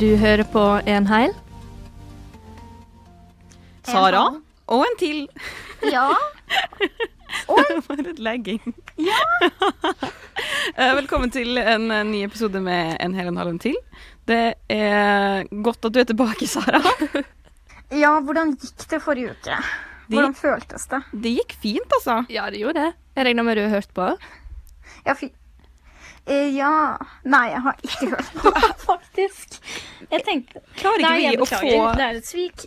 Du 0.00 0.14
hører 0.16 0.46
på 0.48 0.60
En 0.88 1.04
heil. 1.10 1.34
Sara. 3.84 4.22
Og 4.72 4.84
en 4.86 4.94
til. 5.00 5.26
Ja. 5.92 6.06
Og 7.52 7.68
For 7.84 8.00
et 8.00 8.18
legging. 8.20 8.72
Ja. 9.00 9.18
Velkommen 11.00 11.32
til 11.32 11.60
en 11.60 11.84
eh, 11.92 12.04
ny 12.08 12.22
episode 12.24 12.60
med 12.64 12.96
En 13.00 13.16
hel 13.16 13.28
og 13.28 13.34
en 13.34 13.40
halv 13.40 13.52
en 13.54 13.60
til. 13.60 13.76
Det 14.28 14.54
er 14.72 15.44
godt 15.64 15.84
at 15.88 15.94
du 15.96 16.00
er 16.00 16.08
tilbake, 16.08 16.48
Sara. 16.48 16.80
ja, 17.92 18.14
hvordan 18.20 18.54
gikk 18.56 18.86
det 18.92 19.02
forrige 19.04 19.34
uke? 19.36 19.60
Hvordan 20.08 20.36
føltes 20.36 20.88
det? 20.92 21.02
det 21.12 21.34
gikk 21.38 21.56
fint, 21.60 21.96
altså. 22.00 22.22
Ja, 22.32 22.48
det 22.52 22.60
gjorde 22.64 22.86
det. 22.86 22.92
Jeg 23.16 23.28
regner 23.28 23.48
med 23.48 23.60
du 23.60 23.66
har 23.66 23.76
hørt 23.76 23.92
på. 23.96 24.08
Ja, 25.04 25.16
fi... 25.16 25.32
Eh, 26.30 26.48
ja 26.54 26.70
Nei, 27.26 27.46
jeg 27.50 27.60
har 27.64 27.80
ikke 27.82 28.08
hørt 28.12 28.30
på 28.44 28.52
det, 28.54 28.70
faktisk. 28.84 29.56
Jeg 30.10 30.24
tenkte 30.26 30.62
Klarer 30.78 31.02
ikke 31.02 31.08
Nei, 31.08 31.22
jeg 31.24 31.36
vi 31.36 31.42
å 31.42 31.48
få 31.50 31.84
Det 31.98 32.06
er 32.06 32.20
et 32.20 32.28
svik. 32.30 32.66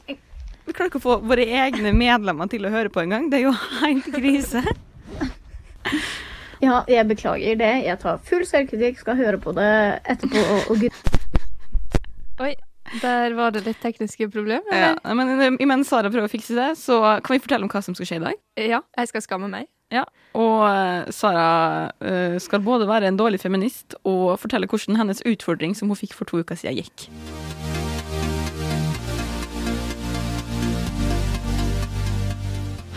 Vi 0.64 0.72
klarer 0.76 0.90
ikke 0.92 1.00
å 1.02 1.04
få 1.04 1.16
våre 1.28 1.46
egne 1.64 1.92
medlemmer 1.96 2.48
til 2.52 2.68
å 2.68 2.72
høre 2.74 2.92
på 2.94 3.02
engang. 3.04 3.30
Det 3.32 3.42
er 3.42 3.48
jo 3.50 3.56
helt 3.84 4.10
krise. 4.16 4.64
Ja, 6.64 6.78
jeg 6.88 7.08
beklager 7.10 7.58
det. 7.60 7.72
Jeg 7.84 8.00
tar 8.00 8.22
full 8.24 8.46
selvkritikk, 8.48 9.02
skal 9.04 9.18
høre 9.20 9.40
på 9.44 9.52
det 9.58 9.72
etterpå. 10.14 10.44
Og, 10.54 10.70
og 10.72 10.86
gud- 10.86 11.02
Oi, 12.44 12.54
der 13.02 13.36
var 13.38 13.52
det 13.56 13.66
litt 13.68 13.82
tekniske 13.84 14.30
problemer. 14.32 14.72
Ja, 14.74 14.94
men 15.16 15.34
eh, 15.36 15.58
imens 15.64 15.92
Sara 15.92 16.10
prøver 16.12 16.30
å 16.30 16.32
fikse 16.32 16.56
det, 16.58 16.70
så 16.80 17.02
kan 17.24 17.36
vi 17.36 17.44
fortelle 17.44 17.68
om 17.68 17.72
hva 17.72 17.84
som 17.84 17.96
skal 17.98 18.08
skje 18.10 18.20
i 18.22 18.24
dag. 18.24 18.40
Ja, 18.64 18.80
jeg 18.98 19.12
skal 19.12 19.24
skamme 19.28 19.52
meg. 19.52 19.68
Ja, 19.94 20.08
Og 20.34 20.64
eh, 20.66 21.12
Sara 21.14 21.92
eh, 22.02 22.40
skal 22.42 22.64
både 22.66 22.88
være 22.90 23.12
en 23.12 23.18
dårlig 23.20 23.38
feminist 23.44 23.94
og 24.02 24.40
fortelle 24.42 24.66
hvordan 24.66 24.98
hennes 24.98 25.22
utfordring 25.30 25.76
som 25.78 25.92
hun 25.94 26.00
fikk 26.00 26.16
for 26.18 26.26
to 26.26 26.40
uker 26.42 26.58
siden, 26.58 26.82
gikk. 26.82 27.06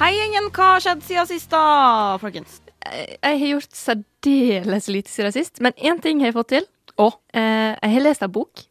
Hei, 0.00 0.14
gjengen. 0.16 0.48
Hva 0.56 0.70
har 0.76 0.86
skjedd 0.86 1.04
siden 1.04 1.28
sist, 1.28 1.52
da, 1.52 2.16
folkens? 2.22 2.62
Jeg 2.86 3.18
jeg 3.20 3.40
har 3.42 3.52
gjort 3.52 3.76
særdeles 3.76 4.88
lite 4.88 5.12
siden 5.12 5.36
sist, 5.36 5.60
men 5.60 5.76
én 5.76 6.00
ting 6.00 6.24
har 6.24 6.30
jeg 6.30 6.38
fått 6.38 6.52
til. 6.54 6.68
Eh, 6.96 7.76
jeg 7.76 7.92
har 7.92 8.04
lest 8.06 8.24
en 8.24 8.32
bok. 8.32 8.64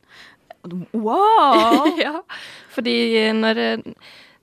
Wow! 0.98 1.94
ja, 2.06 2.24
fordi 2.74 2.98
når, 3.38 3.62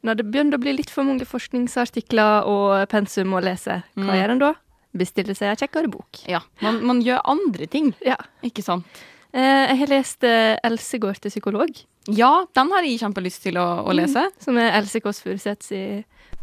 når 0.02 0.16
det 0.18 0.26
begynner 0.32 0.58
å 0.58 0.62
bli 0.62 0.72
litt 0.76 0.90
for 0.90 1.04
mange 1.06 1.24
forskningsartikler 1.28 2.46
og 2.50 2.88
pensum 2.90 3.32
å 3.34 3.42
lese, 3.44 3.82
hva 3.96 4.08
Mm. 4.10 4.16
gjør 4.18 4.30
en 4.34 4.38
da? 4.42 4.52
Bestiller 4.94 5.34
seg 5.34 5.48
en 5.52 5.56
kjekkere 5.56 5.88
bok. 5.90 6.22
Ja, 6.28 6.40
man, 6.60 6.82
man 6.84 7.00
gjør 7.02 7.20
andre 7.24 7.66
ting, 7.66 7.94
Ja. 8.04 8.16
ikke 8.42 8.62
sant? 8.62 8.84
Eh, 9.32 9.40
jeg 9.70 9.78
har 9.78 9.86
lest 9.94 10.24
eh, 10.28 10.58
Else 10.62 10.98
går 11.00 11.14
til 11.22 11.30
psykolog, 11.30 11.70
Ja, 12.10 12.44
den 12.52 12.70
har 12.74 12.82
jeg 12.82 12.98
kjempelyst 13.00 13.42
til 13.46 13.54
å, 13.56 13.84
å 13.86 13.92
lese. 13.94 14.26
som 14.42 14.58
er 14.58 14.72
Else 14.80 15.00
Kåss 15.00 15.22
Furuseths 15.22 15.70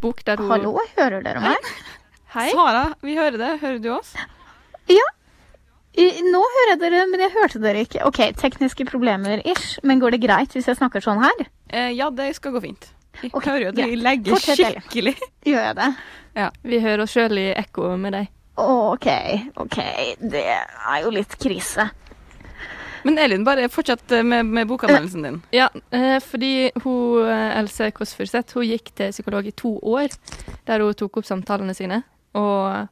bok 0.02 0.24
der 0.24 0.38
hun 0.40 0.50
Hallo, 0.50 0.80
hører 0.98 1.22
dere 1.22 1.42
meg? 1.44 1.58
Hei. 2.34 2.52
Sara, 2.54 2.94
vi 3.04 3.16
hører 3.18 3.38
det. 3.38 3.60
Hører 3.60 3.80
du 3.84 3.90
oss? 3.98 4.14
I- 6.00 6.22
Nå 6.24 6.40
hører 6.40 6.70
jeg 6.76 6.80
dere, 6.80 7.06
men 7.10 7.20
jeg 7.26 7.32
hørte 7.34 7.60
dere 7.60 7.82
ikke. 7.84 8.04
OK, 8.08 8.20
tekniske 8.40 8.86
problemer 8.88 9.42
ish, 9.44 9.80
men 9.84 10.00
går 10.00 10.12
det 10.16 10.22
greit 10.24 10.54
hvis 10.56 10.70
jeg 10.70 10.78
snakker 10.80 11.02
sånn 11.04 11.20
her? 11.24 11.48
Eh, 11.74 11.90
ja, 11.98 12.10
det 12.14 12.30
skal 12.38 12.54
gå 12.56 12.62
fint. 12.64 12.88
Jeg 13.22 13.32
hører 13.34 13.64
jo 13.66 13.70
at 13.74 13.80
vi 13.82 13.96
legger 14.00 14.42
skikkelig 14.44 15.16
Gjør 15.48 15.64
jeg 15.66 15.76
det? 15.80 15.88
Ja, 16.38 16.50
Vi 16.64 16.80
hører 16.80 17.04
oss 17.04 17.16
sjøl 17.16 17.40
i 17.42 17.48
ekko 17.58 17.96
med 18.00 18.16
deg. 18.16 18.30
OK, 18.60 19.08
OK. 19.60 19.78
Det 20.20 20.44
er 20.46 21.02
jo 21.04 21.12
litt 21.16 21.36
krise. 21.40 21.90
Men 23.04 23.18
Elin, 23.18 23.44
bare 23.48 23.70
fortsett 23.72 24.12
eh, 24.12 24.24
med, 24.24 24.46
med 24.46 24.68
bokanmeldelsen 24.68 25.24
din. 25.24 25.42
Ja, 25.56 25.70
eh, 25.96 26.18
fordi 26.20 26.72
hun, 26.84 27.24
eh, 27.24 27.58
Else 27.60 27.92
Kåss 27.96 28.12
Furuseth 28.18 28.60
gikk 28.68 28.92
til 28.96 29.14
psykolog 29.16 29.48
i 29.48 29.56
to 29.56 29.78
år, 29.80 30.12
der 30.68 30.84
hun 30.84 30.98
tok 31.00 31.22
opp 31.22 31.28
samtalene 31.28 31.76
sine, 31.78 32.02
og 32.36 32.90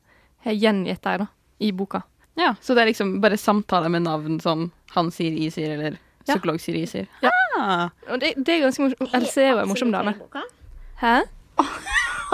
har 0.47 0.55
gjengitt 0.55 1.03
dem 1.03 1.27
i 1.59 1.73
boka. 1.75 2.05
Ja, 2.37 2.55
Så 2.61 2.75
det 2.75 2.83
er 2.85 2.91
liksom 2.93 3.17
bare 3.21 3.37
samtaler 3.37 3.89
med 3.89 4.05
navn 4.05 4.39
som 4.39 4.69
han 4.93 5.11
sier, 5.11 5.33
I 5.33 5.49
sier, 5.51 5.73
eller. 5.75 5.97
Psykolog 6.27 6.59
Siri 6.61 6.83
sier? 6.89 7.07
Ja. 7.23 7.31
Ah, 7.57 7.87
Og 8.11 8.19
det, 8.21 8.33
det 8.37 8.53
er 8.57 8.65
ganske 8.67 8.83
morsomt. 8.83 9.13
Else 9.17 9.41
er 9.41 9.51
jo 9.55 9.61
en 9.63 9.69
morsom 9.71 9.91
dame. 9.93 10.13
Hæ? 11.01 11.15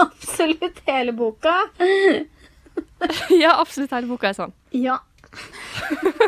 Absolutt 0.04 0.82
hele 0.88 1.12
boka. 1.16 1.54
Ja, 3.30 3.52
absolutt 3.60 3.92
hele 3.94 4.08
boka 4.08 4.30
er 4.30 4.34
sånn. 4.34 4.52
Ja. 4.74 4.96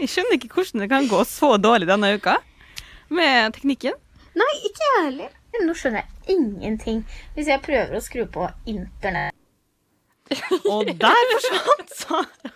jeg 0.00 0.08
skjønner 0.10 0.34
ikke 0.36 0.50
hvordan 0.56 0.82
det 0.82 0.88
kan 0.90 1.06
gå 1.08 1.20
så 1.28 1.54
dårlig 1.62 1.86
denne 1.88 2.10
uka 2.18 2.34
med 3.12 3.54
teknikken. 3.56 3.94
Nei, 4.36 4.50
ikke 4.68 4.82
jeg 4.88 5.04
heller. 5.06 5.30
Nå 5.62 5.74
skjønner 5.76 6.02
jeg 6.02 6.08
ingenting. 6.36 6.98
Hvis 7.36 7.48
jeg 7.52 7.62
prøver 7.64 7.96
å 7.98 8.02
skru 8.04 8.24
på 8.34 8.48
internett 8.72 9.36
Og 10.70 10.88
der 10.88 11.24
forsvant 11.34 11.90
Sara. 11.96 12.52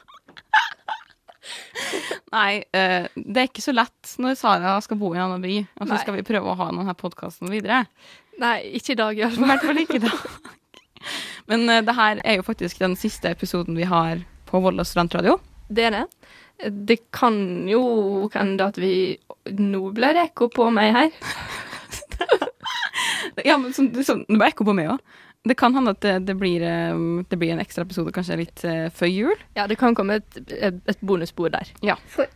Nei, 2.37 2.61
uh, 2.77 3.06
det 3.17 3.41
er 3.43 3.49
ikke 3.50 3.65
så 3.65 3.75
lett 3.77 4.15
når 4.22 4.37
Sara 4.39 4.77
skal 4.84 4.99
bo 5.00 5.12
i 5.15 5.19
en 5.19 5.25
annen 5.27 5.44
by, 5.44 5.56
og 5.81 5.83
så 5.87 5.93
Nei. 5.94 6.00
skal 6.05 6.17
vi 6.19 6.25
prøve 6.27 6.53
å 6.53 6.59
ha 6.59 6.69
denne 6.72 6.94
podkasten 6.99 7.50
videre. 7.53 7.84
Nei, 8.43 8.56
ikke 8.78 8.94
i 8.94 9.00
dag, 9.00 9.17
i 9.17 9.22
I 9.22 9.27
hvert 9.27 9.39
fall. 9.39 9.50
hvert 9.53 9.67
fall 9.71 9.83
ikke 9.84 10.00
i 10.00 10.05
dag. 10.06 10.55
Men 11.50 11.69
uh, 11.71 11.83
det 11.87 11.97
her 11.99 12.22
er 12.25 12.41
jo 12.41 12.47
faktisk 12.47 12.83
den 12.83 12.97
siste 13.00 13.31
episoden 13.33 13.78
vi 13.78 13.87
har 13.89 14.25
på 14.50 14.61
Volda 14.62 14.84
studentradio. 14.87 15.39
Det 15.69 15.89
er 15.89 15.95
det. 15.97 16.05
Det 16.89 16.99
kan 17.12 17.37
jo 17.69 18.31
hende 18.33 18.71
at 18.71 18.78
vi 18.81 18.93
Nå 19.47 19.91
ble 19.95 20.09
det 20.16 20.28
ekko 20.31 20.49
på 20.50 20.71
meg 20.75 20.95
her. 20.97 21.11
Ja, 23.45 23.59
men 23.61 23.75
sånn, 23.77 23.91
sånn, 24.06 24.25
det 24.28 24.39
var 24.41 24.50
ekko 24.50 24.65
på 24.66 24.75
meg 24.75 24.89
òg. 24.95 25.03
Det 25.47 25.55
kan 25.59 25.75
hende 25.77 25.93
at 25.95 26.01
det, 26.03 26.15
det, 26.27 26.34
blir, 26.41 26.62
eh, 26.67 27.03
det 27.31 27.39
blir 27.39 27.53
en 27.55 27.62
ekstra 27.62 27.84
episode 27.87 28.11
kanskje 28.15 28.41
litt 28.41 28.65
uh, 28.67 28.89
før 28.95 29.11
jul. 29.12 29.45
Ja, 29.55 29.69
det 29.71 29.79
kan 29.79 29.95
komme 29.95 30.19
et, 30.19 30.41
et, 30.51 30.81
et 30.91 31.05
bonusspor 31.07 31.53
der. 31.55 31.71
For, 32.11 32.27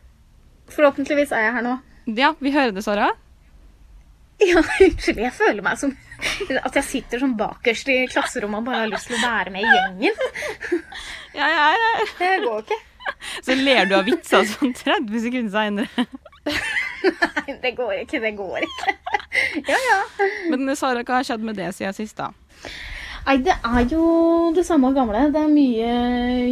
Forhåpentligvis 0.71 1.33
er 1.35 1.49
jeg 1.49 1.57
her 1.59 1.67
nå. 1.67 1.75
Ja, 2.17 2.35
vi 2.39 2.55
hører 2.55 2.77
det, 2.77 2.87
Sara. 2.87 3.11
Ja, 4.41 4.57
unnskyld. 4.57 5.19
Jeg 5.21 5.35
føler 5.37 5.61
meg 5.61 5.77
som 5.77 5.91
at 6.67 6.77
jeg 6.79 6.87
sitter 6.87 7.21
sånn 7.21 7.35
bakerst 7.37 7.91
i 7.93 7.99
klasserommet 8.09 8.63
og 8.63 8.71
bare 8.71 8.87
har 8.87 8.93
lyst 8.93 9.11
til 9.11 9.19
å 9.19 9.25
være 9.25 9.53
med 9.53 9.67
i 9.67 9.75
gjengen. 9.75 10.23
Ja, 11.37 11.47
jeg 11.47 11.59
er 11.63 11.83
her. 11.83 12.09
Det 12.19 12.31
går 12.43 12.63
ikke. 12.65 12.79
Så 13.47 13.55
ler 13.55 13.87
du 13.87 13.93
av 13.95 14.09
vitser 14.09 14.49
sånn 14.51 14.73
30 14.75 15.21
sekunder 15.23 15.53
seinere. 15.55 16.07
Nei, 16.49 17.55
det 17.63 17.71
går 17.79 17.93
ikke. 18.01 18.19
Det 18.25 18.33
går 18.39 18.67
ikke. 18.67 18.95
Ja, 19.69 19.79
ja. 19.79 20.01
Men 20.51 20.67
eh, 20.67 20.79
Sara, 20.79 21.05
hva 21.07 21.21
har 21.21 21.29
skjedd 21.29 21.45
med 21.47 21.61
det 21.61 21.69
siden 21.77 21.95
sist, 21.95 22.19
da? 22.19 22.33
Nei, 23.27 23.37
det 23.45 23.55
er 23.63 23.85
jo 23.91 24.05
det 24.57 24.65
samme 24.67 24.91
gamle. 24.97 25.29
Det 25.35 25.41
er 25.43 25.53
mye 25.53 25.95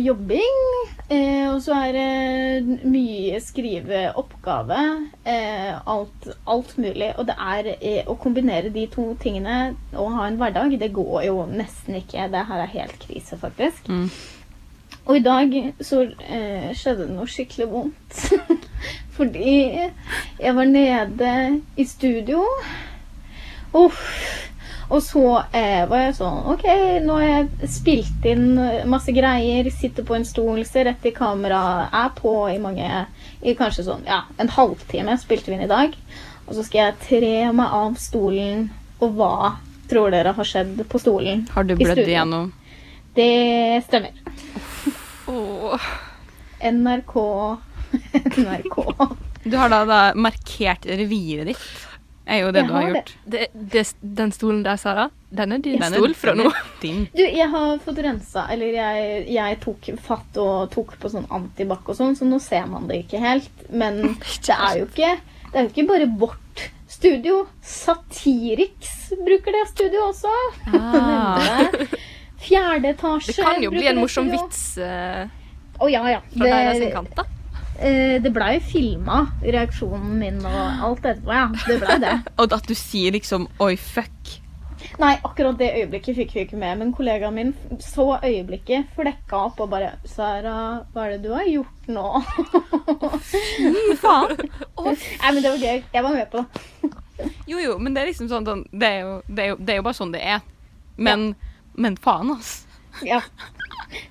jobbing. 0.05 0.63
Eh, 1.09 1.47
og 1.49 1.63
så 1.65 1.73
er 1.87 1.95
det 1.97 2.79
mye 2.85 3.39
skriveoppgave. 3.41 4.81
Eh, 5.25 5.71
alt, 5.89 6.29
alt 6.47 6.75
mulig. 6.79 7.13
Og 7.17 7.29
det 7.31 7.37
er 7.41 7.71
eh, 7.79 8.03
å 8.05 8.19
kombinere 8.21 8.73
de 8.75 8.85
to 8.93 9.11
tingene 9.23 9.77
og 9.97 10.13
ha 10.19 10.27
en 10.29 10.37
hverdag, 10.41 10.77
det 10.81 10.93
går 10.97 11.23
jo 11.31 11.47
nesten 11.49 11.97
ikke. 12.03 12.29
Det 12.33 12.45
her 12.51 12.65
er 12.65 12.77
helt 12.77 12.99
krise, 13.07 13.41
faktisk. 13.41 13.89
Mm. 13.89 14.11
Og 15.09 15.17
i 15.17 15.25
dag 15.25 15.55
så 15.81 16.03
eh, 16.05 16.69
skjedde 16.77 17.07
det 17.07 17.17
noe 17.17 17.31
skikkelig 17.33 17.71
vondt. 17.73 18.21
Fordi 19.17 19.57
jeg 20.39 20.55
var 20.61 20.69
nede 20.69 21.33
i 21.81 21.89
studio. 21.89 22.45
Uff. 23.73 24.05
Og 24.89 25.03
så 25.05 25.23
eh, 25.53 25.83
var 25.89 26.01
jeg 26.07 26.15
sånn 26.17 26.47
OK, 26.55 26.65
nå 27.05 27.19
har 27.19 27.27
jeg 27.27 27.69
spilt 27.69 28.29
inn 28.29 28.57
masse 28.89 29.13
greier. 29.13 29.69
Sitter 29.75 30.07
på 30.09 30.17
en 30.17 30.25
stol, 30.25 30.63
ser 30.65 30.89
rett 30.89 31.05
i 31.09 31.13
kamera. 31.17 31.61
Er 31.93 32.15
på 32.17 32.33
i 32.49 32.57
mange 32.63 33.05
I 33.45 33.55
kanskje 33.59 33.85
sånn 33.91 34.09
ja, 34.09 34.23
en 34.41 34.53
halvtime 34.55 35.19
spilte 35.21 35.53
vi 35.53 35.59
inn 35.59 35.67
i 35.67 35.71
dag. 35.71 35.97
Og 36.49 36.57
så 36.57 36.65
skal 36.65 36.87
jeg 36.87 37.01
tre 37.05 37.35
meg 37.53 37.75
av 37.77 37.99
stolen. 38.01 38.69
Og 39.05 39.19
hva 39.19 39.59
tror 39.89 40.13
dere 40.13 40.33
har 40.37 40.49
skjedd 40.49 40.81
på 40.89 41.01
stolen? 41.01 41.45
Har 41.53 41.69
du 41.69 41.77
blødd 41.77 42.05
igjennom? 42.07 42.53
Det 43.17 43.83
stemmer. 43.85 44.17
Oh. 45.29 45.77
NRK 46.65 47.15
NRK. 48.41 48.79
Du 49.45 49.57
har 49.57 49.71
da, 49.73 49.85
da 49.89 50.01
markert 50.17 50.89
reviret 50.89 51.53
ditt. 51.53 51.69
Er 52.29 52.43
jo 52.43 52.51
det 52.53 52.61
Jeg 52.61 52.69
du 52.69 52.75
har 52.75 52.83
har 52.83 52.91
gjort. 52.93 53.13
Det, 53.25 53.47
det, 53.73 53.85
den 54.21 54.33
stolen 54.37 54.61
der, 54.67 54.77
Sara, 54.81 55.07
den 55.33 55.53
er 55.57 55.63
din 55.65 55.83
stol 55.83 56.15
fra 56.15 56.35
nå. 56.37 56.51
Du, 56.83 57.23
jeg 57.25 57.49
har 57.51 57.79
fått 57.85 57.99
rensa 58.05 58.45
Eller 58.53 58.77
jeg, 58.77 59.23
jeg 59.35 59.57
tok 59.65 59.89
fatt 60.05 60.37
og 60.41 60.69
tok 60.75 60.93
på 61.01 61.11
sånn 61.13 61.27
antibac 61.35 61.89
og 61.89 61.97
sånn, 61.97 62.17
så 62.19 62.29
nå 62.29 62.39
ser 62.45 62.69
man 62.71 62.87
det 62.91 63.03
ikke 63.07 63.23
helt. 63.23 63.65
Men 63.73 64.03
det 64.45 64.55
er 64.55 64.83
jo 64.83 64.91
ikke 64.91 65.15
Det 65.49 65.57
er 65.57 65.65
jo 65.65 65.73
ikke 65.73 65.87
bare 65.89 66.11
vårt 66.21 66.69
studio. 66.89 67.47
Satiriks 67.65 69.11
bruker 69.25 69.57
det 69.57 69.65
studio 69.73 70.05
også. 70.11 70.33
Ah. 70.77 71.73
Fjerde 72.45 72.93
etasje 72.93 73.33
Det 73.33 73.43
kan 73.43 73.65
jo 73.65 73.73
bli 73.73 73.89
en 73.91 73.99
morsom 73.99 74.29
vits. 74.31 74.63
vits 74.77 74.85
uh, 74.85 75.27
Å 75.83 75.89
ja, 75.91 76.05
ja. 76.13 76.21
fra 76.37 76.47
deres 76.53 76.79
Det, 76.85 76.93
kant, 76.95 77.11
da. 77.17 77.25
Eh, 77.79 78.19
det 78.23 78.33
blei 78.35 78.57
jo 78.57 78.67
filma, 78.73 79.23
reaksjonen 79.43 80.19
min 80.21 80.43
og 80.43 80.85
alt 80.91 81.07
etterpå. 81.07 81.33
Ja, 81.33 81.49
det 81.67 81.79
blei 81.83 81.99
det. 82.03 82.19
Og 82.41 82.53
at 82.55 82.69
du 82.69 82.75
sier 82.79 83.15
liksom 83.15 83.49
'oi, 83.59 83.75
fuck'. 83.77 84.39
Nei, 84.99 85.17
akkurat 85.27 85.59
det 85.59 85.73
øyeblikket 85.75 86.17
fikk 86.17 86.35
vi 86.35 86.45
ikke 86.47 86.59
med, 86.59 86.79
men 86.79 86.93
kollegaen 86.95 87.35
min 87.35 87.55
så 87.83 88.19
øyeblikket, 88.23 88.87
flekka 88.95 89.41
opp 89.49 89.61
og 89.61 89.71
bare 89.71 89.97
'Sara, 90.05 90.85
hva 90.93 91.07
er 91.07 91.17
det 91.17 91.25
du 91.25 91.35
har 91.35 91.49
gjort 91.51 91.89
nå?' 91.89 92.23
Fy 93.31 93.97
faen. 93.99 94.37
Nei, 94.85 95.33
men 95.33 95.43
det 95.43 95.51
var 95.51 95.59
gøy. 95.59 95.83
Jeg 95.95 96.05
var 96.05 96.15
med 96.15 96.31
på 96.31 96.45
det. 96.45 96.95
Jo, 97.49 97.59
jo, 97.59 97.79
men 97.79 97.95
det 97.95 98.03
er 98.03 98.11
liksom 98.13 98.29
sånn, 98.31 98.47
sånn 98.47 98.65
det, 98.71 98.87
er 98.87 99.01
jo, 99.03 99.15
det, 99.27 99.43
er 99.43 99.49
jo, 99.49 99.57
det 99.59 99.75
er 99.75 99.81
jo 99.81 99.87
bare 99.89 99.99
sånn 99.99 100.15
det 100.15 100.23
er. 100.23 100.41
Men, 100.97 101.33
men 101.75 101.97
faen, 101.99 102.31
ass. 102.35 102.68
Ja. 103.07 103.21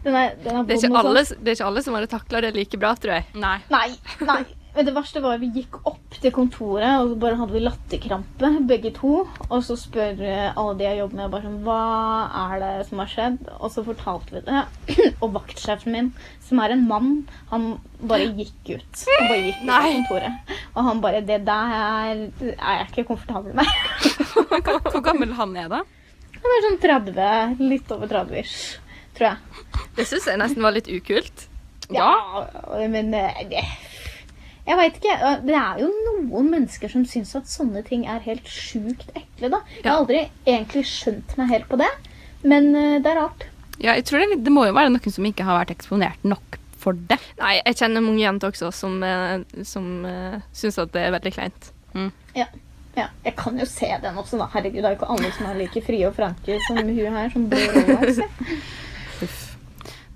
Den 0.03 0.15
er, 0.15 0.31
den 0.41 0.55
er 0.55 0.63
Det 0.65 0.73
er, 0.73 0.79
ikke 0.79 0.87
sånn. 0.87 0.95
alle, 1.05 1.21
det 1.23 1.51
er 1.51 1.57
ikke 1.59 1.65
alle 1.71 1.81
som 1.85 1.97
hadde 1.97 2.07
takla 2.09 2.41
det 2.47 2.55
like 2.55 2.79
bra, 2.81 2.95
tror 2.97 3.19
jeg. 3.19 3.27
Nei. 3.37 3.57
Nei, 3.69 3.89
nei. 4.25 4.43
Men 4.77 4.85
det 4.85 4.91
verste 4.93 5.21
var 5.23 5.39
at 5.39 5.41
vi 5.41 5.47
gikk 5.55 5.79
opp 5.89 6.17
til 6.21 6.29
kontoret, 6.35 6.99
og 7.01 7.07
så 7.09 7.15
bare 7.17 7.37
hadde 7.39 7.53
vi 7.55 7.61
latterkrampe, 7.63 8.49
begge 8.69 8.91
to. 8.93 9.23
Og 9.47 9.63
så 9.65 9.73
spør 9.79 10.19
eh, 10.21 10.51
alle 10.53 10.75
de 10.77 10.85
jeg 10.85 10.99
jobber 10.99 11.17
med, 11.17 11.31
bare 11.33 11.47
sånn 11.47 11.55
Hva 11.65 11.77
er 12.43 12.61
det 12.61 12.69
som 12.89 13.01
har 13.01 13.09
skjedd? 13.09 13.39
Og 13.57 13.73
så 13.73 13.83
fortalte 13.87 14.35
vi 14.37 14.43
det. 14.45 14.61
Og 15.25 15.33
vaktsjefen 15.33 15.95
min, 15.97 16.11
som 16.45 16.61
er 16.61 16.75
en 16.75 16.85
mann, 16.89 17.09
han 17.49 17.67
bare 18.05 18.29
gikk 18.37 18.73
ut. 18.75 19.03
Han 19.09 19.31
bare 19.31 19.41
gikk 19.47 19.63
ut 19.65 19.73
av 19.79 19.89
kontoret. 19.97 20.55
Og 20.75 20.81
han 20.91 21.01
bare 21.07 21.23
Det 21.25 21.39
der 21.49 21.73
er 21.73 22.23
jeg 22.45 22.89
ikke 22.91 23.07
komfortabel 23.09 23.57
med. 23.57 23.65
Hvor 24.45 25.01
gammel 25.09 25.33
han 25.41 25.57
er, 25.57 25.73
da? 25.73 25.81
Han 26.43 26.55
er 26.57 26.65
sånn 26.67 26.79
30, 26.83 27.61
litt 27.69 27.91
over 27.95 28.09
30-ish, 28.11 28.77
tror 29.17 29.29
jeg. 29.31 29.61
Det 29.97 30.05
syns 30.09 30.27
jeg 30.29 30.39
nesten 30.41 30.65
var 30.65 30.75
litt 30.75 30.89
ukult. 30.91 31.47
Ja, 31.93 32.11
men 32.91 33.13
eh, 33.15 33.41
det, 33.47 33.61
Jeg 34.67 34.75
veit 34.79 34.97
ikke. 34.99 35.13
eh, 35.15 35.37
Det 35.47 35.55
er 35.55 35.79
jo 35.79 35.87
noen 36.07 36.49
mennesker 36.51 36.91
som 36.91 37.05
syns 37.07 37.31
at 37.39 37.47
sånne 37.47 37.83
ting 37.87 38.03
er 38.11 38.19
helt 38.25 38.47
sjukt 38.51 39.07
ekle, 39.15 39.51
da. 39.53 39.61
Jeg 39.79 39.87
har 39.87 40.01
aldri 40.01 40.25
egentlig 40.45 40.83
skjønt 40.89 41.37
meg 41.39 41.53
helt 41.53 41.69
på 41.71 41.79
det, 41.79 41.89
men 42.43 42.73
eh, 42.75 42.97
det 42.99 43.13
er 43.13 43.21
rart. 43.21 43.47
Ja, 43.77 43.93
jeg 43.93 44.07
tror 44.09 44.23
det, 44.25 44.41
det 44.43 44.51
må 44.53 44.65
jo 44.67 44.75
være 44.75 44.91
noen 44.91 45.13
som 45.13 45.25
ikke 45.29 45.45
har 45.47 45.59
vært 45.61 45.75
eksponert 45.77 46.23
nok 46.27 46.57
for 46.77 46.97
det. 47.09 47.17
Nei, 47.39 47.57
jeg 47.61 47.77
kjenner 47.79 48.03
mange 48.05 48.21
jenter 48.23 48.51
også 48.51 48.69
som, 48.73 48.99
uh, 49.01 49.41
som 49.65 49.87
uh, 50.05 50.37
syns 50.55 50.77
at 50.81 50.91
det 50.93 51.03
er 51.03 51.13
veldig 51.15 51.33
kleint. 51.35 51.69
Ja. 52.37 52.45
Ja. 52.97 53.07
Jeg 53.25 53.35
kan 53.39 53.59
jo 53.59 53.67
se 53.69 53.89
den 54.03 54.17
også, 54.17 54.39
da. 54.41 54.49
Herregud, 54.53 54.81
det 54.81 54.89
er 54.89 54.95
jo 54.95 54.99
ikke 54.99 55.11
alle 55.15 55.33
som 55.35 55.49
er 55.49 55.59
like 55.61 55.83
frie 55.85 56.07
og 56.09 56.15
franke 56.17 56.57
som 56.67 56.79
hun 56.81 57.19
her, 57.19 57.29
som 57.33 57.45
bor. 57.51 58.23
Uff. 59.25 59.43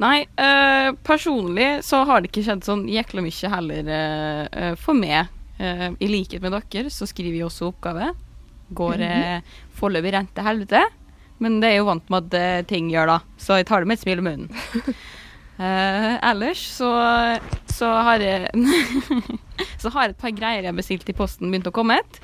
Nei, 0.01 0.23
eh, 0.41 0.89
personlig 1.05 1.69
så 1.85 2.01
har 2.09 2.21
det 2.21 2.31
ikke 2.31 2.43
skjedd 2.47 2.65
sånn 2.65 2.87
jækla 2.89 3.21
mye 3.21 3.51
heller 3.53 3.91
eh, 3.97 4.45
eh, 4.49 4.73
for 4.81 4.97
meg. 4.97 5.29
Eh, 5.61 5.87
I 5.93 6.09
likhet 6.09 6.41
med 6.41 6.57
dere 6.57 6.89
så 6.93 7.05
skriver 7.09 7.37
jeg 7.37 7.47
også 7.49 7.69
oppgave. 7.69 8.09
Går 8.71 9.01
uh, 9.03 9.55
foreløpig 9.75 10.13
rent 10.15 10.29
til 10.31 10.45
helvete. 10.47 10.79
Men 11.41 11.57
det 11.59 11.71
er 11.71 11.81
jo 11.81 11.89
vant 11.89 12.11
med 12.13 12.29
at 12.29 12.37
eh, 12.37 12.67
ting 12.69 12.91
gjør, 12.93 13.15
da. 13.15 13.17
Så 13.41 13.57
jeg 13.59 13.67
tar 13.67 13.81
det 13.81 13.89
med 13.89 13.97
et 13.97 14.05
smil 14.05 14.21
i 14.21 14.29
munnen. 14.29 14.53
Eh, 15.61 16.13
ellers 16.25 16.57
så, 16.73 16.87
så 17.69 17.85
har 18.07 18.23
jeg 18.23 18.47
Så 19.83 19.91
har 19.93 20.07
jeg 20.07 20.15
et 20.15 20.23
par 20.23 20.31
greier 20.33 20.63
jeg 20.63 20.71
har 20.71 20.77
bestilt 20.79 21.11
i 21.11 21.13
posten, 21.13 21.51
begynt 21.51 21.67
å 21.69 21.73
komme 21.75 21.99
et. 21.99 22.17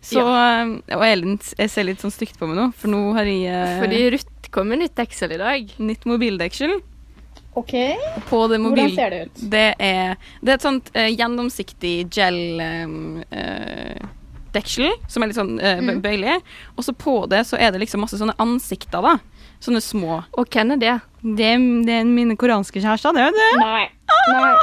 Så, 0.00 0.20
ja. 0.22 0.64
Og 0.96 1.02
Elin 1.04 1.34
jeg 1.58 1.68
ser 1.70 1.84
litt 1.84 2.00
sånn 2.00 2.12
stygt 2.14 2.38
på 2.40 2.46
meg 2.48 2.56
nå, 2.56 2.68
for 2.76 2.88
nå 2.88 3.00
har 3.18 3.26
jeg 3.28 3.42
eh, 3.52 3.80
Fordi 3.82 3.98
Ruth 4.14 4.48
kom 4.50 4.70
med 4.72 4.80
nytt 4.80 4.94
deksel 4.96 5.32
i 5.36 5.40
dag. 5.40 5.74
nytt 5.78 6.06
mobildeksel. 6.08 6.78
OK, 7.58 7.72
på 8.30 8.38
det 8.48 8.60
hvordan 8.62 8.94
ser 8.94 9.10
det 9.10 9.18
ut? 9.26 9.40
Det 9.50 9.66
er, 9.82 10.16
det 10.40 10.52
er 10.52 10.54
et 10.56 10.62
sånt 10.64 10.90
eh, 10.94 11.08
gjennomsiktig 11.18 12.06
gel-deksel, 12.14 13.26
eh, 13.34 14.08
deksel, 14.54 14.88
som 15.10 15.22
er 15.22 15.30
litt 15.30 15.36
sånn 15.38 15.56
eh, 15.60 15.80
Mm. 15.82 16.00
bøyelig. 16.02 16.36
Og 16.76 16.84
så 16.86 16.94
på 16.94 17.28
det 17.30 17.44
så 17.46 17.58
er 17.58 17.70
det 17.74 17.80
liksom 17.82 18.00
masse 18.02 18.18
sånne 18.18 18.34
ansikter, 18.42 19.02
da. 19.02 19.18
Sånne 19.60 19.82
små. 19.84 20.22
Og 20.38 20.48
hvem 20.48 20.72
er 20.72 20.80
det? 20.80 20.94
Det, 21.22 21.44
er- 21.52 21.84
det 21.86 21.98
er 22.00 22.04
mine 22.08 22.36
koreanske 22.40 22.80
kjærester, 22.80 23.12
det, 23.12 23.28
vet 23.28 23.34
det. 23.34 23.50
Nei. 23.60 23.90
Nei. 24.32 24.54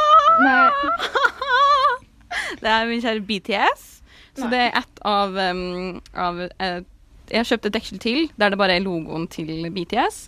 Nei. 0.41 0.71
Det 2.61 2.69
er 2.71 2.87
min 2.89 3.01
kjære 3.01 3.21
BTS. 3.27 3.96
Så 4.37 4.51
det 4.51 4.61
er 4.67 4.79
ett 4.81 5.01
av, 5.07 5.35
um, 5.35 5.99
av 6.13 6.39
uh, 6.45 6.79
Jeg 7.27 7.41
har 7.41 7.49
kjøpt 7.49 7.69
et 7.69 7.75
deksel 7.75 8.01
til 8.01 8.27
der 8.39 8.53
det 8.53 8.59
bare 8.61 8.77
er 8.77 8.85
logoen 8.85 9.27
til 9.31 9.69
BTS. 9.73 10.27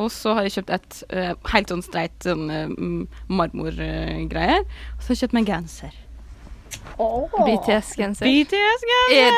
Og 0.00 0.08
så 0.14 0.34
har 0.36 0.46
jeg 0.46 0.58
kjøpt 0.58 0.76
et 0.76 1.00
uh, 1.12 1.32
helt 1.52 1.72
sånn 1.72 1.84
streit 1.84 2.24
sånn 2.24 2.46
uh, 2.50 2.70
marmorgreier. 3.28 4.64
og 4.64 5.02
så 5.02 5.10
har 5.10 5.16
jeg 5.16 5.24
kjøpt 5.24 5.36
meg 5.36 5.44
en 5.44 5.52
genser. 5.54 5.98
Oh. 7.00 7.26
BTS-genser. 7.32 8.26
BTS-genser! 8.26 9.14
Er, 9.16 9.32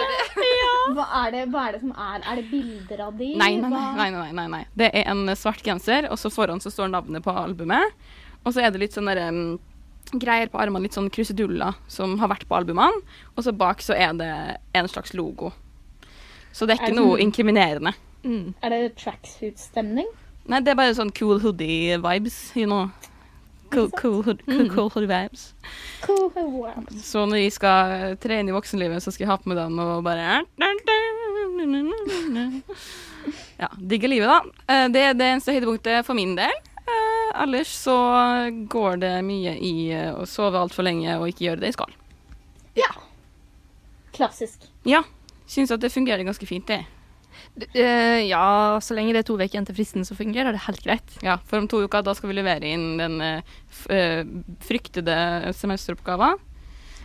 det 0.00 0.06
det? 0.10 0.48
Hva 0.96 1.06
er 1.22 1.34
det, 1.34 1.44
hva 1.52 1.66
er 1.68 1.76
det 1.76 1.80
som 1.84 1.92
er 1.94 2.24
Er 2.24 2.40
det 2.40 2.44
bilder 2.50 3.04
av 3.06 3.14
de? 3.16 3.30
Nei, 3.38 3.52
nei, 3.62 3.70
nei, 3.70 4.08
nei, 4.12 4.30
nei, 4.36 4.46
nei. 4.56 4.62
Det 4.76 4.90
er 4.90 5.06
en 5.12 5.24
svart 5.38 5.62
genser, 5.64 6.10
og 6.10 6.18
så 6.20 6.32
foran 6.34 6.60
så 6.62 6.72
står 6.72 6.90
navnet 6.92 7.24
på 7.24 7.34
albumet. 7.34 7.94
Og 8.44 8.54
så 8.54 8.64
er 8.64 8.72
det 8.74 8.82
litt 8.82 8.96
sånne 8.96 9.16
um, 9.28 9.42
greier 10.18 10.48
på 10.50 10.58
armene, 10.58 10.82
litt 10.82 10.92
sånn 10.96 11.10
kruseduller 11.10 11.74
som 11.88 12.18
har 12.18 12.28
vært 12.28 12.46
på 12.48 12.56
albumene. 12.56 13.02
Og 13.36 13.44
så 13.44 13.52
bak 13.56 13.80
så 13.80 13.94
er 13.94 14.12
det 14.18 14.30
en 14.74 14.88
slags 14.88 15.14
logo. 15.14 15.52
Så 16.52 16.66
det 16.66 16.78
er 16.78 16.82
Er 16.82 16.86
ikke 16.88 16.94
det 16.94 16.96
noe 16.96 17.16
sånn- 17.16 17.22
inkriminerende. 17.26 17.92
Mm. 18.24 18.54
Er 18.62 18.70
det 18.70 18.96
tracksuit-stemning? 18.96 20.06
Nei, 20.48 20.60
det 20.60 20.68
er 20.72 20.74
bare 20.74 20.94
sånn 20.94 21.14
cool 21.14 21.38
hoodie-vibes, 21.40 22.56
you 22.56 22.66
know. 22.66 22.90
Cool, 23.70 23.88
cool, 23.92 24.22
hood, 24.22 24.42
cool, 24.46 24.66
Mm. 24.66 24.74
cool 24.74 24.90
hoodie-vibes. 24.90 25.52
Cool. 26.02 26.28
vibes. 26.34 27.04
Så 27.04 27.24
når 27.28 27.36
jeg 27.44 27.52
skal 27.52 28.16
trene 28.16 28.48
i 28.48 28.52
voksenlivet, 28.52 29.00
så 29.00 29.12
skal 29.12 29.26
jeg 29.26 29.28
ha 29.30 29.36
på 29.36 29.46
meg 29.46 29.56
den 29.58 29.78
og 29.78 30.02
bare 30.02 30.42
Ja, 33.60 33.68
digger 33.78 34.08
livet, 34.08 34.26
da. 34.28 34.40
Eh, 34.68 34.88
Det 34.88 35.00
er 35.04 35.12
det 35.14 35.26
eneste 35.34 35.52
høydepunktet 35.52 36.04
for 36.06 36.14
min 36.14 36.34
del. 36.34 36.50
Ellers 37.34 37.70
så 37.70 37.96
går 38.70 39.00
det 39.02 39.14
mye 39.26 39.54
i 39.56 39.74
eh, 39.94 40.12
å 40.14 40.26
sove 40.28 40.58
altfor 40.58 40.86
lenge 40.86 41.14
og 41.18 41.28
ikke 41.30 41.46
gjøre 41.46 41.62
det 41.62 41.72
jeg 41.72 41.78
skal. 41.78 41.96
Klassisk. 44.20 44.66
Ja, 44.84 45.00
syns 45.48 45.70
at 45.72 45.80
det 45.80 45.92
fungerer 45.94 46.26
ganske 46.26 46.44
fint, 46.44 46.68
det. 46.68 46.84
Eh, 47.72 48.26
ja, 48.28 48.76
så 48.82 48.92
lenge 48.96 49.14
det 49.14 49.22
er 49.22 49.28
to 49.30 49.36
uker 49.38 49.48
igjen 49.48 49.68
til 49.68 49.78
fristen, 49.78 50.04
så 50.04 50.16
fungerer 50.18 50.52
det 50.52 50.64
helt 50.66 50.82
greit. 50.84 51.14
Ja, 51.24 51.38
For 51.48 51.56
om 51.56 51.68
to 51.70 51.80
uker 51.86 52.04
da 52.04 52.12
skal 52.18 52.28
vi 52.32 52.36
levere 52.36 52.68
inn 52.68 53.00
den 53.00 53.16
uh, 53.22 53.40
fryktede 54.66 55.16
semesteroppgaven. 55.56 56.36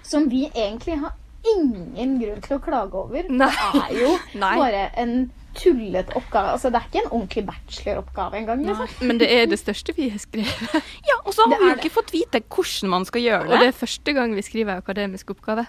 Som 0.04 0.28
vi 0.30 0.44
egentlig 0.52 1.00
har 1.02 1.16
ingen 1.54 2.20
grunn 2.22 2.42
til 2.46 2.58
å 2.58 2.62
klage 2.64 3.02
over. 3.06 3.28
Nei. 3.30 3.50
Det 3.74 3.82
er 3.82 3.98
jo 4.02 4.14
Nei. 4.44 4.54
bare 4.60 4.86
en 5.02 5.18
tullete 5.56 6.16
oppgave. 6.20 6.52
Altså, 6.56 6.70
det 6.70 6.82
er 6.82 6.88
ikke 6.90 7.02
en 7.06 7.12
ordentlig 7.16 7.46
bacheloroppgave 7.48 8.40
engang. 8.42 8.64
Liksom. 8.68 9.08
Men 9.08 9.22
det 9.22 9.30
er 9.32 9.46
det 9.48 9.60
største 9.62 9.94
vi 9.96 10.10
har 10.12 10.20
skrevet. 10.20 10.74
Ja, 11.08 11.16
og 11.24 11.32
så 11.34 11.46
har 11.46 11.54
Det 11.54 11.60
vi 11.62 11.70
jo 11.70 11.78
ikke 11.80 11.94
fått 11.96 12.12
vite 12.16 12.42
hvordan 12.44 12.92
man 12.92 13.06
skal 13.08 13.24
gjøre 13.24 13.46
det. 13.46 13.52
Og 13.54 13.54
det. 13.56 13.62
det 13.64 13.70
er 13.72 13.80
første 13.86 14.16
gang 14.18 14.36
vi 14.36 14.44
skriver 14.44 14.82
akademisk 14.84 15.32
oppgave. 15.36 15.68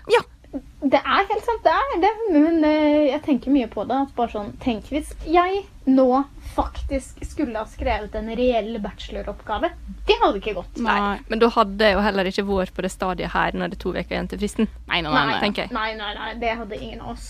Det 0.87 0.99
er 1.02 1.26
helt 1.28 1.45
sant, 1.45 1.62
det 1.66 1.73
er 1.75 2.00
det. 2.02 2.12
Men 2.33 2.64
eh, 2.64 3.06
jeg 3.12 3.23
tenker 3.26 3.52
mye 3.54 3.68
på 3.71 3.85
det. 3.87 3.99
At 4.09 4.14
bare 4.16 4.33
sånn, 4.33 4.52
Tenk 4.62 4.90
hvis 4.90 5.12
jeg 5.28 5.64
nå 5.87 6.09
faktisk 6.57 7.23
skulle 7.29 7.59
ha 7.61 7.67
skrevet 7.69 8.15
en 8.17 8.31
reell 8.39 8.79
bacheloroppgave. 8.83 9.71
Det 10.09 10.17
hadde 10.23 10.41
ikke 10.41 10.55
gått. 10.57 10.79
Nei. 10.83 11.19
Men 11.29 11.43
da 11.43 11.51
hadde 11.53 11.91
jeg 11.91 11.97
jo 11.99 12.05
heller 12.07 12.31
ikke 12.31 12.47
vært 12.49 12.73
på 12.77 12.85
det 12.87 12.93
stadiet 12.95 13.35
her 13.35 13.53
når 13.57 13.75
det 13.75 13.79
er 13.79 13.83
to 13.85 13.93
uker 13.93 14.15
igjen 14.17 14.31
til 14.33 14.41
fristen. 14.41 14.71
Nei, 14.89 15.03
nei, 15.05 15.13
nei. 15.13 15.67
Nei, 15.77 15.91
nei, 16.01 16.15
nei, 16.17 16.31
det 16.41 16.55
hadde 16.63 16.79
ingen 16.81 17.05
av 17.05 17.13
oss. 17.17 17.29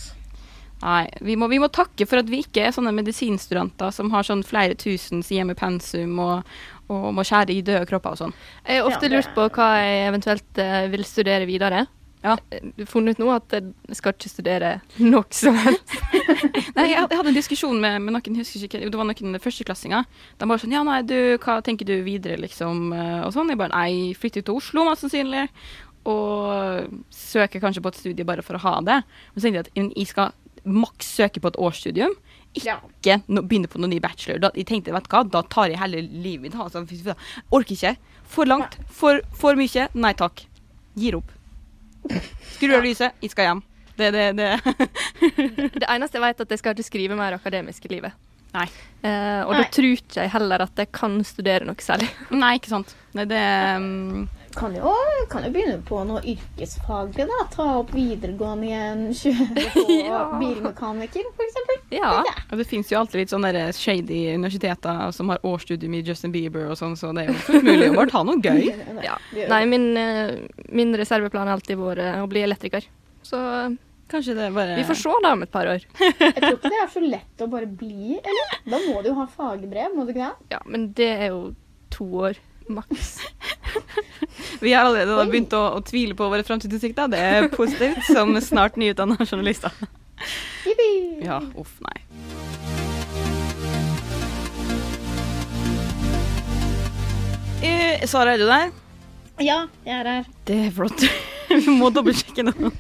nei. 0.83 1.09
Vi, 1.25 1.37
må, 1.41 1.49
vi 1.49 1.59
må 1.63 1.69
takke 1.73 2.07
for 2.07 2.21
at 2.23 2.29
vi 2.31 2.43
ikke 2.45 2.67
er 2.69 2.75
sånne 2.77 2.93
medisinstudenter 2.97 3.91
som 3.97 4.11
har 4.15 4.27
sånn 4.29 4.45
flere 4.47 4.77
tusen 4.79 5.23
sider 5.27 5.49
med 5.49 5.57
pensum 5.59 6.19
og, 6.23 6.57
og 6.93 7.07
må 7.17 7.25
skjære 7.27 7.55
i 7.57 7.63
døde 7.67 7.87
kropper 7.89 8.15
og 8.15 8.21
sånn. 8.21 8.35
Jeg 8.67 8.83
har 8.83 8.91
ofte 8.91 9.07
Ja, 9.07 9.09
det- 9.09 9.17
lurt 9.17 9.35
på 9.35 9.49
hva 9.57 9.71
jeg 9.81 10.09
eventuelt 10.13 10.59
eh, 10.63 10.87
vil 10.93 11.05
studere 11.09 11.47
videre. 11.49 11.87
Ja. 12.25 12.37
Eh, 12.51 12.85
funnet 12.91 13.17
ut 13.19 13.23
nå 13.23 13.29
at 13.35 13.53
jeg 13.55 13.97
skal 13.99 14.15
ikke 14.17 14.31
studere 14.33 14.71
nok 14.99 15.35
som 15.37 15.55
helst. 15.63 15.93
Nei, 16.77 16.89
jeg, 16.91 16.97
hadde- 16.99 17.21
en 17.31 17.37
diskusjon 17.37 17.79
med, 17.81 18.01
med 18.03 18.17
noen, 18.17 18.39
husker 18.41 18.65
ikke, 18.67 18.81
det 18.91 18.99
var 18.99 19.07
noen 19.07 19.39
førsteklassinger. 19.43 20.07
De 20.41 20.49
bare 20.49 20.63
sånn 20.63 20.75
Ja, 20.75 20.83
nei, 20.87 21.03
du, 21.07 21.15
hva 21.45 21.59
tenker 21.63 21.87
du 21.87 21.95
videre, 22.07 22.39
liksom? 22.43 22.89
eh, 22.97 23.21
Og 23.27 23.35
sånn. 23.37 23.53
Jeg 23.53 23.61
bare 23.61 23.75
Nei, 23.77 24.15
flytter 24.19 24.43
til 24.47 24.59
Oslo, 24.59 24.87
mest 24.89 25.05
sannsynlig. 25.07 25.47
Og 26.07 26.99
søker 27.15 27.63
kanskje 27.63 27.83
på 27.85 27.91
et 27.93 28.01
studie 28.01 28.27
bare 28.27 28.43
for 28.47 28.59
å 28.59 28.63
ha 28.65 28.75
det. 28.87 29.01
Men 29.35 29.39
så 29.41 29.47
tenkte 29.47 29.63
jeg 29.63 29.87
at 29.91 29.97
jeg 30.01 30.11
skal 30.11 30.35
maks 30.67 31.09
søke 31.21 31.43
på 31.43 31.51
et 31.53 31.59
årsstudium. 31.63 32.15
Ikke 32.57 33.19
no, 33.29 33.43
begynne 33.45 33.69
på 33.71 33.79
noen 33.83 33.93
ny 33.95 33.99
bachelor. 34.03 34.39
Da, 34.43 34.51
jeg 34.57 34.67
tenkte, 34.71 34.95
vet 34.95 35.07
du 35.07 35.13
hva, 35.15 35.23
da 35.31 35.43
tar 35.53 35.69
jeg 35.71 35.79
hele 35.83 36.01
livet 36.09 36.47
mitt. 36.49 36.59
Altså, 36.59 36.83
orker 37.55 37.75
ikke. 37.77 37.95
For 38.33 38.49
langt. 38.49 38.79
For, 38.91 39.21
for 39.37 39.59
mye. 39.59 39.89
Nei 39.99 40.15
takk. 40.19 40.47
Gir 40.99 41.19
opp. 41.21 41.35
Skrur 42.57 42.79
av 42.79 42.87
lyset. 42.87 43.17
Jeg 43.23 43.33
skal 43.33 43.51
hjem. 43.51 43.65
Det, 43.97 44.11
det, 44.13 44.27
det. 44.37 44.51
Det 45.81 45.89
eneste 45.89 46.19
jeg 46.19 46.25
vet, 46.25 46.41
er 46.41 46.49
at 46.49 46.53
jeg 46.53 46.61
skal 46.61 46.77
ikke 46.77 46.87
skrive 46.91 47.17
mer 47.19 47.37
akademisk 47.39 47.87
i 47.89 47.95
livet. 47.97 48.17
Nei. 48.57 48.67
Eh, 49.05 49.43
og 49.45 49.53
Nei. 49.53 49.61
da 49.61 49.69
tror 49.73 49.89
ikke 49.99 50.23
jeg 50.23 50.33
heller 50.33 50.65
at 50.65 50.81
jeg 50.81 50.91
kan 50.95 51.17
studere 51.27 51.69
noe 51.69 51.85
særlig. 51.85 52.09
Nei, 52.33 52.57
ikke 52.61 52.73
sant. 52.73 52.93
Nei, 53.17 53.27
det 53.29 53.43
um, 53.81 54.27
kan 54.57 54.75
jo, 54.77 54.91
kan 55.31 55.45
jo 55.47 55.51
begynne 55.55 55.79
på 55.87 56.01
noe 56.09 56.23
yrkesfaglig, 56.33 57.27
da. 57.29 57.39
Ta 57.53 57.67
opp 57.83 57.93
videregående 57.95 58.67
igjen. 58.71 59.03
Kjøre 59.21 59.67
på 59.75 59.85
Ja. 60.07 60.21
bilmekaniker, 60.41 61.29
f.eks. 61.37 61.59
Ja. 61.95 62.13
Og 62.51 62.59
det 62.61 62.67
fins 62.69 62.91
jo 62.93 62.99
alltid 63.01 63.23
litt 63.23 63.33
sånne 63.35 63.53
shady 63.77 64.23
universiteter 64.35 65.11
som 65.17 65.31
har 65.33 65.43
årsstudium 65.47 65.95
i 65.99 66.03
Justin 66.07 66.33
Bieber 66.35 66.71
og 66.73 66.79
sånn, 66.81 66.97
så 66.99 67.13
det 67.17 67.27
er 67.27 67.33
jo 67.33 67.41
fullt 67.47 67.67
mulig 67.69 67.91
å 67.93 67.97
bare 68.01 68.13
ta 68.15 68.23
noe 68.27 68.41
gøy. 68.43 68.71
ja. 69.09 69.17
Nei, 69.53 69.63
min, 69.71 69.91
eh, 70.01 70.37
min 70.75 70.95
reserveplan 70.99 71.47
har 71.47 71.59
alltid 71.61 71.79
vært 71.81 72.23
å 72.23 72.31
bli 72.31 72.45
elektriker. 72.47 72.89
Så 73.27 73.41
Kanskje 74.07 74.37
det 74.39 74.53
bare 74.55 74.77
vi 74.79 74.85
får 74.87 74.95
se 75.01 75.13
da 75.25 75.33
om 75.35 75.41
et 75.43 75.51
par 75.51 75.67
år. 75.67 75.83
Jeg 75.99 76.35
tror 76.39 76.53
ikke 76.61 76.71
det 76.71 76.79
er 76.79 76.91
så 76.93 77.01
lett 77.03 77.43
å 77.43 77.49
bare 77.51 77.67
bli, 77.67 78.21
eller? 78.21 78.53
Da 78.71 78.79
må 78.85 79.01
du 79.03 79.09
jo 79.11 79.17
ha 79.19 79.25
fagbrev, 79.27 79.97
må 79.97 80.05
du 80.07 80.13
ikke 80.13 80.29
det? 80.29 80.53
Ja, 80.55 80.61
men 80.71 80.93
det 80.95 81.09
er 81.17 81.33
jo 81.33 81.41
to 81.91 82.07
år 82.29 82.39
maks. 82.73 83.19
Vi 84.61 84.73
har 84.73 84.87
allerede 84.87 85.17
da 85.17 85.27
begynt 85.29 85.53
å, 85.57 85.63
å 85.77 85.83
tvile 85.85 86.17
på 86.17 86.29
våre 86.33 86.47
framtidsutsikter. 86.47 87.11
Det 87.13 87.21
er 87.21 87.49
positivt 87.59 88.07
som 88.09 88.33
snart 88.43 88.79
nyutdanna 88.81 89.19
journalister. 89.25 89.73
Ja, 91.23 91.41
uff, 91.57 91.79
nei. 91.85 91.97
Eh, 97.67 98.05
Sara, 98.07 98.35
er 98.35 98.43
du 98.43 98.47
der? 98.49 98.73
Ja, 99.43 99.67
jeg 99.85 99.95
er 100.01 100.09
her. 100.11 100.29
Det 100.49 100.59
er 100.69 100.75
flott. 100.77 101.03
vi 101.51 101.73
må 101.77 101.91
dobbeltsjekke 101.93 102.45
nå. 102.47 102.71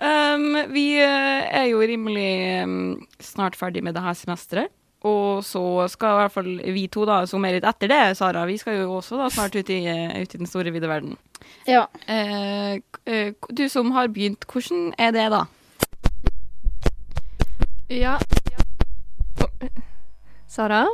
um, 0.00 0.48
vi 0.72 0.84
eh, 1.00 1.46
er 1.60 1.66
jo 1.70 1.80
rimelig 1.84 2.30
um, 2.64 2.74
snart 3.22 3.56
ferdig 3.60 3.84
med 3.84 3.96
det 3.96 4.04
her 4.04 4.16
semesteret. 4.18 4.72
Og 5.02 5.40
så 5.44 5.60
skal 5.88 6.12
i 6.12 6.18
hvert 6.20 6.32
fall 6.34 6.50
vi 6.74 6.82
to, 6.92 7.06
da, 7.08 7.22
som 7.26 7.44
er 7.48 7.54
litt 7.56 7.64
etter 7.64 7.88
det, 7.88 8.00
Sara, 8.18 8.42
vi 8.44 8.58
skal 8.60 8.82
jo 8.82 8.98
også 8.98 9.16
da 9.16 9.28
snart 9.32 9.54
ut 9.56 9.70
i, 9.72 9.78
eh, 9.88 10.18
ut 10.20 10.34
i 10.34 10.40
den 10.42 10.46
store, 10.50 10.70
vide 10.74 10.88
verden. 10.90 11.16
Ja. 11.66 11.86
Eh, 12.06 12.80
eh, 13.08 13.32
du 13.48 13.62
som 13.72 13.92
har 13.96 14.08
begynt, 14.12 14.44
hvordan 14.52 14.90
er 15.00 15.10
det 15.16 15.30
da? 15.32 15.44
Ja. 17.90 18.18
Sara? 20.46 20.84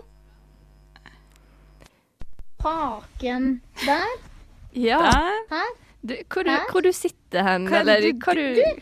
Haken 2.62 3.60
der. 3.84 4.06
Ja. 4.72 4.98
Der? 4.98 5.42
Her. 5.50 5.72
Du, 6.06 6.14
hvor, 6.32 6.42
du, 6.46 6.50
hvor 6.70 6.80
du 6.86 6.92
sitter 6.94 7.42
hen, 7.42 7.66
Hva 7.66 7.80
er 7.80 7.80
eller 7.80 8.00
du- 8.12 8.20
hva 8.22 8.34
du 8.38 8.80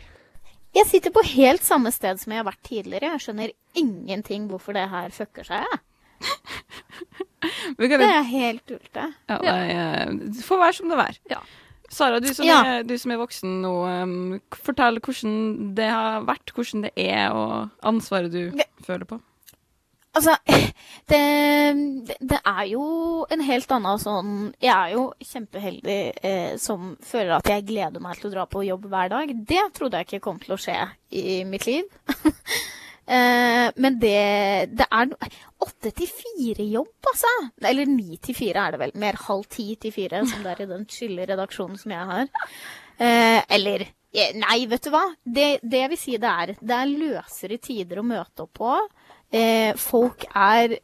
Jeg 0.74 0.86
sitter 0.90 1.12
på 1.14 1.22
helt 1.34 1.62
samme 1.62 1.90
sted 1.94 2.18
som 2.20 2.32
jeg 2.34 2.40
har 2.42 2.48
vært 2.48 2.62
tidligere. 2.66 3.12
Jeg 3.14 3.22
skjønner 3.22 3.52
ingenting 3.78 4.48
hvorfor 4.50 4.74
det 4.74 4.88
her 4.90 5.12
fucker 5.14 5.46
seg. 5.46 5.66
jeg. 5.70 5.82
Kan, 7.78 8.00
Det 8.00 8.08
er 8.08 8.22
helt 8.26 8.62
tullete. 8.66 9.04
ja, 9.28 9.36
det 9.38 10.32
det 10.34 10.44
får 10.46 10.58
være 10.62 10.76
som 10.78 10.88
det 10.90 10.98
er. 11.02 11.18
Ja. 11.30 11.40
Sara, 11.92 12.18
du 12.20 12.30
som, 12.34 12.46
Ja. 12.46 12.60
er, 12.64 12.82
du 12.82 12.94
som 12.98 13.12
er 13.12 13.18
voksen 13.20 13.58
nå, 13.62 13.72
um, 14.02 14.40
fortell 14.56 14.98
hvordan 15.04 15.74
det 15.76 15.90
har 15.92 16.24
vært, 16.26 16.50
hvordan 16.56 16.86
det 16.86 16.92
er, 16.96 17.30
og 17.36 17.70
ansvaret 17.84 18.32
du 18.32 18.50
Det- 18.50 18.66
føler 18.86 19.04
på. 19.04 19.20
Altså, 20.14 20.36
det, 21.10 21.22
det, 22.20 22.38
er 22.38 22.62
jo 22.70 22.84
en 23.32 23.42
helt 23.44 23.72
annen 23.74 24.00
sånn 24.00 24.34
Jeg 24.62 24.72
er 24.74 24.92
jo 24.94 25.08
kjempeheldig 25.18 25.98
eh, 26.22 26.52
som 26.60 26.94
føler 27.04 27.36
at 27.38 27.50
jeg 27.50 27.66
gleder 27.68 28.02
meg 28.04 28.20
til 28.20 28.30
å 28.30 28.34
dra 28.36 28.46
på 28.50 28.64
jobb 28.66 28.86
hver 28.92 29.10
dag. 29.12 29.34
Det 29.34 29.64
trodde 29.74 30.00
jeg 30.00 30.08
ikke 30.08 30.24
kom 30.28 30.38
til 30.42 30.56
å 30.56 30.60
skje 30.60 30.78
i 31.18 31.40
mitt 31.48 31.66
liv. 31.66 31.88
eh, 33.16 33.66
men 33.74 33.98
det, 34.02 34.22
det 34.78 34.86
er 34.86 35.16
åtte 35.64 35.90
til 35.96 36.10
fire-jobb, 36.10 37.10
altså. 37.10 37.34
Eller 37.64 37.90
ni 37.90 38.20
til 38.22 38.38
fire 38.38 38.68
er 38.68 38.76
det 38.76 38.82
vel. 38.84 38.96
Mer 39.02 39.18
halv 39.26 39.50
ti 39.50 39.72
til 39.80 39.94
fire, 39.94 40.22
som 40.30 40.46
det 40.46 40.54
er 40.54 40.64
i 40.64 40.70
den 40.76 40.88
chille 40.90 41.26
redaksjonen 41.26 41.80
som 41.80 41.94
jeg 41.96 42.10
har. 42.14 42.32
Eh, 43.02 43.42
eller 43.58 43.88
Nei, 44.14 44.60
vet 44.70 44.84
du 44.86 44.92
hva? 44.94 45.08
Det, 45.26 45.46
det 45.66 45.78
jeg 45.80 45.90
vil 45.90 45.98
si 45.98 46.12
det 46.22 46.30
er, 46.30 46.50
det 46.62 46.74
er 46.76 46.90
løsere 47.00 47.56
tider 47.58 47.98
å 47.98 48.04
møte 48.06 48.44
opp 48.44 48.52
på. 48.60 48.76
Eh, 49.32 49.72
folk 49.80 50.24
er 50.34 50.78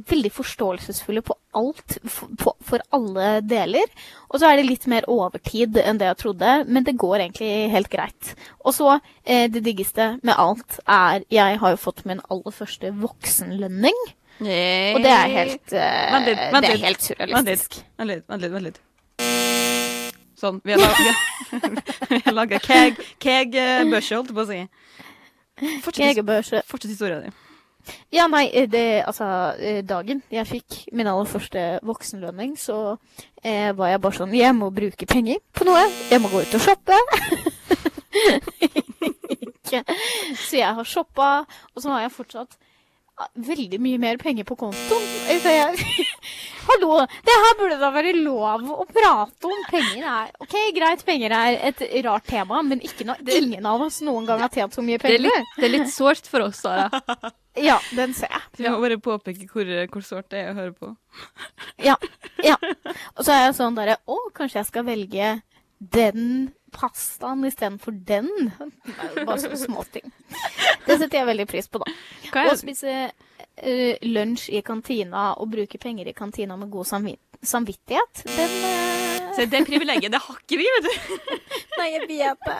veldig 0.00 0.30
forståelsesfulle 0.32 1.20
på 1.26 1.34
alt, 1.58 1.96
for, 2.08 2.30
på, 2.40 2.52
for 2.64 2.84
alle 2.94 3.40
deler. 3.44 3.90
Og 4.30 4.40
så 4.40 4.48
er 4.48 4.60
det 4.60 4.68
litt 4.68 4.86
mer 4.88 5.04
overtid 5.10 5.76
enn 5.82 5.98
det 6.00 6.08
jeg 6.08 6.20
trodde, 6.22 6.52
men 6.68 6.86
det 6.86 6.96
går 7.00 7.18
egentlig 7.26 7.50
helt 7.74 7.90
greit. 7.92 8.34
Og 8.64 8.72
så, 8.76 8.94
eh, 9.24 9.48
det 9.52 9.64
diggeste 9.66 10.14
med 10.22 10.34
alt 10.38 10.78
er 10.86 11.24
Jeg 11.30 11.58
har 11.60 11.74
jo 11.74 11.80
fått 11.80 12.04
min 12.08 12.22
aller 12.30 12.54
første 12.54 12.92
voksenlønning. 12.96 13.98
Og 14.40 15.02
det 15.04 15.10
er 15.12 15.28
helt, 15.28 15.72
eh, 15.72 16.12
Vent 16.14 16.30
litt, 16.30 16.38
vent 16.54 16.64
det 16.64 16.70
er 16.72 16.86
helt 16.86 17.02
surrealistisk. 17.04 17.82
vent 17.98 18.08
litt. 18.08 18.24
Vent 18.28 18.42
litt, 18.42 18.52
vent 18.52 18.64
litt. 18.70 18.80
Sånn. 20.40 20.62
Vi 20.64 20.72
har 20.72 20.80
laga, 20.80 21.12
vi 22.08 22.32
laga 22.38 22.58
keg, 22.64 22.96
keg-børse, 23.20 24.16
holdt 24.16 24.30
jeg 24.30 24.36
på 24.38 24.40
å 24.40 24.48
si. 24.48 24.60
Fortsett, 25.84 26.64
fortsett 26.64 26.94
historien 26.94 27.26
din. 27.26 27.34
Ja, 28.12 28.26
nei, 28.30 28.46
eh, 28.52 28.68
det, 28.70 29.02
altså 29.06 29.26
eh, 29.58 29.80
Dagen 29.86 30.22
jeg 30.32 30.46
fikk 30.48 30.78
min 30.92 31.08
aller 31.10 31.28
første 31.28 31.64
voksenlønning, 31.86 32.56
så 32.58 32.96
eh, 33.42 33.70
var 33.76 33.92
jeg 33.92 34.02
bare 34.04 34.18
sånn 34.18 34.34
Jeg 34.36 34.56
må 34.58 34.70
bruke 34.74 35.06
penger 35.06 35.40
på 35.56 35.66
noe. 35.68 35.86
Jeg 36.10 36.22
må 36.22 36.30
gå 36.32 36.42
ut 36.44 36.58
og 36.58 36.64
shoppe. 36.64 36.98
Så 39.70 40.56
jeg 40.58 40.74
har 40.74 40.86
shoppa, 40.88 41.28
og 41.76 41.82
så 41.82 41.92
har 41.92 42.00
jeg 42.02 42.10
fortsatt 42.10 42.56
veldig 43.36 43.78
mye 43.82 43.98
mer 44.02 44.16
penger 44.20 44.46
på 44.48 44.56
kontoen. 44.60 45.08
Eh, 45.28 45.40
Så 45.42 45.52
jeg, 45.60 46.06
Hallo! 46.70 47.00
Det 47.26 47.34
her 47.42 47.56
burde 47.58 47.78
da 47.80 47.88
være 47.94 48.12
lov 48.20 48.66
å 48.70 48.84
prate 48.86 49.48
om. 49.48 49.62
Penger 49.70 50.04
er 50.06 50.30
Ok, 50.44 50.54
greit, 50.76 51.02
penger 51.08 51.32
er 51.34 51.56
et 51.70 51.80
rart 52.06 52.26
tema, 52.30 52.60
men 52.62 52.82
ikke 52.84 53.06
når 53.08 53.22
ingen 53.34 53.66
av 53.66 53.82
oss 53.88 54.00
noen 54.06 54.28
gang 54.28 54.42
har 54.44 54.52
tjent 54.54 54.76
så 54.76 54.84
mye 54.84 54.98
Det 55.00 55.08
er 55.08 55.16
penger. 55.16 55.26
litt, 55.26 55.54
det 55.56 55.68
er 55.70 55.74
litt 55.78 55.92
sårt 55.92 56.28
for 56.30 56.46
oss, 56.48 56.62
Sara. 56.64 56.88
Ja, 57.58 57.80
den 57.98 58.12
ser 58.14 58.30
jeg. 58.30 58.42
Vi 58.60 58.68
må 58.70 58.78
bare 58.78 58.96
påpeke 59.02 59.48
hvor, 59.50 59.66
hvor 59.90 60.04
sårt 60.06 60.28
det 60.30 60.44
er 60.44 60.52
å 60.52 60.58
høre 60.60 60.70
på. 60.76 60.92
Ja. 61.82 61.96
ja. 62.46 62.54
Og 63.16 63.24
så 63.26 63.32
er 63.34 63.40
jeg 63.48 63.56
sånn 63.58 63.74
derre 63.74 63.96
Å, 64.06 64.18
kanskje 64.38 64.60
jeg 64.60 64.68
skal 64.68 64.86
velge 64.86 65.32
den 65.80 66.52
pastaen 66.72 67.44
istedenfor 67.48 67.94
den? 68.06 68.28
Det 68.86 68.94
er 68.96 69.18
jo 69.20 69.26
bare 69.28 69.42
sånne 69.42 69.58
småting. 69.66 70.12
Det 70.86 70.96
setter 71.00 71.20
jeg 71.20 71.28
veldig 71.30 71.46
pris 71.50 71.68
på, 71.70 71.80
da. 71.82 71.94
Hva 72.30 72.46
Å 72.48 72.52
er, 72.54 72.60
spise 72.60 72.94
uh, 73.10 73.94
lunsj 74.06 74.48
i 74.56 74.62
kantina 74.66 75.30
og 75.40 75.50
bruke 75.54 75.80
penger 75.82 76.10
i 76.10 76.16
kantina 76.16 76.56
med 76.60 76.70
god 76.72 76.88
samvi 76.90 77.16
samvittighet, 77.40 78.20
den 78.36 78.56
uh... 78.66 79.30
Se, 79.32 79.46
det 79.48 79.60
privilegiet, 79.64 80.10
det 80.12 80.18
har 80.20 80.38
ikke 80.42 80.58
vi, 80.58 80.66
vet 80.74 80.86
du. 80.88 81.36
Nei, 81.78 81.86
jeg 81.94 82.08
vet 82.10 82.42
det. 82.44 82.56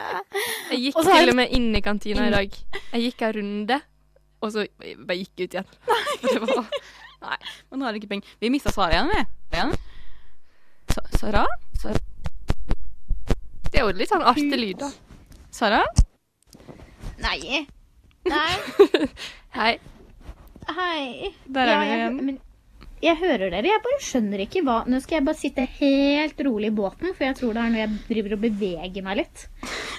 Jeg 0.71 0.79
gikk 0.85 1.01
Også 1.01 1.11
til 1.11 1.19
jeg- 1.19 1.33
og 1.33 1.37
med 1.41 1.55
inn 1.59 1.69
i 1.75 1.83
kantina 1.85 2.29
i 2.29 2.33
dag. 2.33 2.59
Jeg 2.95 3.03
gikk 3.09 3.25
en 3.27 3.35
runde, 3.37 3.81
og 4.41 4.53
så 4.55 4.65
bare 4.79 5.19
gikk 5.19 5.43
jeg 5.43 5.51
ut 5.51 5.57
igjen. 5.59 5.73
Nei. 5.91 6.05
det 6.31 6.37
var 6.47 6.71
Nei, 7.21 7.37
man 7.75 7.83
har 7.85 7.99
ikke 7.99 8.09
penger. 8.15 8.31
Vi 8.41 8.49
mista 8.55 8.73
svaret 8.73 8.97
igjen, 8.97 9.11
vi. 9.13 9.91
Sara? 11.19 11.45
Sara? 11.83 12.01
Det 13.71 13.79
er 13.81 13.87
jo 13.87 13.95
litt 13.97 14.11
sånn 14.11 14.25
artig 14.27 14.59
lyd, 14.59 14.81
da. 14.83 14.89
Sara? 15.55 15.81
Nei. 17.23 17.65
Nei. 18.27 18.53
Hei. 19.59 19.73
Hei. 20.71 21.31
Der 21.51 21.67
er 21.67 21.73
Ja, 21.73 21.81
vi 21.81 21.91
jeg, 21.91 22.01
igjen. 22.01 22.17
men 22.27 22.39
jeg 23.01 23.17
hører 23.23 23.47
dere. 23.55 23.71
Jeg 23.71 23.83
bare 23.85 24.01
skjønner 24.05 24.43
ikke 24.45 24.61
hva 24.67 24.75
Nå 24.91 24.99
skal 25.03 25.19
jeg 25.19 25.27
bare 25.27 25.41
sitte 25.41 25.65
helt 25.79 26.43
rolig 26.47 26.71
i 26.71 26.75
båten, 26.77 27.15
for 27.17 27.27
jeg 27.27 27.39
tror 27.39 27.55
det 27.57 27.63
er 27.65 27.73
når 27.75 27.83
jeg 27.83 27.95
driver 28.11 28.37
og 28.37 28.43
beveger 28.45 29.07
meg 29.07 29.23
litt. 29.23 29.47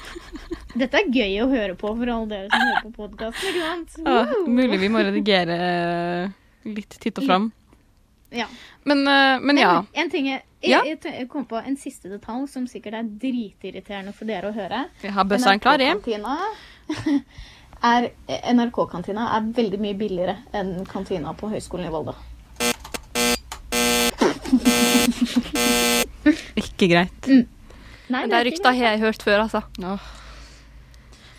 Dette 0.82 1.02
er 1.02 1.10
gøy 1.12 1.34
å 1.44 1.50
høre 1.52 1.76
på 1.80 1.90
for 1.98 2.12
alle 2.14 2.30
dere 2.32 2.52
som 2.52 2.62
hører 2.68 2.86
på 2.86 2.94
podkasten, 3.00 3.50
ikke 3.52 3.66
sant? 3.66 3.98
Ja, 4.06 4.22
Woo! 4.30 4.46
mulig 4.48 4.80
vi 4.80 4.92
må 4.94 5.02
redigere 5.04 5.58
litt 6.68 6.96
titt 7.02 7.20
og 7.20 7.28
fram. 7.28 7.50
Ja. 8.32 8.46
Men, 8.88 9.02
eh, 9.08 9.40
men 9.44 9.58
ja. 9.60 9.74
Men 9.94 10.04
en 10.06 10.10
ting 10.14 10.28
jeg, 10.30 10.42
jeg, 10.62 10.70
Ja. 10.72 10.80
jeg, 10.88 11.00
jeg 11.04 11.28
kom 11.30 11.44
på 11.46 11.58
en 11.60 11.76
siste 11.78 12.08
detalj 12.10 12.46
som 12.50 12.68
sikkert 12.68 12.94
er 12.94 13.04
dritirriterende 13.04 14.14
for 14.16 14.26
dere 14.30 14.52
å 14.52 14.56
høre. 14.56 14.86
Vi 15.02 15.08
har 15.12 15.26
bøssene 15.28 15.60
klare. 15.60 15.90
NRK-kantina 15.96 16.38
er, 17.92 18.08
NRK-kantina 18.54 19.26
er 19.36 19.42
veldig 19.58 19.80
mye 19.84 19.96
billigere 20.00 20.38
enn 20.54 20.86
kantina 20.86 21.34
på 21.36 21.50
Høgskolen 21.52 21.88
i 21.90 21.92
Volda. 21.92 22.16
Ikke 26.62 26.88
greit. 26.92 27.28
Nei, 28.12 28.26
det, 28.28 28.34
de 28.34 28.42
rykta 28.50 28.74
har 28.76 28.92
jeg 28.94 29.02
hørt 29.06 29.24
før, 29.24 29.44
altså. 29.46 29.62
Åh. 29.84 30.10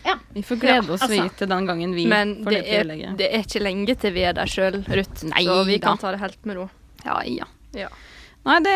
Ja. 0.02 0.16
Vi 0.34 0.42
får 0.42 0.58
glede 0.58 0.88
Ja, 0.88 0.94
oss 0.96 1.02
altså. 1.04 1.14
vi 1.14 1.28
til 1.38 1.49
den 1.52 1.66
gangen 1.68 1.92
vi 1.94 2.06
Men 2.11 2.32
får 2.42 2.50
det 2.50 2.62
det 2.64 2.72
er, 2.72 2.80
privilegiet. 2.82 3.18
det 3.20 3.28
er 3.37 3.44
ikke 3.46 3.61
lenge 3.62 3.94
til 4.02 4.14
vi 4.16 4.25
er 4.26 4.34
der 4.34 4.50
sjøl, 4.50 4.80
Ruth. 4.88 5.22
Nei 5.30 5.44
så 5.46 5.61
vi 5.68 5.76
da. 5.78 5.92
kan 5.92 6.00
ta 6.02 6.11
det 6.16 6.20
helt 6.25 6.49
med 6.49 6.58
ro. 6.58 6.64
Ja, 7.04 7.21
ja. 7.26 7.44
Ja. 7.75 7.88
Nei, 8.44 8.59
det, 8.61 8.73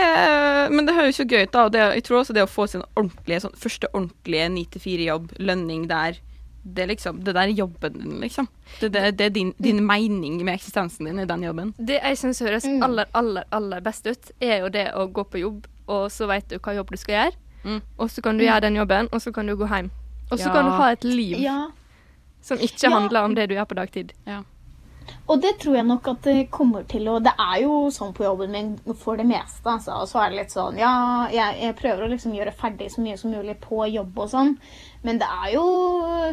men 0.73 0.87
det 0.87 0.95
høres 0.95 1.19
jo 1.19 1.25
gøy 1.27 1.43
ut, 1.43 1.53
da. 1.53 1.65
Og 1.67 1.73
det, 1.75 1.81
jeg 1.99 2.05
tror 2.07 2.21
også 2.21 2.33
det 2.37 2.43
å 2.47 2.51
få 2.51 2.67
sin 2.71 2.83
ordentlige, 2.97 3.41
sånn, 3.43 3.57
første 3.59 3.89
ordentlige 3.93 4.49
9-4-jobb, 4.55 5.33
lønning 5.43 5.89
der 5.91 6.21
det 6.67 6.89
liksom, 6.91 7.21
det 7.23 7.35
der 7.37 7.47
er 7.47 7.55
jobben 7.55 7.93
din, 8.01 8.15
liksom. 8.21 8.49
Det, 8.81 8.89
det, 8.95 9.03
det 9.19 9.27
er 9.29 9.31
din, 9.31 9.53
din 9.63 9.79
mening 9.87 10.41
med 10.45 10.55
eksistensen 10.57 11.07
din 11.07 11.21
i 11.23 11.27
den 11.31 11.45
jobben. 11.47 11.75
Det 11.79 12.01
jeg 12.03 12.19
syns 12.19 12.41
høres 12.43 12.65
Mm. 12.67 12.83
aller, 12.83 13.07
aller, 13.15 13.45
aller 13.55 13.81
best 13.81 14.07
ut, 14.07 14.33
er 14.43 14.61
jo 14.65 14.69
det 14.75 14.89
å 14.99 15.07
gå 15.07 15.23
på 15.31 15.39
jobb 15.45 15.67
og 15.87 16.09
så 16.11 16.27
vet 16.27 16.49
du 16.51 16.59
hva 16.59 16.75
jobb 16.75 16.91
du 16.91 16.97
skal 16.99 17.15
gjøre. 17.15 17.37
Mm. 17.65 17.81
Og 18.03 18.11
så 18.11 18.23
kan 18.23 18.39
du 18.39 18.43
gjøre 18.45 18.61
den 18.67 18.77
jobben, 18.81 19.09
og 19.13 19.23
så 19.23 19.31
kan 19.35 19.47
du 19.47 19.55
gå 19.57 19.67
hjem. 19.71 19.91
Og 20.33 20.39
så 20.39 20.49
Ja. 20.49 20.53
kan 20.55 20.65
du 20.65 20.71
ha 20.75 20.91
et 20.91 21.05
liv 21.05 21.39
Ja. 21.39 21.69
som 22.43 22.59
ikke 22.59 22.89
Ja. 22.89 22.91
handler 22.91 23.23
om 23.25 23.35
det 23.35 23.49
du 23.49 23.55
gjør 23.55 23.67
på 23.71 23.75
dagtid. 23.79 24.13
Og 25.27 25.41
det 25.43 25.57
tror 25.59 25.75
jeg 25.75 25.87
nok 25.89 26.07
at 26.13 26.27
det 26.27 26.51
kommer 26.55 26.85
til 26.87 27.09
å 27.11 27.17
Det 27.23 27.33
er 27.35 27.63
jo 27.65 27.89
sånn 27.95 28.13
på 28.15 28.25
jobben 28.27 28.53
min 28.55 28.69
for 28.99 29.19
det 29.19 29.27
meste. 29.27 29.65
Altså. 29.67 29.99
Og 30.03 30.11
så 30.11 30.21
er 30.23 30.31
det 30.31 30.41
litt 30.41 30.55
sånn 30.55 30.79
Ja, 30.79 30.93
jeg, 31.33 31.59
jeg 31.65 31.79
prøver 31.81 32.07
å 32.07 32.11
liksom 32.13 32.37
gjøre 32.37 32.55
ferdig 32.55 32.93
så 32.95 33.03
mye 33.03 33.19
som 33.19 33.35
mulig 33.35 33.57
på 33.63 33.83
jobb 33.91 34.21
og 34.23 34.31
sånn. 34.31 34.55
Men 35.07 35.21
det 35.23 35.27
er 35.31 35.53
jo 35.55 35.67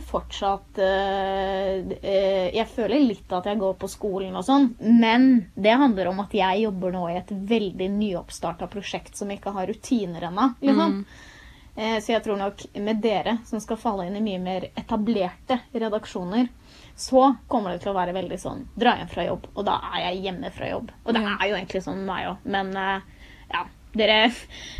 fortsatt 0.09 0.79
øh, 0.81 1.91
øh, 1.97 2.47
Jeg 2.53 2.69
føler 2.73 3.05
litt 3.09 3.33
at 3.33 3.49
jeg 3.49 3.61
går 3.61 3.75
på 3.81 3.89
skolen 3.91 4.37
og 4.37 4.45
sånn. 4.45 4.71
Men 4.81 5.29
det 5.57 5.77
handler 5.81 6.13
om 6.13 6.23
at 6.25 6.33
jeg 6.37 6.65
jobber 6.67 6.93
nå 6.93 7.05
i 7.09 7.19
et 7.21 7.33
veldig 7.53 7.91
nyoppstarta 7.97 8.69
prosjekt 8.71 9.17
som 9.17 9.31
ikke 9.33 9.53
har 9.57 9.69
rutiner 9.69 10.29
ennå. 10.29 10.51
Liksom. 10.61 10.99
Mm. 11.01 11.29
Så 11.73 12.11
jeg 12.11 12.21
tror 12.21 12.37
nok 12.37 12.59
med 12.85 12.99
dere 13.01 13.39
som 13.49 13.57
skal 13.57 13.79
falle 13.81 14.03
inn 14.05 14.19
i 14.19 14.21
mye 14.21 14.37
mer 14.37 14.67
etablerte 14.77 15.57
redaksjoner, 15.73 16.51
så 16.95 17.35
kommer 17.49 17.73
det 17.73 17.83
til 17.83 17.91
å 17.91 17.97
være 17.97 18.13
veldig 18.15 18.37
sånn 18.39 18.65
dra 18.79 18.95
hjem 18.99 19.09
fra 19.11 19.25
jobb, 19.25 19.47
og 19.55 19.65
da 19.65 19.79
er 19.93 20.07
jeg 20.07 20.25
hjemme 20.27 20.51
fra 20.53 20.69
jobb. 20.69 20.91
Og 21.03 21.15
det 21.15 21.23
er 21.25 21.47
jo 21.49 21.55
egentlig 21.57 21.81
sånn 21.85 22.03
meg 22.07 22.29
òg, 22.33 22.45
men 22.55 22.75
eh, 22.77 23.07
ja. 23.53 23.65
Dere, 23.93 24.31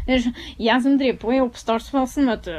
dere 0.08 0.32
Jeg 0.68 0.82
som 0.82 0.96
driver 0.98 1.20
på 1.22 1.34
i 1.36 1.42
oppstartsfasen, 1.44 2.30
vet 2.32 2.48
du. 2.48 2.56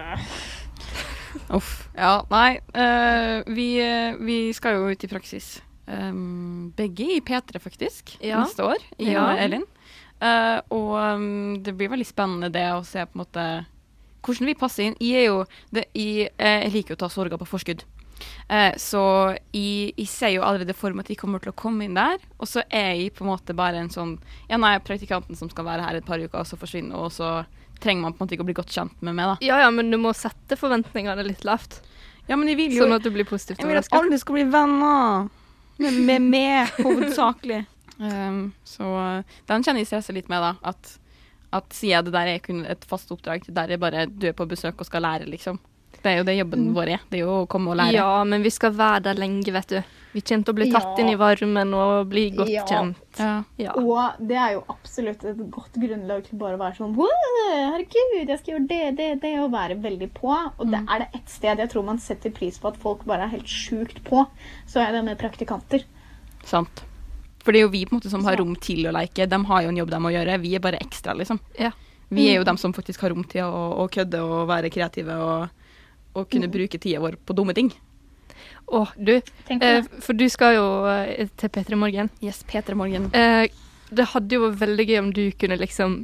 Uff. 1.57 1.73
Ja, 1.99 2.21
nei. 2.31 2.61
Uh, 2.77 3.43
vi, 3.51 3.69
eh, 3.83 4.15
vi 4.23 4.39
skal 4.55 4.79
jo 4.79 4.93
ut 4.93 5.03
i 5.03 5.11
praksis. 5.11 5.57
Um, 5.87 6.71
begge 6.79 7.09
i 7.17 7.21
P3, 7.27 7.59
faktisk. 7.59 8.15
Ja. 8.23 8.45
Neste 8.45 8.67
år. 8.71 8.87
I 8.99 9.13
Ja. 9.17 9.33
Elin. 9.43 9.67
Uh, 10.23 10.63
og 10.71 10.95
um, 10.95 11.57
det 11.63 11.75
blir 11.75 11.91
veldig 11.91 12.07
spennende 12.07 12.53
det 12.55 12.69
å 12.73 12.85
se 12.87 13.03
på 13.03 13.19
en 13.19 13.25
måte 13.25 13.49
hvordan 14.25 14.49
vi 14.49 14.55
passer 14.57 14.87
inn. 14.87 14.97
Jeg 15.03 15.27
jo 15.27 15.43
det, 15.75 15.89
jeg, 15.93 16.31
jeg 16.39 16.73
liker 16.73 16.97
å 16.97 17.03
ta 17.03 17.11
sorger 17.13 17.41
på 17.43 17.51
forskudd. 17.51 17.83
Eh, 18.49 18.77
så 18.81 19.03
jeg, 19.55 19.93
jeg 19.97 20.09
ser 20.11 20.35
jo 20.35 20.45
allerede 20.47 20.77
for 20.77 20.95
meg 20.95 21.07
at 21.07 21.13
jeg 21.15 21.21
kommer 21.21 21.43
til 21.43 21.53
å 21.53 21.59
komme 21.59 21.87
inn 21.87 21.97
der. 21.99 22.23
Og 22.39 22.49
så 22.51 22.65
er 22.69 22.95
jeg 22.99 23.13
på 23.17 23.25
en 23.25 23.33
måte 23.33 23.57
bare 23.57 23.81
en 23.83 23.93
sånn 23.93 24.17
Ja, 24.51 24.59
nei, 24.61 24.77
praktikanten 24.85 25.39
som 25.39 25.51
skal 25.53 25.67
være 25.69 25.87
her 25.87 26.01
et 26.01 26.09
par 26.09 26.23
uker, 26.23 26.41
og 26.43 26.49
så 26.49 26.59
forsvinne, 26.61 26.95
og 26.97 27.13
så 27.15 27.43
trenger 27.83 28.07
man 28.07 28.15
på 28.15 28.23
en 28.23 28.27
måte 28.27 28.37
ikke 28.37 28.47
å 28.47 28.51
bli 28.51 28.57
godt 28.57 28.75
kjent 28.75 29.05
med 29.05 29.17
meg, 29.17 29.33
da. 29.33 29.37
Ja 29.45 29.61
ja, 29.65 29.71
men 29.75 29.91
du 29.93 29.99
må 30.01 30.15
sette 30.17 30.59
forventningene 30.61 31.27
litt 31.27 31.45
lavt, 31.47 31.83
Ja, 32.29 32.39
men 32.41 32.49
jeg 32.49 32.57
vil 32.57 32.77
jo 32.79 32.87
sånn 32.87 32.97
at 32.97 33.05
du 33.05 33.11
blir 33.13 33.27
positivt 33.29 33.61
Jeg 33.61 33.69
vil 33.69 33.81
at 33.81 33.91
alle 33.93 34.19
skal 34.21 34.39
bli 34.39 34.45
venner. 34.49 35.27
Med, 35.83 35.97
med 36.07 36.29
meg, 36.31 36.77
hovedsakelig. 36.79 37.65
um, 37.99 38.45
så 38.65 38.87
uh, 38.87 39.41
den 39.51 39.67
kjenner 39.67 39.83
jeg 39.83 39.91
stresser 39.91 40.17
litt 40.17 40.31
med, 40.33 40.45
da. 40.45 40.55
At, 40.71 40.95
at 41.59 41.75
siden 41.75 42.07
det 42.07 42.15
der 42.15 42.31
er 42.37 42.43
kun 42.45 42.63
et 42.65 42.87
fast 42.89 43.11
oppdrag, 43.13 43.45
der 43.51 43.75
er 43.75 43.83
bare 43.83 44.07
du 44.07 44.29
er 44.31 44.37
på 44.39 44.47
besøk 44.49 44.79
og 44.79 44.89
skal 44.89 45.05
lære, 45.05 45.29
liksom. 45.29 45.59
Det 46.05 46.11
er 46.13 46.19
jo 46.21 46.25
det 46.29 46.35
jobben 46.37 46.65
vår 46.77 46.91
er. 46.99 47.05
Det 47.09 47.17
er 47.17 47.23
jo 47.25 47.35
å 47.43 47.45
komme 47.49 47.73
og 47.73 47.79
lære. 47.81 47.97
Ja, 47.97 48.25
men 48.29 48.43
vi 48.45 48.51
skal 48.53 48.75
være 48.77 49.07
der 49.07 49.15
lenge, 49.23 49.49
vet 49.55 49.71
du. 49.73 49.79
Vi 50.15 50.21
kommer 50.23 50.45
til 50.47 50.53
å 50.53 50.57
bli 50.59 50.67
tatt 50.71 50.99
Ja. 50.99 51.03
inn 51.03 51.09
i 51.11 51.17
varmen 51.19 51.73
og 51.75 52.11
bli 52.13 52.27
godt 52.31 52.51
Ja. 52.53 52.65
kjent. 52.69 52.97
Ja. 53.19 53.43
Ja. 53.59 53.73
Og 53.73 54.21
det 54.21 54.37
er 54.37 54.53
jo 54.53 54.65
absolutt 54.69 55.25
et 55.25 55.41
godt 55.51 55.73
grunnlag 55.81 56.25
til 56.29 56.39
bare 56.39 56.55
å 56.55 56.61
være 56.61 56.77
sånn 56.77 56.95
Herregud, 56.95 58.29
jeg 58.29 58.39
skal 58.39 58.55
gjøre 58.55 58.69
det, 58.69 58.97
det, 58.99 59.09
det, 59.23 59.33
og 59.41 59.51
være 59.55 59.79
veldig 59.81 60.11
på. 60.15 60.31
Og 60.61 60.71
det 60.71 60.83
er 60.87 60.99
det 61.05 61.09
ett 61.15 61.29
sted 61.33 61.59
jeg 61.59 61.71
tror 61.73 61.85
man 61.85 61.99
setter 61.99 62.31
pris 62.31 62.59
på 62.59 62.69
at 62.69 62.77
folk 62.77 63.05
bare 63.09 63.25
er 63.27 63.33
helt 63.35 63.49
sjukt 63.51 64.03
på, 64.05 64.27
så 64.69 64.85
er 64.87 64.93
det 64.93 65.05
med 65.05 65.19
praktikanter. 65.19 65.85
Sant. 66.45 66.85
For 67.45 67.53
det 67.53 67.61
er 67.61 67.67
jo 67.67 67.73
vi 67.75 67.85
på 67.85 67.93
en 67.95 68.01
måte 68.01 68.11
som 68.13 68.25
har 68.25 68.37
rom 68.41 68.55
til 68.57 68.87
å 68.89 68.93
leke. 68.95 69.27
De 69.29 69.41
har 69.45 69.63
jo 69.63 69.69
en 69.73 69.77
jobb 69.83 69.91
de 69.91 69.99
må 70.05 70.13
gjøre. 70.15 70.39
Vi 70.41 70.55
er 70.55 70.61
bare 70.61 70.79
ekstra, 70.81 71.17
liksom. 71.17 71.41
Ja. 71.59 71.73
Vi 72.11 72.29
er 72.31 72.39
jo 72.39 72.45
dem 72.45 72.57
som 72.61 72.73
faktisk 72.73 73.01
har 73.01 73.11
rom 73.11 73.25
til 73.25 73.43
å, 73.43 73.83
å 73.83 73.89
kødde 73.91 74.21
og 74.23 74.47
være 74.49 74.71
kreative 74.71 75.17
og, 75.19 75.49
og 76.15 76.29
kunne 76.31 76.51
bruke 76.53 76.79
tida 76.81 77.03
vår 77.03 77.19
på 77.27 77.37
dumme 77.37 77.55
ting. 77.57 77.73
Å, 78.73 78.87
du, 78.97 79.19
eh, 79.53 79.85
for 80.01 80.17
du 80.17 80.25
skal 80.33 80.57
jo 80.57 80.65
eh, 80.89 81.29
til 81.37 81.53
P3 81.53 81.77
Morgen. 81.79 82.11
Yes, 82.25 82.43
P3 82.49 82.77
Morgen. 82.79 83.11
Eh, 83.15 83.47
det 83.95 84.09
hadde 84.15 84.39
jo 84.39 84.47
vært 84.49 84.61
veldig 84.65 84.87
gøy 84.89 84.99
om 85.03 85.13
du 85.15 85.25
kunne 85.39 85.59
liksom 85.61 86.03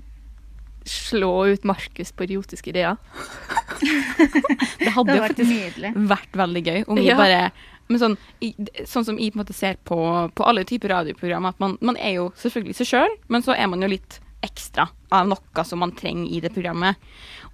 slå 0.89 1.33
ut 1.53 1.65
Markus 1.69 2.13
på 2.17 2.25
idiotiske 2.25 2.73
ideer. 2.73 2.97
Det 4.81 4.93
hadde 4.95 5.15
jo 5.17 5.23
vært 5.23 5.35
faktisk 5.35 5.51
nydelig. 5.53 5.91
vært 6.09 6.37
veldig 6.41 6.63
gøy 6.67 6.81
om 6.87 6.99
vi 7.01 7.09
Ja. 7.11 7.17
bare 7.21 7.51
men 7.91 7.99
sånn, 7.99 8.17
i, 8.41 8.53
sånn 8.87 9.05
som 9.05 9.17
jeg 9.19 9.33
på 9.33 9.41
en 9.41 9.43
måte 9.43 9.55
ser 9.57 9.75
på, 9.83 9.97
på 10.31 10.45
alle 10.47 10.63
typer 10.69 10.93
radioprogram, 10.93 11.49
at 11.51 11.59
man, 11.59 11.73
man 11.83 11.97
er 11.99 12.21
jo 12.21 12.29
selvfølgelig 12.39 12.77
seg 12.79 12.87
sjøl, 12.87 13.17
men 13.27 13.43
så 13.43 13.57
er 13.57 13.67
man 13.67 13.83
jo 13.83 13.89
litt 13.91 14.21
ekstra 14.47 14.87
av 15.11 15.27
noe 15.27 15.65
som 15.67 15.83
man 15.83 15.91
trenger 15.99 16.31
i 16.31 16.39
det 16.45 16.53
programmet. 16.55 16.95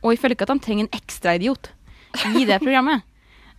Og 0.02 0.12
jeg 0.12 0.20
føler 0.20 0.36
ikke 0.36 0.44
at 0.44 0.52
de 0.52 0.66
trenger 0.66 0.84
en 0.86 0.98
ekstra 1.00 1.34
idiot 1.40 1.70
i 2.36 2.44
det 2.48 2.58
programmet. 2.62 3.04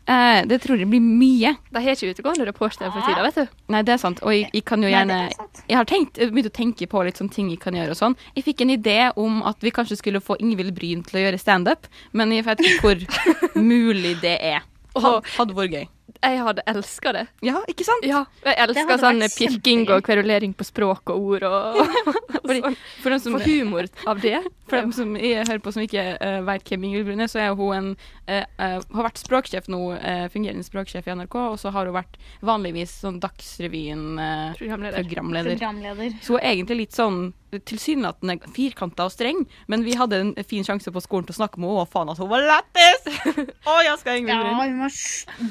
Eh, 0.07 0.45
det 0.47 0.61
tror 0.63 0.79
jeg 0.79 0.87
blir 0.87 1.03
mye. 1.03 1.49
De 1.67 1.81
har 1.83 1.97
ikke 1.97 2.13
utegående 2.15 2.45
reportere 2.47 2.91
for 2.93 3.03
tida, 3.03 3.25
vet 3.25 3.41
du. 3.41 3.57
Nei, 3.73 3.81
det 3.83 3.97
er 3.97 3.99
sant. 3.99 4.21
Og 4.23 4.31
jeg, 4.31 4.47
jeg 4.55 4.63
kan 4.69 4.83
jo 4.85 4.87
gjerne 4.91 5.17
er. 5.25 5.35
Jeg 5.67 5.75
har 5.81 5.89
tenkt, 5.89 6.21
begynt 6.31 6.47
å 6.47 6.55
tenke 6.55 6.87
på 6.87 7.01
litt 7.03 7.19
sånne 7.19 7.35
ting 7.35 7.49
jeg 7.51 7.59
kan 7.59 7.75
gjøre 7.75 7.91
og 7.91 7.99
sånn. 7.99 8.15
Jeg 8.37 8.45
fikk 8.47 8.63
en 8.63 8.71
idé 8.77 8.97
om 9.19 9.41
at 9.43 9.59
vi 9.65 9.73
kanskje 9.75 9.99
skulle 9.99 10.23
få 10.23 10.39
Ingvild 10.39 10.71
Bryn 10.79 11.03
til 11.03 11.19
å 11.19 11.25
gjøre 11.25 11.41
standup, 11.43 11.91
men 12.15 12.31
jeg 12.31 12.47
vet 12.47 12.63
ikke 12.63 12.79
hvor 12.85 13.05
mulig 13.73 14.15
det 14.23 14.37
er. 14.53 14.63
Og 14.97 15.27
Hadde, 15.35 15.53
vært 15.53 15.75
gøy. 15.75 15.85
Jeg 16.17 16.37
hadde 16.41 16.63
elska 16.71 17.11
det. 17.13 17.25
Ja, 17.45 17.59
ikke 17.69 17.85
sant? 17.85 18.05
Ja, 18.07 18.23
jeg 18.47 18.57
elska 18.63 18.95
sånn 18.97 19.19
pirking 19.35 19.83
og 19.93 19.99
kverulering 20.07 20.55
på 20.57 20.65
språk 20.65 21.11
og 21.13 21.27
ord 21.35 21.45
og, 21.45 21.77
og 21.83 22.47
Fordi- 22.47 22.63
sånn. 22.63 22.77
For 23.03 23.13
dem 23.13 23.21
som, 23.21 23.35
for 23.35 23.45
humor 23.45 23.89
av 24.09 24.23
det. 24.23 24.39
for 24.65 24.79
dem 24.79 24.95
som 24.95 25.13
jeg 25.19 25.43
hører 25.45 25.61
på 25.61 25.75
som 25.75 25.83
ikke 25.83 26.07
uh, 26.17 26.39
vet 26.47 26.65
hvem 26.71 26.87
Ingvild 26.89 27.05
Bryn 27.11 27.21
er, 27.27 27.29
så 27.29 27.43
er 27.43 27.53
hun 27.59 27.75
en, 27.75 27.91
eh, 28.27 28.43
eh, 28.59 28.77
har 28.93 29.05
vært 29.07 29.17
språksjef 29.21 29.67
nå, 29.71 29.79
eh, 29.97 30.27
fungerende 30.33 30.63
språksjef 30.67 31.07
i 31.07 31.13
NRK, 31.15 31.35
og 31.53 31.57
så 31.61 31.71
har 31.71 31.85
hun 31.89 31.95
vært 31.95 32.17
vanligvis 32.45 32.93
sånn 33.03 33.19
Dagsrevyen-programleder. 33.23 35.03
Programleder. 35.03 35.55
Programleder. 35.57 36.13
så 36.21 36.33
hun 36.35 36.39
er 36.41 36.51
egentlig 36.55 36.77
litt 36.83 36.95
sånn 36.97 37.19
tilsynelatende 37.51 38.37
firkanta 38.53 39.05
og 39.07 39.13
streng, 39.13 39.45
men 39.71 39.83
vi 39.87 39.95
hadde 39.95 40.19
en 40.19 40.33
fin 40.47 40.63
sjanse 40.67 40.91
på 40.91 41.01
skolen 41.03 41.25
til 41.27 41.35
å 41.35 41.39
snakke 41.41 41.61
med 41.61 41.69
henne, 41.71 41.85
og 41.85 41.91
faen 41.91 42.11
at 42.11 42.19
hun 42.21 42.29
var 42.31 42.43
lættis! 42.43 43.07
Å, 43.71 43.77
jeg 43.87 43.97
skal 44.01 44.19
ha 44.27 44.35
Ja, 44.35 44.41
hun 44.67 44.79
var 44.83 44.91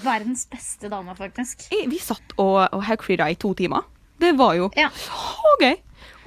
verdens 0.04 0.46
beste 0.52 0.90
dame, 0.92 1.14
faktisk. 1.18 1.66
Eh, 1.72 1.86
Vi 1.88 1.98
satt 2.02 2.36
og, 2.36 2.60
og 2.72 2.82
haukfrida 2.88 3.30
i 3.32 3.38
to 3.40 3.54
timer. 3.58 3.86
Det 4.20 4.34
var 4.38 4.54
jo 4.56 4.70
Ja. 4.76 4.88
så 4.90 5.56
gøy. 5.60 5.74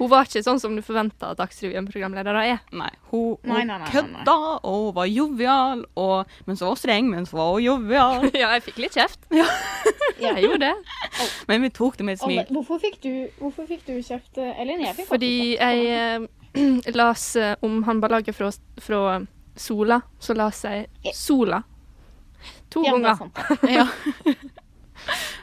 Hun 0.00 0.08
var 0.08 0.24
ikke 0.24 0.40
sånn 0.42 0.58
som 0.62 0.72
du 0.72 0.80
forventa 0.80 1.34
at 1.34 1.38
Dagsrevyen-programledere 1.42 2.42
er. 2.54 2.60
Nei, 2.72 2.88
hun, 3.10 3.34
hun 3.42 3.50
Nei, 3.52 3.58
nei, 3.68 3.76
nei, 3.76 3.76
nei, 3.76 3.84
nei. 3.84 3.90
kødda 3.92 4.36
og 4.70 4.86
var 4.96 5.10
jovial, 5.10 5.82
og, 6.00 6.30
men 6.48 6.56
så 6.56 6.70
var 6.70 6.72
hun 6.74 6.80
streng, 6.80 7.10
men 7.12 7.26
så 7.28 7.36
var 7.36 7.50
hun 7.52 7.66
jovial. 7.66 8.24
Ja, 8.40 8.48
jeg 8.56 8.64
fikk 8.70 8.78
litt 8.86 8.96
kjeft. 8.96 9.20
Ja. 9.36 9.44
Jeg 10.20 10.42
gjorde 10.44 10.66
det. 10.66 11.28
Men 11.48 11.62
vi 11.64 11.70
tok 11.72 11.94
det 11.96 12.04
med 12.04 12.18
et 12.18 12.20
smil. 12.20 12.40
hvorfor, 12.52 12.76
fikk 12.82 12.98
du, 13.04 13.12
hvorfor 13.38 13.64
fikk 13.68 13.86
du 13.86 13.94
kjeft, 14.04 14.36
Elin? 14.36 14.82
Jeg 14.84 14.98
fikk 14.98 15.08
Fordi 15.08 15.30
jeg 15.56 15.86
eh, 15.96 16.92
las 17.00 17.24
eh, 17.40 17.54
om 17.64 17.78
håndballaget 17.86 18.36
fra, 18.36 18.50
fra 18.84 19.00
Sola. 19.56 20.00
Så 20.20 20.36
las 20.36 20.60
jeg 20.64 21.14
Sola. 21.16 21.62
To 22.70 22.84
ja, 22.84 22.92
det 22.96 23.00
er 23.00 23.16
ganger. 23.16 23.88
sant. 23.96 24.59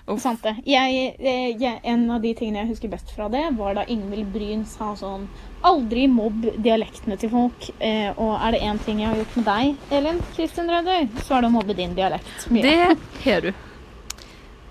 Ja. 0.08 0.15
Sant 0.24 0.43
det. 0.46 0.54
Jeg, 0.63 1.15
eh, 1.20 1.50
jeg, 1.60 1.82
en 1.84 2.06
av 2.15 2.22
de 2.24 2.32
tingene 2.38 2.62
jeg 2.62 2.72
husker 2.72 2.91
best 2.91 3.12
fra 3.12 3.28
det, 3.32 3.43
var 3.58 3.76
da 3.76 3.84
Ingvild 3.91 4.30
Bryn 4.32 4.63
sa 4.65 4.93
sånn 4.96 5.28
Aldri 5.67 6.06
mobb 6.08 6.46
dialektene 6.63 7.17
til 7.20 7.32
folk. 7.34 7.70
Eh, 7.84 8.13
og 8.15 8.38
er 8.39 8.56
det 8.56 8.62
én 8.63 8.80
ting 8.86 9.02
jeg 9.02 9.10
har 9.12 9.20
gjort 9.20 9.39
med 9.39 9.48
deg, 9.50 9.88
Elin 9.98 10.22
Kristin 10.36 10.72
Rødøy, 10.72 11.10
så 11.26 11.38
er 11.38 11.43
det 11.43 11.50
å 11.50 11.56
mobbe 11.58 11.76
din 11.76 11.96
dialekt. 11.98 12.48
Mye. 12.54 12.63
Det 12.63 13.26
har 13.26 13.43
du. 13.43 13.52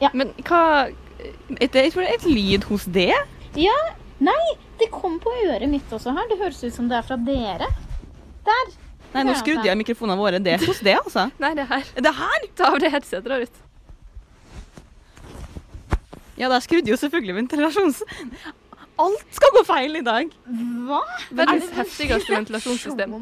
Ja. 0.01 0.12
Men 0.16 0.33
hva 0.46 0.62
jeg 1.61 1.70
tror 1.72 2.03
det 2.05 2.09
er 2.09 2.16
et 2.18 2.27
lyd 2.29 2.66
hos 2.70 2.87
det. 2.92 3.12
Ja, 3.57 3.77
nei, 4.25 4.57
det 4.81 4.90
kom 4.94 5.18
på 5.22 5.33
øret 5.46 5.68
mitt 5.70 5.92
også 5.92 6.14
her. 6.16 6.29
Det 6.31 6.40
høres 6.40 6.62
ut 6.64 6.75
som 6.75 6.90
det 6.90 6.99
er 6.99 7.07
fra 7.07 7.16
dere. 7.20 7.68
Der. 8.46 8.75
Nei, 9.14 9.22
nå 9.25 9.37
skrudde 9.38 9.64
jeg 9.66 9.81
mikrofonene 9.81 10.18
våre. 10.20 10.40
Det 10.42 10.57
er 10.57 10.66
hos 10.66 10.83
det, 10.85 10.96
altså. 10.99 11.29
Nei, 11.42 11.55
det 11.57 11.64
er 11.64 11.72
her. 11.77 11.94
Det 11.96 12.12
Er 12.12 12.18
her? 12.20 12.51
Ta 12.59 12.72
av 12.72 12.81
det 12.83 12.92
headsetet 12.92 13.46
ute. 13.46 13.65
Ja, 16.37 16.49
der 16.53 16.62
skrudde 16.64 16.92
jo 16.92 16.99
selvfølgelig 17.01 17.37
ventilasjons... 17.42 18.03
Alt 18.96 19.27
skal 19.37 19.53
gå 19.53 19.61
feil 19.68 19.99
i 19.99 20.01
dag. 20.01 20.31
Hva? 20.88 21.03
Verdens 21.37 21.68
heftigste 21.77 22.33
ventilasjonssystem. 22.33 23.16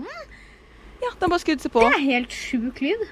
Ja, 1.03 1.11
de 1.19 1.29
bare 1.29 1.43
skrudde 1.43 1.67
seg 1.67 1.73
på. 1.75 1.83
Det 1.83 1.97
er 1.97 2.05
helt 2.05 2.35
sjuk 2.35 2.79
lyd. 2.85 3.03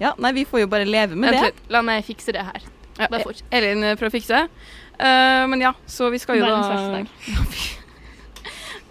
Ja, 0.00 0.14
nei, 0.20 0.32
vi 0.36 0.46
får 0.48 0.64
jo 0.64 0.70
bare 0.72 0.88
leve 0.88 1.16
med 1.16 1.34
Vent 1.34 1.42
det. 1.42 1.50
litt, 1.50 1.60
la 1.72 1.82
meg 1.84 2.04
fikse 2.08 2.32
det 2.32 2.44
her. 2.48 2.64
Ja, 2.96 3.10
det 3.12 3.20
er 3.20 3.42
Elin 3.58 3.84
eh, 3.84 3.96
prøver 3.96 4.08
å 4.08 4.16
fikse. 4.16 4.42
Uh, 4.96 5.44
men 5.52 5.66
ja, 5.66 5.74
så 5.84 6.08
vi 6.12 6.20
skal 6.20 6.40
jo 6.40 6.48
da. 6.48 7.04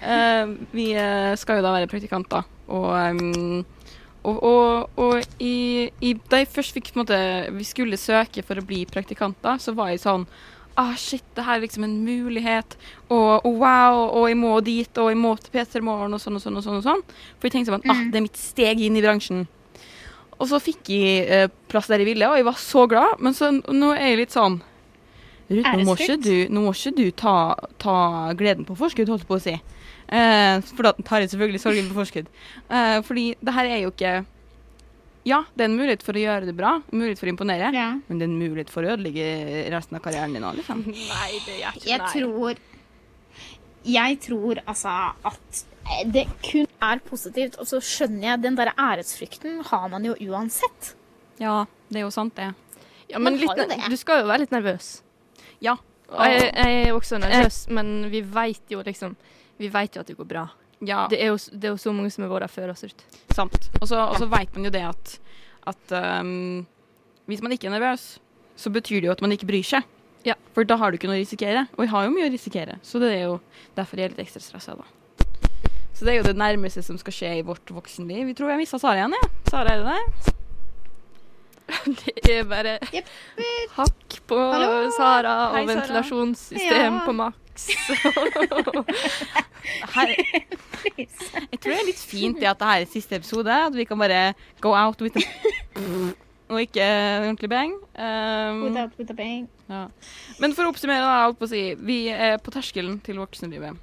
Eh, 0.05 0.49
vi 0.75 0.91
eh, 0.93 1.31
skal 1.39 1.57
jo 1.57 1.63
da 1.65 1.71
være 1.73 1.87
praktikanter, 1.89 2.43
og 2.69 2.91
ehm, 2.93 3.63
og, 4.25 4.41
og, 4.43 4.99
og 4.99 5.39
i, 5.43 5.87
i, 6.01 6.15
da 6.31 6.41
jeg 6.41 6.49
først 6.51 6.73
fikk 6.75 6.91
på 6.91 6.99
en 6.99 7.03
måte 7.05 7.19
Vi 7.55 7.65
skulle 7.67 7.99
søke 8.01 8.43
for 8.45 8.59
å 8.59 8.65
bli 8.65 8.83
praktikanter, 8.89 9.59
så 9.61 9.73
var 9.77 9.93
jeg 9.93 10.01
sånn 10.03 10.25
ah, 10.75 10.91
shit, 10.99 11.23
det 11.37 11.45
her 11.47 11.55
er 11.55 11.61
liksom 11.63 11.85
en 11.87 11.93
mulighet, 12.03 12.73
og, 13.07 13.45
og 13.47 13.61
wow, 13.61 14.01
og 14.19 14.25
jeg 14.27 14.35
må 14.35 14.57
dit, 14.65 14.97
og 14.99 15.07
jeg 15.07 15.15
må 15.21 15.29
til 15.39 15.53
P3 15.53 15.79
Morgen, 15.87 16.11
og 16.17 16.19
sånn 16.19 16.35
og 16.35 16.43
sånn 16.43 16.57
og 16.59 16.65
sånn. 16.65 16.81
og 16.81 16.83
sånn. 16.83 17.03
For 17.39 17.47
jeg 17.47 17.53
tenkte 17.53 17.71
sånn, 17.71 17.85
ah, 17.87 18.01
Mm. 18.01 18.09
det 18.11 18.19
er 18.19 18.25
mitt 18.25 18.41
steg 18.41 18.81
inn 18.83 18.97
i 18.99 19.03
bransjen. 19.05 19.45
Og 20.35 20.49
så 20.51 20.59
fikk 20.59 20.91
jeg 20.91 21.21
eh, 21.31 21.47
plass 21.71 21.87
der 21.87 22.03
jeg 22.03 22.09
ville, 22.09 22.27
og 22.27 22.35
jeg 22.35 22.43
var 22.49 22.59
så 22.59 22.83
glad, 22.91 23.21
men 23.23 23.31
så 23.37 23.53
nå 23.55 23.93
er 23.95 24.09
jeg 24.09 24.19
litt 24.25 24.35
sånn 24.35 24.57
Ruth, 25.47 25.71
nå 25.77 25.85
må 25.85 25.95
ikke 25.95 26.17
du, 26.25 26.35
må 26.59 26.73
ikke 26.73 26.91
du 26.97 27.05
ta, 27.23 27.37
ta 27.79 27.95
gleden 28.35 28.65
på 28.67 28.75
forskudd, 28.75 29.07
holdt 29.13 29.23
jeg 29.23 29.29
på 29.31 29.37
å 29.39 29.43
si. 29.45 29.55
Eh, 30.07 30.61
for 30.75 30.83
da 30.85 30.91
tar 31.03 31.23
jeg 31.23 31.31
selvfølgelig 31.33 31.61
sorgen 31.63 31.87
på 31.89 31.97
forskudd. 31.97 32.27
Eh, 32.69 33.01
fordi 33.07 33.23
det 33.41 33.53
her 33.55 33.65
er 33.65 33.79
jo 33.85 33.91
ikke 33.93 34.15
Ja, 35.25 35.39
det 35.57 35.63
er 35.65 35.69
en 35.71 35.77
mulighet 35.79 36.03
for 36.05 36.13
å 36.13 36.21
gjøre 36.21 36.45
det 36.45 36.53
bra, 36.53 36.75
en 36.85 36.99
mulighet 36.99 37.17
for 37.17 37.25
å 37.25 37.31
imponere, 37.33 37.71
Ja. 37.73 37.87
men 38.07 38.19
det 38.19 38.27
er 38.27 38.29
en 38.29 38.37
mulighet 38.37 38.69
for 38.69 38.83
å 38.85 38.91
ødelegge 38.93 39.71
resten 39.73 39.97
av 39.97 40.03
karrieren 40.05 40.33
din 40.37 40.43
òg, 40.45 40.59
liksom. 40.59 40.83
Nei, 40.85 41.31
det 41.47 41.55
gjør 41.63 41.79
ikke 41.79 41.89
Jeg 41.89 42.01
tror 42.13 42.55
Jeg 43.85 44.19
tror 44.21 44.61
altså 44.67 44.93
at 45.25 45.63
det 46.13 46.27
kun 46.43 46.67
er 46.81 47.01
positivt. 47.05 47.57
Og 47.61 47.67
så 47.69 47.77
skjønner 47.77 48.31
jeg 48.31 48.41
den 48.41 48.55
der 48.57 48.71
æresfrykten 48.77 49.59
har 49.65 49.89
man 49.89 50.03
jo 50.07 50.15
uansett. 50.29 50.95
Ja, 51.37 51.65
det 51.89 51.99
er 51.99 52.05
jo 52.07 52.13
sant, 52.13 52.33
det. 52.35 52.53
Ja, 53.09 53.19
men 53.19 53.37
litt, 53.37 53.51
du 53.89 53.97
skal 53.97 54.23
jo 54.23 54.27
være 54.31 54.45
litt 54.45 54.51
nervøs. 54.55 55.01
Ja. 55.61 55.75
Og 56.09 56.25
jeg, 56.25 56.51
jeg 56.53 56.87
er 56.87 56.93
også 56.93 57.19
nervøs, 57.21 57.67
men 57.69 58.09
vi 58.09 58.21
veit 58.21 58.61
jo 58.73 58.81
liksom 58.85 59.15
Vi 59.59 59.69
veit 59.71 59.95
jo 59.95 60.01
at 60.03 60.07
det 60.11 60.17
går 60.19 60.27
bra. 60.27 60.45
Ja, 60.85 61.05
Det 61.09 61.21
er 61.23 61.31
jo, 61.31 61.37
det 61.51 61.63
er 61.69 61.73
jo 61.73 61.79
så 61.81 61.93
mange 61.95 62.11
som 62.11 62.25
har 62.25 62.31
vært 62.33 62.49
her 62.49 62.53
før 62.55 62.73
oss. 62.73 62.83
Sant. 63.33 63.69
Og 63.81 63.87
så 63.87 63.99
vet 64.19 64.29
veit 64.31 64.55
man 64.57 64.67
jo 64.67 64.71
det 64.75 64.83
at, 64.83 65.13
at 65.71 65.93
um, 66.21 66.65
hvis 67.29 67.41
man 67.41 67.55
ikke 67.55 67.69
er 67.69 67.77
nervøs, 67.77 68.19
så 68.59 68.69
betyr 68.71 68.99
det 69.01 69.07
jo 69.09 69.13
at 69.15 69.21
man 69.23 69.31
ikke 69.31 69.47
bryr 69.47 69.63
seg. 69.63 69.87
Ja. 70.27 70.35
For 70.53 70.65
da 70.67 70.75
har 70.81 70.91
du 70.91 70.97
ikke 70.97 71.07
noe 71.07 71.15
å 71.17 71.23
risikere. 71.23 71.67
Og 71.77 71.85
jeg 71.85 71.91
har 71.93 72.05
jo 72.07 72.11
mye 72.15 72.27
å 72.27 72.33
risikere, 72.33 72.77
så 72.83 72.99
det 72.99 73.13
er 73.15 73.23
jo 73.29 73.39
derfor 73.77 73.97
jeg 74.01 74.09
er 74.09 74.15
litt 74.15 74.23
ekstra 74.25 74.41
stressa, 74.43 74.75
da. 74.75 74.85
Så 75.95 76.03
det 76.03 76.11
er 76.11 76.17
jo 76.19 76.25
det 76.27 76.35
nærmeste 76.35 76.81
som 76.83 76.97
skal 76.99 77.13
skje 77.15 77.29
i 77.39 77.43
vårt 77.47 77.71
voksenliv. 77.71 78.25
Vi 78.27 78.33
tror 78.35 78.49
jeg 78.51 78.57
har 78.57 78.63
mista 78.65 78.79
Sara 78.81 78.99
igjen, 78.99 79.15
jeg. 79.15 79.29
Sara, 79.47 79.71
er 79.71 79.83
det 79.85 79.93
der? 79.95 80.33
Det 82.25 82.33
er 82.35 82.43
bare 82.49 82.73
hakk 83.77 84.17
på 84.29 84.37
Hallo. 84.37 84.89
Sara 84.93 85.31
og 85.49 85.55
Hei, 85.55 85.63
Sara. 85.63 85.71
ventilasjonssystem 85.71 86.99
Ja. 86.99 87.05
på 87.07 87.13
Her, 89.95 90.11
jeg 90.97 91.07
tror 91.59 91.71
det 91.71 91.79
er 91.79 91.87
litt 91.87 92.01
fint 92.03 92.37
det 92.39 92.47
at 92.51 92.59
det 92.61 92.67
her 92.69 92.81
er 92.83 92.89
siste 92.91 93.15
episode. 93.17 93.49
At 93.49 93.73
vi 93.75 93.83
kan 93.89 93.97
bare 93.99 94.33
go 94.61 94.75
out 94.77 95.01
with 95.01 95.17
a 95.17 95.21
og 96.51 96.61
ikke 96.61 96.83
ordentlig 96.85 97.49
bang. 97.49 97.73
Um, 97.97 98.61
Without 98.67 98.93
with 98.99 99.09
a 99.11 99.15
bang. 99.17 99.47
Ja. 99.69 99.87
Men 100.39 100.53
for 100.53 100.63
å 100.67 100.69
oppsummere, 100.73 101.01
holdt 101.25 101.39
på 101.39 101.45
å 101.47 101.49
si, 101.49 101.63
vi 101.81 101.97
er 102.13 102.37
på 102.43 102.51
terskelen 102.53 102.99
til 103.05 103.17
voksenlivet. 103.23 103.73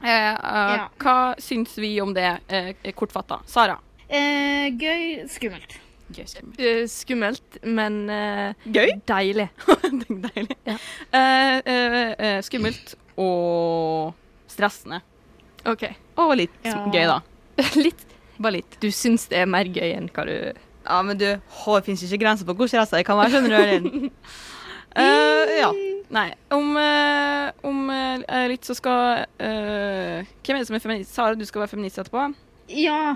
Eh, 0.00 0.06
eh, 0.06 0.74
Ja. 0.78 0.86
Hva 1.02 1.16
syns 1.42 1.74
vi 1.82 1.96
om 2.00 2.14
det, 2.14 2.30
eh, 2.48 2.92
kortfatta? 2.94 3.40
Sara? 3.46 3.78
Eh, 4.08 4.70
gøy, 4.78 5.26
skummelt. 5.28 5.78
Gøy, 6.10 6.26
skummelt. 6.26 6.58
Uh, 6.60 6.84
Skummelt, 6.90 7.58
men 7.62 7.98
uh, 8.10 8.66
Gøy? 8.74 8.94
deilig. 9.08 9.48
Deilig. 10.26 10.56
Ja. 10.66 10.76
Uh, 11.14 11.60
eh, 11.60 12.14
eh, 12.18 12.38
skummelt 12.46 12.94
og 13.20 14.14
stressende. 14.50 15.00
OK. 15.68 15.84
Og 16.18 16.34
litt 16.40 16.56
Ja. 16.66 16.80
gøy, 16.90 17.04
da. 17.06 17.20
Litt 17.84 18.06
Bare 18.40 18.56
litt. 18.56 18.78
Du 18.80 18.88
syns 18.88 19.26
det 19.28 19.42
er 19.42 19.50
mer 19.50 19.68
gøy 19.68 19.90
enn 19.92 20.06
hva 20.16 20.24
du 20.24 20.32
Ja, 20.86 21.02
men 21.04 21.18
du, 21.20 21.26
det 21.28 21.82
fins 21.84 22.02
ikke 22.06 22.22
grenser 22.22 22.48
på 22.48 22.54
hvor 22.56 22.70
stressa 22.72 22.96
jeg 22.96 23.04
kan 23.04 23.18
være, 23.20 23.34
skjønner 23.34 23.52
du, 23.52 23.60
Elin. 23.60 24.10
Eh, 24.98 25.50
ja. 25.60 25.68
Nei. 26.10 26.32
Om, 26.50 26.72
om 27.62 27.92
litt 28.50 28.66
så 28.66 28.74
skal 28.74 29.20
eh, 29.38 30.26
Hvem 30.42 30.56
er 30.56 30.64
det 30.64 30.66
som 30.66 30.74
er 30.74 30.82
feminist? 30.82 31.14
Sara, 31.14 31.36
du 31.38 31.44
skal 31.46 31.62
være 31.62 31.70
feminist 31.76 32.00
etterpå. 32.02 32.24
Ja. 32.74 33.12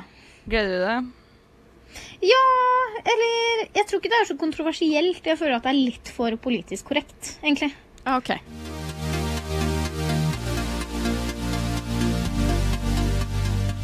Gleder 0.46 0.70
du 0.70 0.84
deg? 0.84 1.08
Ja, 2.24 2.44
eller 3.04 3.68
Jeg 3.74 3.86
tror 3.88 4.00
ikke 4.00 4.12
det 4.12 4.20
er 4.20 4.28
så 4.28 4.36
kontroversielt. 4.40 5.26
Jeg 5.26 5.38
føler 5.38 5.56
at 5.56 5.66
det 5.66 5.72
er 5.72 5.80
litt 5.80 6.12
for 6.14 6.36
politisk 6.36 6.90
korrekt, 6.92 7.38
egentlig. 7.42 7.72
OK. 8.06 8.34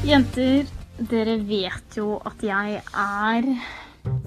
Jenter, 0.04 0.66
dere 1.10 1.36
vet 1.46 1.96
jo 1.96 2.16
at 2.26 2.42
jeg 2.42 2.80
er 2.80 3.46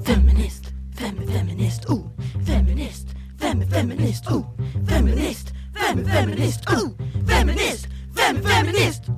Feminist, 0.05 0.69
fem, 0.95 1.17
feminist, 1.27 1.89
oh. 1.89 2.05
Feminist, 2.45 3.15
fem, 3.41 3.63
feminist, 3.71 4.29
oh. 4.31 4.43
Feminist, 4.87 5.53
fem, 5.75 6.05
feminist, 6.05 6.69
oh. 6.69 6.91
Feminist, 7.27 7.89
fem, 8.15 8.43
feminist. 8.45 9.09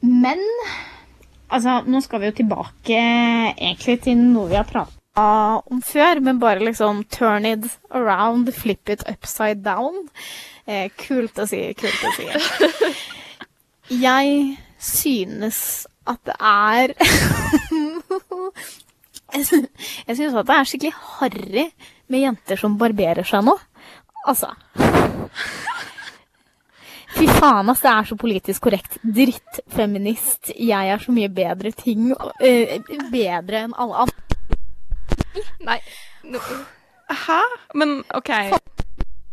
Men 0.00 0.38
altså, 1.48 1.80
nå 1.86 2.00
skal 2.04 2.22
vi 2.22 2.30
jo 2.30 2.36
tilbake 2.40 3.00
egentlig 3.00 3.98
til 4.04 4.20
noe 4.20 4.48
vi 4.50 4.58
har 4.58 4.68
prata 4.68 4.94
om 5.68 5.80
før, 5.82 6.20
men 6.22 6.38
bare 6.38 6.62
liksom 6.62 7.02
turn 7.10 7.46
it 7.48 7.66
around, 7.90 8.52
flip 8.54 8.88
it 8.88 9.02
upside 9.10 9.64
down. 9.64 10.06
Eh, 10.68 10.90
kult 11.00 11.38
å 11.40 11.46
si, 11.48 11.62
kult 11.78 12.04
å 12.06 12.12
si. 12.14 12.28
Jeg 14.06 14.58
synes 14.78 15.86
at 16.08 16.20
det 16.28 16.36
er 16.38 16.92
Jeg 19.34 20.16
synes 20.16 20.36
at 20.38 20.46
det 20.48 20.54
er 20.54 20.68
skikkelig 20.68 20.94
harry 21.18 21.64
med 22.08 22.22
jenter 22.22 22.60
som 22.60 22.78
barberer 22.80 23.26
seg 23.28 23.44
nå. 23.48 23.56
Altså 24.28 24.52
Fy 27.18 27.26
faen, 27.26 27.68
ass, 27.70 27.80
det 27.82 27.90
er 27.90 28.04
så 28.06 28.16
politisk 28.16 28.62
korrekt. 28.68 28.98
Drittfeminist. 29.02 30.52
Jeg 30.54 30.92
er 30.94 31.02
så 31.02 31.14
mye 31.14 31.28
bedre 31.34 31.72
ting. 31.74 32.12
Uh, 32.14 32.76
bedre 33.10 33.64
enn 33.66 33.74
alle 33.74 34.04
andre. 34.04 34.14
Nei, 35.66 35.80
No. 36.28 36.38
Hæ? 37.08 37.40
Men 37.74 38.04
OK. 38.14 38.28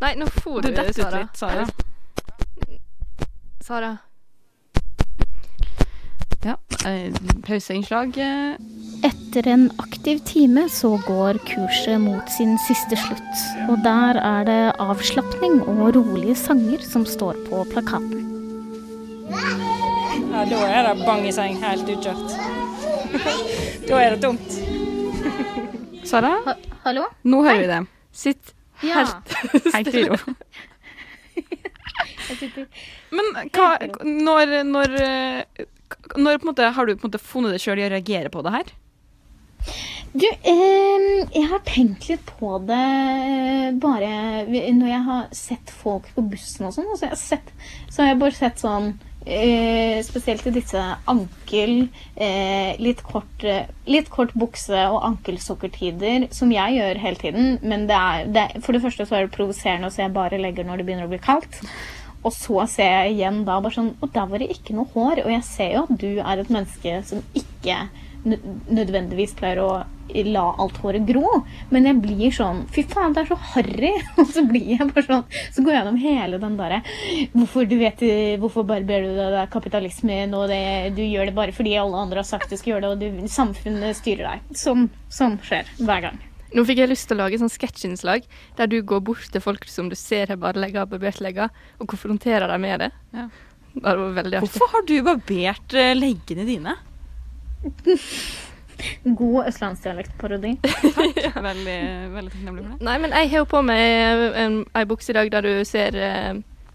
nei, 0.02 0.16
nå 0.16 0.26
får 0.32 0.62
Du 0.62 0.68
du, 0.70 0.76
detter 0.76 1.08
ut 1.08 1.16
litt, 1.18 1.38
Sara. 1.38 1.66
Sara. 3.62 3.90
Ja. 6.46 6.56
eh, 6.86 7.12
Pauseinnslag. 7.46 8.18
eh, 8.18 8.56
Etter 9.06 9.48
en 9.48 9.72
aktiv 9.82 10.20
time 10.26 10.68
så 10.70 10.92
går 11.08 11.38
kurset 11.46 12.00
mot 12.02 12.30
sin 12.32 12.56
siste 12.68 12.96
slutt. 12.98 13.42
Og 13.70 13.82
der 13.84 14.18
er 14.22 14.46
det 14.48 14.60
avslapning 14.82 15.60
og 15.68 15.96
rolige 15.96 16.36
sanger 16.38 16.82
som 16.86 17.06
står 17.06 17.38
på 17.50 17.64
plakaten. 17.74 18.22
Ja, 20.32 20.46
da 20.46 20.62
er 20.68 20.88
det 20.94 21.06
bang 21.06 21.26
i 21.28 21.32
seng, 21.36 21.58
helt 21.64 21.90
utkjørt. 21.90 22.34
da 23.90 24.00
er 24.02 24.16
det 24.16 24.22
tomt. 24.24 24.58
Sara, 26.06 26.34
hallo? 26.86 27.06
nå 27.26 27.42
hører 27.46 27.62
vi 27.62 27.68
det. 27.74 27.82
Sitt 28.14 28.54
Ja. 28.84 29.06
helt 29.06 29.74
Helt 29.74 29.94
i 29.96 30.04
ro. 30.10 30.18
Men 33.16 33.30
hva, 33.56 33.70
når, 34.04 34.52
når, 34.68 34.96
eh, 35.02 35.66
når 36.16 36.46
måte, 36.48 36.72
har 36.76 36.86
du 36.88 36.96
på 36.96 37.06
en 37.06 37.12
måte 37.12 37.22
funnet 37.22 37.56
det 37.56 37.62
sjøl 37.64 37.82
i 37.82 37.88
å 37.88 37.94
reagere 37.94 38.32
på 38.34 38.44
det 38.46 38.56
her? 38.56 38.74
Du, 40.16 40.28
eh, 40.48 41.08
jeg 41.36 41.48
har 41.52 41.64
tenkt 41.68 42.06
litt 42.08 42.30
på 42.38 42.54
det 42.64 43.74
bare 43.84 44.46
når 44.48 44.88
jeg 44.88 45.02
har 45.10 45.26
sett 45.36 45.74
folk 45.82 46.08
på 46.16 46.24
bussen 46.32 46.70
og 46.70 46.76
sånn. 46.76 46.94
Jeg 47.02 47.20
sett, 47.20 47.52
så 47.90 48.04
har 48.04 48.14
jeg 48.14 48.22
bare 48.22 48.38
sett 48.38 48.64
sånn 48.64 48.94
eh, 49.26 50.00
Spesielt 50.08 50.48
i 50.48 50.54
disse 50.56 50.84
ankel, 51.12 51.90
eh, 52.16 52.80
litt, 52.80 53.04
kort, 53.04 53.44
litt 53.90 54.08
kort 54.14 54.32
bukse 54.40 54.86
og 54.88 55.02
ankelsukkertider, 55.10 56.30
som 56.36 56.54
jeg 56.54 56.78
gjør 56.78 57.04
hele 57.04 57.20
tiden. 57.26 57.52
Men 57.66 57.84
det 57.92 58.00
er, 58.00 58.32
det, 58.38 58.48
for 58.64 58.78
det 58.78 58.86
første 58.86 59.10
så 59.10 59.20
er 59.20 59.28
det 59.28 59.36
provoserende 59.36 59.92
å 59.92 59.98
se 59.98 60.08
bare 60.16 60.40
legger 60.40 60.68
når 60.68 60.80
det 60.80 60.88
begynner 60.88 61.10
å 61.10 61.12
bli 61.12 61.24
kaldt. 61.26 61.60
Og 62.26 62.34
så 62.34 62.66
ser 62.72 62.92
jeg 62.92 63.18
igjen 63.18 63.44
da 63.48 63.60
bare 63.62 63.78
sånn 63.78 63.94
Og 64.02 64.10
der 64.16 64.32
var 64.32 64.42
det 64.42 64.50
ikke 64.54 64.76
noe 64.78 64.90
hår. 64.96 65.26
Og 65.26 65.32
jeg 65.36 65.46
ser 65.48 65.76
jo 65.76 65.86
at 65.86 66.02
du 66.02 66.10
er 66.18 66.42
et 66.42 66.52
menneske 66.54 66.98
som 67.06 67.22
ikke 67.38 67.86
nødvendigvis 68.26 69.36
pleier 69.38 69.60
å 69.62 69.70
la 70.26 70.44
alt 70.62 70.78
håret 70.82 71.06
gro. 71.06 71.42
Men 71.74 71.88
jeg 71.90 72.00
blir 72.02 72.34
sånn 72.34 72.64
Fy 72.74 72.86
faen, 72.90 73.14
det 73.14 73.24
er 73.24 73.30
så 73.32 73.38
harry! 73.54 73.92
Og 74.22 74.30
så 74.34 74.46
blir 74.48 74.76
jeg 74.76 74.90
bare 74.92 75.06
sånn 75.06 75.24
Så 75.54 75.66
går 75.66 75.74
jeg 75.74 75.80
gjennom 75.82 76.00
hele 76.02 76.40
den 76.42 76.58
derre 76.60 76.82
Hvorfor 77.34 77.70
du 77.70 77.76
vet 77.82 78.06
Hvorfor 78.42 78.68
barberer 78.70 79.10
du 79.10 79.16
deg? 79.18 79.34
Det 79.36 79.42
er 79.44 79.52
kapitalismen, 79.54 80.34
og 80.38 80.48
det, 80.50 80.62
du 80.98 81.04
gjør 81.04 81.30
det 81.30 81.36
bare 81.38 81.56
fordi 81.56 81.76
alle 81.82 82.06
andre 82.06 82.22
har 82.22 82.30
sagt 82.30 82.54
du 82.54 82.58
skal 82.58 82.76
gjøre 82.76 82.86
det, 82.86 82.94
og 82.94 83.02
du, 83.02 83.28
samfunnet 83.32 83.98
styrer 83.98 84.36
deg. 84.36 84.56
Sånn, 84.58 84.88
sånn 85.12 85.38
skjer 85.46 85.70
hver 85.82 86.08
gang. 86.08 86.22
Nå 86.56 86.64
fikk 86.68 86.80
jeg 86.80 86.92
lyst 86.92 87.10
til 87.10 87.18
å 87.18 87.26
lage 87.26 87.40
sånn 87.42 87.52
sketsjinnslag 87.52 88.26
der 88.56 88.72
du 88.72 88.78
går 88.88 89.04
bort 89.10 89.28
til 89.32 89.44
folk 89.44 89.68
som 89.68 89.90
du 89.92 89.98
ser 90.00 90.32
har 90.32 90.40
bare 90.40 90.62
legger 90.62 90.88
barbert 90.88 91.20
legger, 91.24 91.52
og 91.80 91.90
konfronterer 91.92 92.48
dem 92.52 92.64
med 92.64 92.86
det. 92.86 92.92
Ja. 93.16 93.28
Det 93.76 93.84
var 93.84 94.16
veldig 94.16 94.40
artig. 94.40 94.48
Hvorfor 94.48 94.72
har 94.72 94.86
du 94.88 94.96
barbert 95.04 95.76
eh, 95.76 95.92
leggene 95.98 96.48
dine? 96.48 96.78
God 99.04 99.48
østlandsdialektparodi. 99.50 100.58
Veldig, 101.48 101.78
veldig 102.12 102.32
takknemlig 102.34 102.64
for 102.64 102.74
det. 102.74 102.80
Nei, 102.84 102.96
men 103.04 103.14
jeg 103.16 103.30
har 103.32 103.40
jo 103.40 103.48
på 103.48 103.62
meg 103.64 103.84
en, 104.42 104.58
ei 104.76 104.84
bukse 104.90 105.14
i 105.14 105.16
dag 105.16 105.32
der 105.32 105.48
du 105.48 105.64
ser 105.68 105.96
eh, 105.96 106.34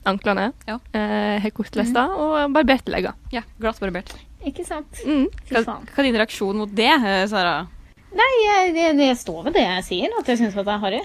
anklene. 0.09 0.47
Ja. 0.69 0.79
Eh, 0.97 1.37
har 1.45 1.53
kortlesta 1.57 2.07
og 2.17 2.55
barberte 2.57 2.93
legger. 2.95 3.19
Ja, 3.35 3.45
glattbarbert. 3.61 4.15
Ikke 4.49 4.65
sant? 4.65 5.03
Mm. 5.05 5.27
Fy 5.45 5.61
faen. 5.61 5.85
hva 5.93 6.01
er 6.01 6.09
din 6.09 6.19
reaksjon 6.23 6.63
mot 6.63 6.73
det, 6.73 6.89
eh, 6.89 7.27
Sara? 7.31 7.67
Nei, 8.11 8.31
jeg, 8.43 8.73
jeg, 8.75 8.97
jeg 8.99 9.17
står 9.21 9.45
ved 9.47 9.55
det 9.55 9.63
jeg 9.63 9.85
sier, 9.87 10.15
at 10.19 10.29
jeg 10.33 10.41
syns 10.41 10.57
det 10.59 10.67
er 10.67 10.83
harry. 10.83 11.01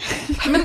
Men 0.50 0.64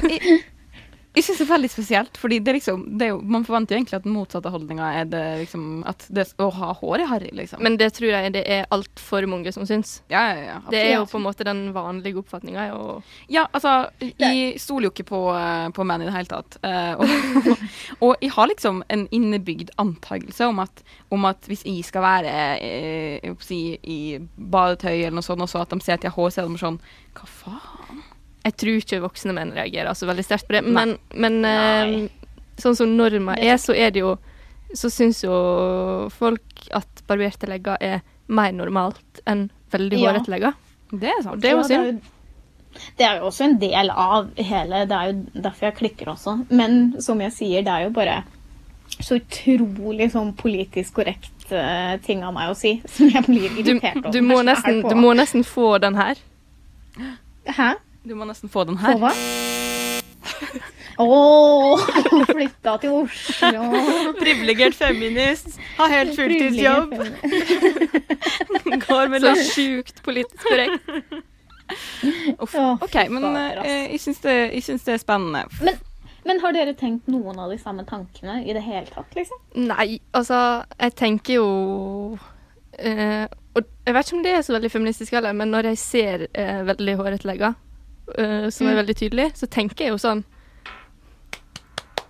jeg 1.10 1.24
syns 1.26 1.40
det 1.40 1.44
er 1.44 1.50
veldig 1.50 1.68
spesielt, 1.72 2.18
fordi 2.22 2.36
det 2.38 2.52
er 2.52 2.56
liksom 2.60 2.82
det 2.98 3.08
er 3.08 3.08
jo, 3.10 3.20
Man 3.34 3.42
forventer 3.46 3.74
jo 3.74 3.80
egentlig 3.80 3.96
at 3.98 4.04
den 4.04 4.14
motsatte 4.14 4.52
holdninga 4.52 4.90
er 5.00 5.08
det 5.10 5.22
liksom 5.40 5.64
At 5.90 6.04
det 6.06 6.28
å 6.38 6.46
ha 6.54 6.70
hår 6.78 7.02
er 7.02 7.10
harry, 7.10 7.30
liksom. 7.34 7.62
Men 7.66 7.78
det 7.80 7.88
tror 7.96 8.12
jeg 8.12 8.34
det 8.36 8.44
er 8.46 8.68
altfor 8.70 9.26
mange 9.30 9.50
som 9.54 9.66
syns. 9.66 10.00
ja, 10.12 10.22
ja, 10.30 10.44
ja. 10.46 10.60
Det 10.70 10.82
er 10.84 10.94
jo 10.94 11.08
på 11.10 11.18
en 11.18 11.26
måte 11.26 11.46
den 11.46 11.64
vanlige 11.74 12.22
oppfatninga. 12.22 12.68
Og 12.78 13.02
Ja, 13.32 13.48
altså, 13.52 13.90
jeg 14.00 14.60
stoler 14.62 14.88
jo 14.88 14.94
ikke 14.94 15.08
på, 15.10 15.22
eh, 15.34 15.66
på 15.74 15.86
menn 15.88 16.04
i 16.04 16.08
det 16.08 16.14
hele 16.14 16.30
tatt. 16.30 16.60
Eh, 16.62 16.94
og, 16.94 17.50
og 18.06 18.14
jeg 18.22 18.30
har 18.36 18.50
liksom 18.52 18.82
en 18.88 19.06
innebygd 19.10 19.74
antakelse 19.82 20.46
om 20.46 20.62
at, 20.62 20.84
om 21.10 21.26
at 21.26 21.50
hvis 21.50 21.66
jeg 21.66 21.82
skal 21.88 22.06
være 22.06 22.30
jeg, 22.30 22.72
jeg 23.24 23.34
holdt 23.34 23.48
si, 23.48 23.60
i 23.82 24.00
badetøy 24.36 24.94
eller 24.94 25.18
noe 25.18 25.26
sånt, 25.26 25.42
og 25.42 25.50
så 25.50 25.64
at 25.64 25.74
de 25.74 25.82
ser 25.82 25.98
at 25.98 26.06
jeg 26.06 26.14
har 26.14 26.22
hår, 26.22 26.30
så 26.30 26.44
er 26.44 26.50
de 26.54 26.62
sånn 26.62 26.82
Hva 27.18 27.26
faen? 27.26 27.79
Jeg 28.44 28.54
tror 28.56 28.78
ikke 28.80 29.00
voksne 29.04 29.34
menn 29.36 29.50
reagerer 29.52 29.94
så 29.94 30.06
veldig 30.08 30.24
sterkt 30.24 30.46
på 30.48 30.54
det. 30.56 30.62
Men, 30.64 30.94
men 31.14 31.40
uh, 31.44 32.08
sånn 32.60 32.76
som 32.78 32.94
norma 32.96 33.34
er, 33.36 33.56
så 33.60 33.74
er 33.76 33.90
det 33.92 34.00
jo 34.04 34.14
Så 34.72 34.86
syns 34.94 35.24
jo 35.24 35.34
folk 36.14 36.68
at 36.78 37.00
barberte 37.08 37.48
legger 37.50 37.76
er 37.82 38.00
mer 38.30 38.52
normalt 38.54 39.20
enn 39.26 39.48
veldig 39.72 39.98
Ja. 39.98 40.12
hårete 40.12 40.30
legger. 40.30 40.52
Det 40.92 41.08
er 41.10 41.18
Og 41.18 41.24
sant. 41.24 41.40
det 41.42 41.50
er 41.50 41.56
jo 41.56 41.64
synd. 41.66 42.00
Det 42.96 43.02
er 43.06 43.16
jo 43.18 43.26
også 43.26 43.44
en 43.48 43.56
del 43.58 43.90
av 43.90 44.28
hele 44.38 44.84
Det 44.86 44.94
er 44.94 45.08
jo 45.10 45.42
derfor 45.42 45.66
jeg 45.66 45.74
klikker 45.80 46.12
også. 46.12 46.36
Men 46.50 47.00
som 47.02 47.18
jeg 47.20 47.32
sier, 47.34 47.62
det 47.66 47.72
er 47.74 47.88
jo 47.88 47.90
bare 47.90 48.20
så 49.00 49.18
utrolig 49.18 50.10
sånn 50.12 50.32
politisk 50.38 50.94
korrekt 51.00 51.50
uh, 51.50 51.98
ting 52.06 52.22
av 52.22 52.32
meg 52.34 52.50
å 52.50 52.54
si, 52.54 52.76
som 52.94 53.10
jeg 53.10 53.24
blir 53.26 53.48
Du, 53.50 53.72
irritert 53.74 53.96
over. 54.04 54.12
du, 54.14 54.20
må 54.22 54.38
jeg 54.38 54.46
er 54.46 54.50
nesten, 54.54 54.82
du 54.88 54.94
må 54.94 55.12
nesten 55.18 55.42
få 55.46 55.78
den 55.82 55.98
her. 55.98 56.14
Hæ? 57.50 57.72
Du 58.02 58.14
må 58.16 58.24
nesten 58.24 58.48
få 58.48 58.64
den 58.64 58.78
her. 58.80 58.96
her. 58.96 58.98
hva? 59.00 59.12
Å, 61.00 61.76
flytta 62.28 62.76
til 62.82 62.92
Oslo. 62.98 63.68
Privilegert 64.18 64.76
feminist, 64.76 65.56
har 65.78 65.92
helt 65.92 66.16
fulltidsjobb, 66.16 66.92
går 68.84 69.12
med 69.12 69.24
litt 69.24 69.44
sjukt 69.48 70.02
politisk 70.04 70.44
korrekt. 70.44 70.90
Uff. 72.40 72.56
OK, 72.56 72.96
men 73.12 73.30
eh, 73.38 73.92
jeg 73.94 74.02
syns 74.02 74.20
det, 74.24 74.36
jeg 74.56 74.66
syns 74.66 74.84
det 74.88 74.96
er 74.96 75.02
spennende. 75.02 75.44
Men, 75.62 75.78
men 76.26 76.42
har 76.42 76.56
dere 76.56 76.74
tenkt 76.76 77.08
noen 77.08 77.38
av 77.40 77.52
de 77.52 77.58
samme 77.62 77.86
tankene 77.88 78.40
i 78.44 78.56
det 78.56 78.64
hele 78.66 78.88
tatt, 78.90 79.14
liksom? 79.16 79.40
Nei, 79.70 80.00
altså, 80.16 80.40
jeg 80.80 80.96
tenker 80.98 81.38
jo 81.38 81.48
eh, 82.76 83.24
Og 83.54 83.64
jeg 83.86 83.94
vet 83.96 84.10
ikke 84.10 84.18
om 84.18 84.24
det 84.26 84.34
er 84.36 84.44
så 84.46 84.56
veldig 84.56 84.72
feministisk 84.72 85.16
heller, 85.16 85.36
men 85.36 85.54
når 85.54 85.72
jeg 85.72 85.82
ser 85.84 86.26
eh, 86.34 86.60
veldig 86.66 86.98
hårete 87.00 87.30
legger, 87.30 87.56
eh, 88.18 88.48
som 88.50 88.66
er 88.66 88.74
Mm. 88.74 88.80
veldig 88.84 88.96
tydelig, 88.96 89.32
så 89.36 89.46
tenker 89.48 89.84
jeg 89.84 89.88
jo 89.94 89.98
sånn 89.98 90.24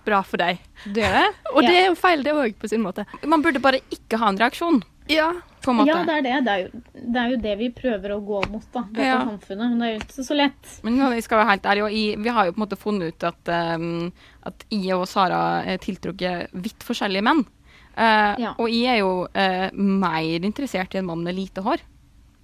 Bra 0.05 0.23
for 0.25 0.41
deg. 0.41 0.57
Det 0.95 1.03
er 1.05 1.13
det. 1.19 1.27
Og 1.53 1.61
det 1.61 1.75
er 1.77 1.87
jo 1.91 1.97
feil, 1.99 2.23
det 2.25 2.33
òg, 2.33 2.55
på 2.57 2.69
sin 2.71 2.81
måte. 2.81 3.03
Man 3.29 3.43
burde 3.45 3.61
bare 3.61 3.83
ikke 3.93 4.17
ha 4.17 4.31
en 4.31 4.39
reaksjon, 4.41 4.79
Ja. 5.11 5.27
på 5.61 5.69
en 5.69 5.77
måte. 5.77 5.91
Ja, 5.91 5.99
det 6.07 6.15
er 6.15 6.23
det. 6.25 6.33
Det 6.47 6.53
er, 6.55 6.63
jo, 6.63 6.81
det 7.13 7.21
er 7.21 7.29
jo 7.29 7.37
det 7.43 7.53
vi 7.59 7.67
prøver 7.69 8.15
å 8.15 8.17
gå 8.25 8.39
mot, 8.49 8.65
da. 8.73 8.81
Dette 8.89 9.05
Ja. 9.05 9.19
samfunnet. 9.27 9.69
Men 9.69 9.77
det 9.79 9.87
er 9.87 9.93
jo 9.93 9.99
ikke 10.01 10.25
så 10.25 10.37
lett. 10.39 10.71
Men 10.83 10.97
nå, 10.97 11.11
jeg 11.13 11.23
skal 11.27 11.37
være 11.43 11.49
helt 11.51 11.69
ærlige, 11.69 11.85
og 12.17 12.23
vi 12.25 12.29
har 12.33 12.45
jo 12.45 12.51
på 12.55 12.57
en 12.57 12.65
måte 12.65 12.79
funnet 12.81 13.13
ut 13.13 13.23
at, 13.29 13.53
um, 13.77 14.11
at 14.43 14.65
jeg 14.71 14.97
og 14.97 15.05
Sara 15.07 15.41
er 15.69 15.77
tiltrukket 15.77 16.49
vidt 16.53 16.79
forskjellige 16.87 17.21
menn. 17.29 17.45
Uh, 17.93 18.33
Ja. 18.41 18.55
Og 18.57 18.69
jeg 18.73 18.87
er 18.95 18.99
jo 19.03 19.27
uh, 19.29 19.69
mer 19.77 20.39
interessert 20.41 20.95
i 20.95 20.97
en 20.97 21.05
mann 21.05 21.21
med 21.23 21.35
lite 21.35 21.61
hår. 21.61 21.77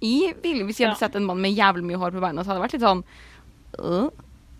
Jeg 0.00 0.36
ville, 0.44 0.62
hvis 0.62 0.78
jeg 0.78 0.86
hadde 0.86 1.00
Ja. 1.00 1.08
sett 1.08 1.16
en 1.16 1.24
mann 1.26 1.40
med 1.42 1.56
jævlig 1.56 1.82
mye 1.82 1.98
hår 1.98 2.12
på 2.14 2.20
beina, 2.22 2.44
så 2.44 2.52
hadde 2.54 2.62
det 2.62 2.68
vært 2.70 2.78
litt 2.78 2.86
sånn 2.86 3.02
«Øh, 3.78 4.08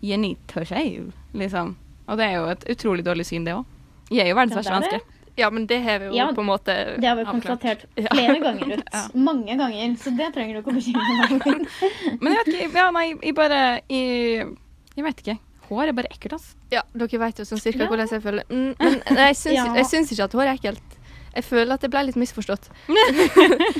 You 0.01 0.17
need 0.17 0.37
to 0.47 0.63
shave, 0.63 1.11
liksom. 1.33 1.75
Og 2.07 2.17
det 2.17 2.25
er 2.25 2.35
jo 2.39 2.45
et 2.49 2.63
utrolig 2.71 3.03
dårlig 3.05 3.25
syn, 3.25 3.43
det 3.45 3.53
òg. 3.53 3.65
Jeg 4.11 4.25
er 4.25 4.29
jo 4.29 4.35
verdens 4.35 4.55
verste 4.55 4.71
det 4.71 4.77
er 4.77 4.79
det. 4.79 4.91
menneske. 4.91 5.15
ja, 5.37 5.49
men 5.49 5.65
det 5.67 5.81
har 5.83 5.99
vi 5.99 6.05
jo 6.05 6.13
Ja, 6.15 6.31
på 6.31 6.41
en 6.41 6.47
måte 6.47 6.73
Det 6.99 7.07
har 7.07 7.15
vi 7.15 7.25
konstatert 7.25 7.83
Ja. 7.97 8.07
flere 8.13 8.39
ganger 8.39 8.73
ut. 8.77 8.83
Ja. 8.93 9.01
Mange 9.13 9.57
ganger. 9.57 9.95
Så 9.97 10.09
det 10.17 10.33
trenger 10.33 10.53
du 10.55 10.59
ikke 10.59 10.71
å 10.71 10.77
bekymre 10.79 11.27
deg 11.27 11.43
for. 11.43 11.59
Men 12.23 12.33
jeg 12.33 12.45
vet 12.45 12.53
ikke, 12.53 12.77
ja, 12.79 12.89
nei, 12.91 13.05
jeg 13.23 13.35
bare 13.35 13.59
Jeg, 13.89 14.47
jeg 14.95 15.03
vet 15.05 15.19
ikke. 15.25 15.37
Hår 15.69 15.83
er 15.87 15.91
bare 15.93 16.09
ekkelt, 16.09 16.33
altså. 16.33 16.55
Ja, 16.71 16.81
dere 16.97 17.19
vet 17.19 17.37
jo 17.39 17.45
sånn 17.45 17.59
cirka 17.61 17.83
Ja. 17.83 17.87
hvordan 17.91 18.07
jeg 18.09 18.23
føler. 18.23 18.43
Mm, 18.49 18.73
men 18.79 19.17
jeg 19.27 19.35
syns, 19.35 19.53
Ja. 19.59 19.73
jeg 19.75 19.85
syns 19.85 20.11
ikke 20.15 20.23
at 20.23 20.33
hår 20.33 20.47
er 20.47 20.53
ekkelt. 20.57 20.95
Jeg 21.35 21.43
føler 21.43 21.73
at 21.73 21.81
det 21.81 21.91
ble 21.91 22.03
litt 22.07 22.15
misforstått. 22.17 22.69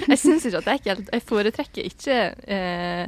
jeg 0.07 0.19
syns 0.19 0.45
ikke 0.45 0.59
at 0.61 0.65
det 0.67 0.73
er 0.73 0.79
ekkelt. 0.79 1.09
Jeg 1.15 1.23
foretrekker 1.25 1.87
ikke 1.89 2.17
eh, 2.45 3.07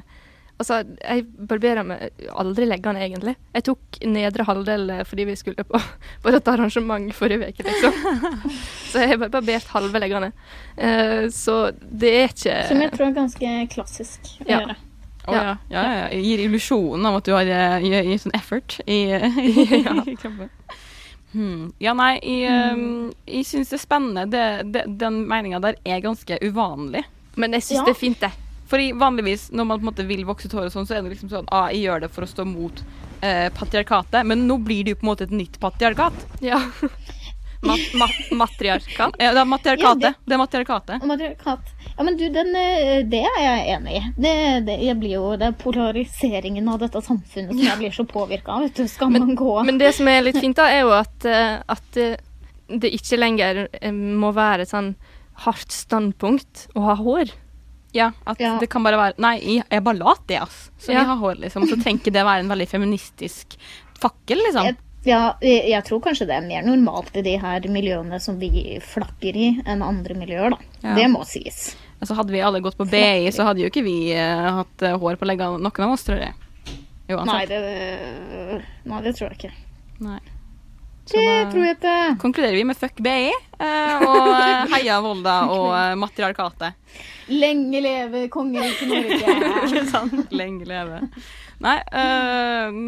Altså, 0.62 0.82
jeg 1.02 1.24
barberer 1.50 1.86
meg 1.88 2.28
aldri 2.38 2.68
leggene, 2.70 3.02
egentlig. 3.08 3.34
Jeg 3.58 3.66
tok 3.68 3.98
nedre 4.06 4.46
halvdel 4.46 4.84
eh, 4.94 5.02
fordi 5.10 5.26
vi 5.32 5.36
skulle 5.40 5.66
på, 5.68 5.82
på 6.24 6.34
et 6.38 6.52
arrangement 6.54 7.10
forrige 7.18 7.50
uke, 7.50 7.66
liksom. 7.66 7.98
Så 8.92 9.02
jeg 9.02 9.14
har 9.14 9.20
bare 9.24 9.34
barbert 9.40 9.68
halve 9.74 10.02
leggene. 10.04 10.32
Uh, 10.78 11.26
så 11.32 11.56
det 11.80 12.10
er 12.22 12.32
ikke 12.32 12.56
Som 12.70 12.82
jeg 12.84 12.92
tror 12.94 13.06
er 13.10 13.14
ganske 13.18 13.52
klassisk 13.74 14.32
å 14.44 14.48
Ja. 14.50 14.62
gjøre. 14.62 14.78
Oh, 15.30 15.36
ja. 15.38 15.42
Ja, 15.70 15.82
ja, 15.86 15.90
ja. 16.02 16.06
Gir 16.18 16.42
illusjonen 16.48 17.06
av 17.06 17.20
at 17.20 17.28
du 17.28 17.36
har 17.36 17.46
eh, 17.46 17.84
gir, 17.86 18.08
gir 18.10 18.18
sånn 18.24 18.34
effort 18.34 18.80
i, 18.90 18.98
i 20.12 20.16
kroppen. 20.18 20.50
Hmm. 21.32 21.68
Ja, 21.80 21.94
nei, 21.96 22.16
jeg, 22.26 22.72
um, 22.74 23.12
jeg 23.30 23.46
syns 23.48 23.70
det 23.72 23.78
er 23.78 23.84
spennende. 23.86 24.24
Det, 24.34 24.46
det, 24.74 24.86
den 25.00 25.22
meninga 25.30 25.62
der 25.64 25.78
er 25.88 26.02
ganske 26.04 26.40
uvanlig. 26.44 27.06
Men 27.40 27.54
jeg 27.56 27.64
syns 27.70 27.80
Ja. 27.80 27.86
det 27.88 27.94
er 27.94 28.00
fint, 28.02 28.20
det. 28.26 28.32
Fordi 28.72 28.92
vanligvis 28.96 29.50
når 29.52 29.68
man 29.68 29.80
på 29.80 29.84
en 29.84 29.92
måte 29.92 30.08
vil 30.08 30.24
vokse 30.28 30.48
ut 30.48 30.56
håret 30.56 30.74
sånn, 30.74 30.88
så 30.88 30.96
er 30.96 31.04
det 31.04 31.12
liksom 31.12 31.32
sånn 31.32 31.50
ah, 31.52 31.68
jeg 31.74 31.90
gjør 31.90 32.06
det 32.06 32.12
for 32.16 32.24
å 32.24 32.30
stå 32.32 32.46
mot 32.48 32.84
eh, 33.20 33.50
patriarkatet. 33.58 34.24
Men 34.28 34.46
nå 34.48 34.62
blir 34.64 34.86
det 34.88 34.96
jo 34.96 35.02
på 35.02 35.08
en 35.08 35.12
måte 35.12 35.28
et 35.28 35.36
nytt 35.36 35.60
patriarkat. 35.60 36.16
Ja. 36.46 36.62
Mat, 37.62 37.82
mat, 37.94 38.16
matriarkat. 38.34 39.20
Ja, 39.22 39.34
det 39.36 39.42
er 39.44 39.46
matriarkatet. 39.46 40.04
Ja, 40.08 40.14
det... 40.26 40.34
er 40.34 40.40
matriarkatet. 40.42 41.04
Matriarkat. 41.06 41.68
Ja, 41.92 42.06
men 42.08 42.16
du, 42.18 42.24
den, 42.34 42.56
eh, 42.58 43.04
det 43.06 43.20
er 43.22 43.38
jeg 43.44 43.68
enig 43.76 44.00
i. 44.00 44.02
Det, 44.18 44.32
det, 44.66 44.78
jo, 45.12 45.28
det 45.38 45.52
er 45.52 45.60
polariseringen 45.62 46.72
av 46.74 46.80
dette 46.82 47.04
samfunnet 47.06 47.54
som 47.54 47.62
jeg 47.62 47.78
blir 47.84 47.94
så 47.94 48.08
påvirka 48.10 48.56
av. 48.56 48.66
Vet 48.66 48.82
du. 48.82 48.88
Skal 48.90 49.14
man 49.14 49.36
gå 49.38 49.60
Men 49.68 49.78
det 49.78 49.92
som 50.00 50.10
er 50.10 50.26
litt 50.26 50.42
fint, 50.42 50.58
da, 50.58 50.72
er 50.74 50.88
jo 50.88 50.96
at, 50.98 51.30
eh, 51.30 51.60
at 51.76 52.02
eh, 52.02 52.18
det 52.82 52.96
ikke 52.98 53.22
lenger 53.22 53.64
må 53.94 54.34
være 54.34 54.66
et 54.66 54.74
sånn 54.74 54.96
hardt 55.46 55.76
standpunkt 55.76 56.66
å 56.74 56.88
ha 56.90 56.98
hår. 56.98 57.36
Ja, 57.94 58.12
at 58.26 58.40
Ja. 58.40 58.58
det 58.60 58.70
kan 58.72 58.84
bare 58.84 58.98
være 59.00 59.20
Nei, 59.20 59.62
jeg 59.70 59.84
bare 59.84 59.98
lat, 60.00 60.22
det, 60.28 60.40
ass. 60.42 60.72
Så 60.80 60.94
Ja. 60.94 61.02
vi 61.02 61.06
har 61.06 61.18
hår, 61.18 61.36
liksom. 61.42 61.68
Så 61.68 61.76
trenger 61.82 62.00
ikke 62.00 62.14
det 62.14 62.24
være 62.26 62.40
en 62.40 62.50
veldig 62.50 62.68
feministisk 62.70 63.58
fakkel, 64.00 64.38
liksom. 64.48 64.66
Jeg, 64.66 64.78
ja, 65.06 65.34
jeg, 65.42 65.70
jeg 65.70 65.84
tror 65.84 66.02
kanskje 66.02 66.28
det 66.28 66.38
er 66.38 66.48
mer 66.48 66.64
normalt 66.64 67.16
i 67.18 67.22
de 67.22 67.38
her 67.38 67.60
miljøene 67.68 68.20
som 68.22 68.40
vi 68.40 68.80
flakker 68.80 69.36
i, 69.36 69.62
enn 69.66 69.82
andre 69.84 70.16
miljøer, 70.16 70.52
da. 70.56 70.58
Ja. 70.84 70.96
Det 70.96 71.10
må 71.12 71.26
sies. 71.26 71.76
Altså, 72.02 72.16
hadde 72.16 72.32
vi 72.34 72.42
alle 72.42 72.62
gått 72.62 72.78
på 72.78 72.88
BI, 72.90 73.30
så 73.32 73.44
hadde 73.46 73.62
jo 73.62 73.70
ikke 73.70 73.84
vi 73.86 74.14
uh, 74.16 74.64
hatt 74.64 74.82
eh, 74.82 74.98
hår 74.98 75.20
på 75.22 75.28
leggene, 75.30 75.60
noen 75.62 75.86
av 75.86 75.92
oss, 75.92 76.04
tror 76.08 76.18
jeg. 76.18 76.34
Nei 77.12 77.46
det, 77.46 77.60
nei, 78.88 79.02
det 79.04 79.12
tror 79.18 79.30
jeg 79.30 79.38
ikke. 79.38 79.52
Nei. 80.00 80.20
Så 81.06 81.18
Det 81.18 81.26
da 81.28 81.52
tror 81.52 81.66
jeg 81.66 81.76
ikke. 81.76 81.94
konkluderer 82.22 82.56
vi 82.56 82.64
med 82.70 82.78
fuck 82.78 83.00
BI 83.04 83.32
eh, 83.32 84.04
og 84.06 84.28
eh, 84.38 84.68
heia 84.76 85.00
Volda 85.04 85.38
og 85.52 85.72
eh, 85.76 85.96
matriarkatet. 86.00 86.78
Lenge 87.32 87.82
leve 87.82 88.26
kongeriket 88.32 88.88
Norge. 88.92 89.36
Ikke 89.72 89.86
sant? 89.90 90.32
Lenge 90.36 90.68
leve. 90.68 91.02
Nei, 91.62 91.78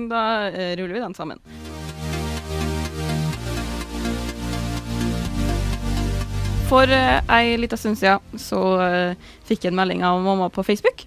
da 0.10 0.24
ruller 0.76 0.94
vi 0.98 1.04
den 1.04 1.14
sammen. 1.16 1.40
For 6.70 6.90
ei 6.90 7.58
lita 7.60 7.78
stund 7.78 8.00
siden 8.00 8.40
så 8.42 8.60
fikk 9.46 9.66
jeg 9.68 9.74
en 9.74 9.78
melding 9.78 10.04
av 10.08 10.22
mamma 10.26 10.50
på 10.54 10.64
Facebook. 10.66 11.06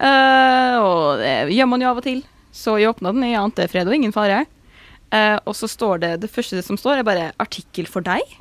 Og 0.00 1.20
det 1.20 1.34
gjør 1.54 1.68
man 1.70 1.84
jo 1.84 1.90
av 1.90 2.00
og 2.00 2.06
til. 2.06 2.22
Så 2.54 2.78
jeg 2.80 2.88
åpna 2.92 3.12
den, 3.12 3.26
i 3.28 3.34
ante 3.36 3.66
fred 3.68 3.90
og 3.90 3.96
ingen 3.98 4.14
fare. 4.14 4.44
Eh, 5.14 5.36
og 5.46 5.54
så 5.54 5.68
står 5.70 6.00
det 6.02 6.12
Det 6.24 6.30
første 6.32 6.62
som 6.62 6.78
står, 6.80 6.98
er 6.98 7.06
bare 7.06 7.32
'artikkel 7.38 7.86
for 7.86 8.02
deg'. 8.02 8.38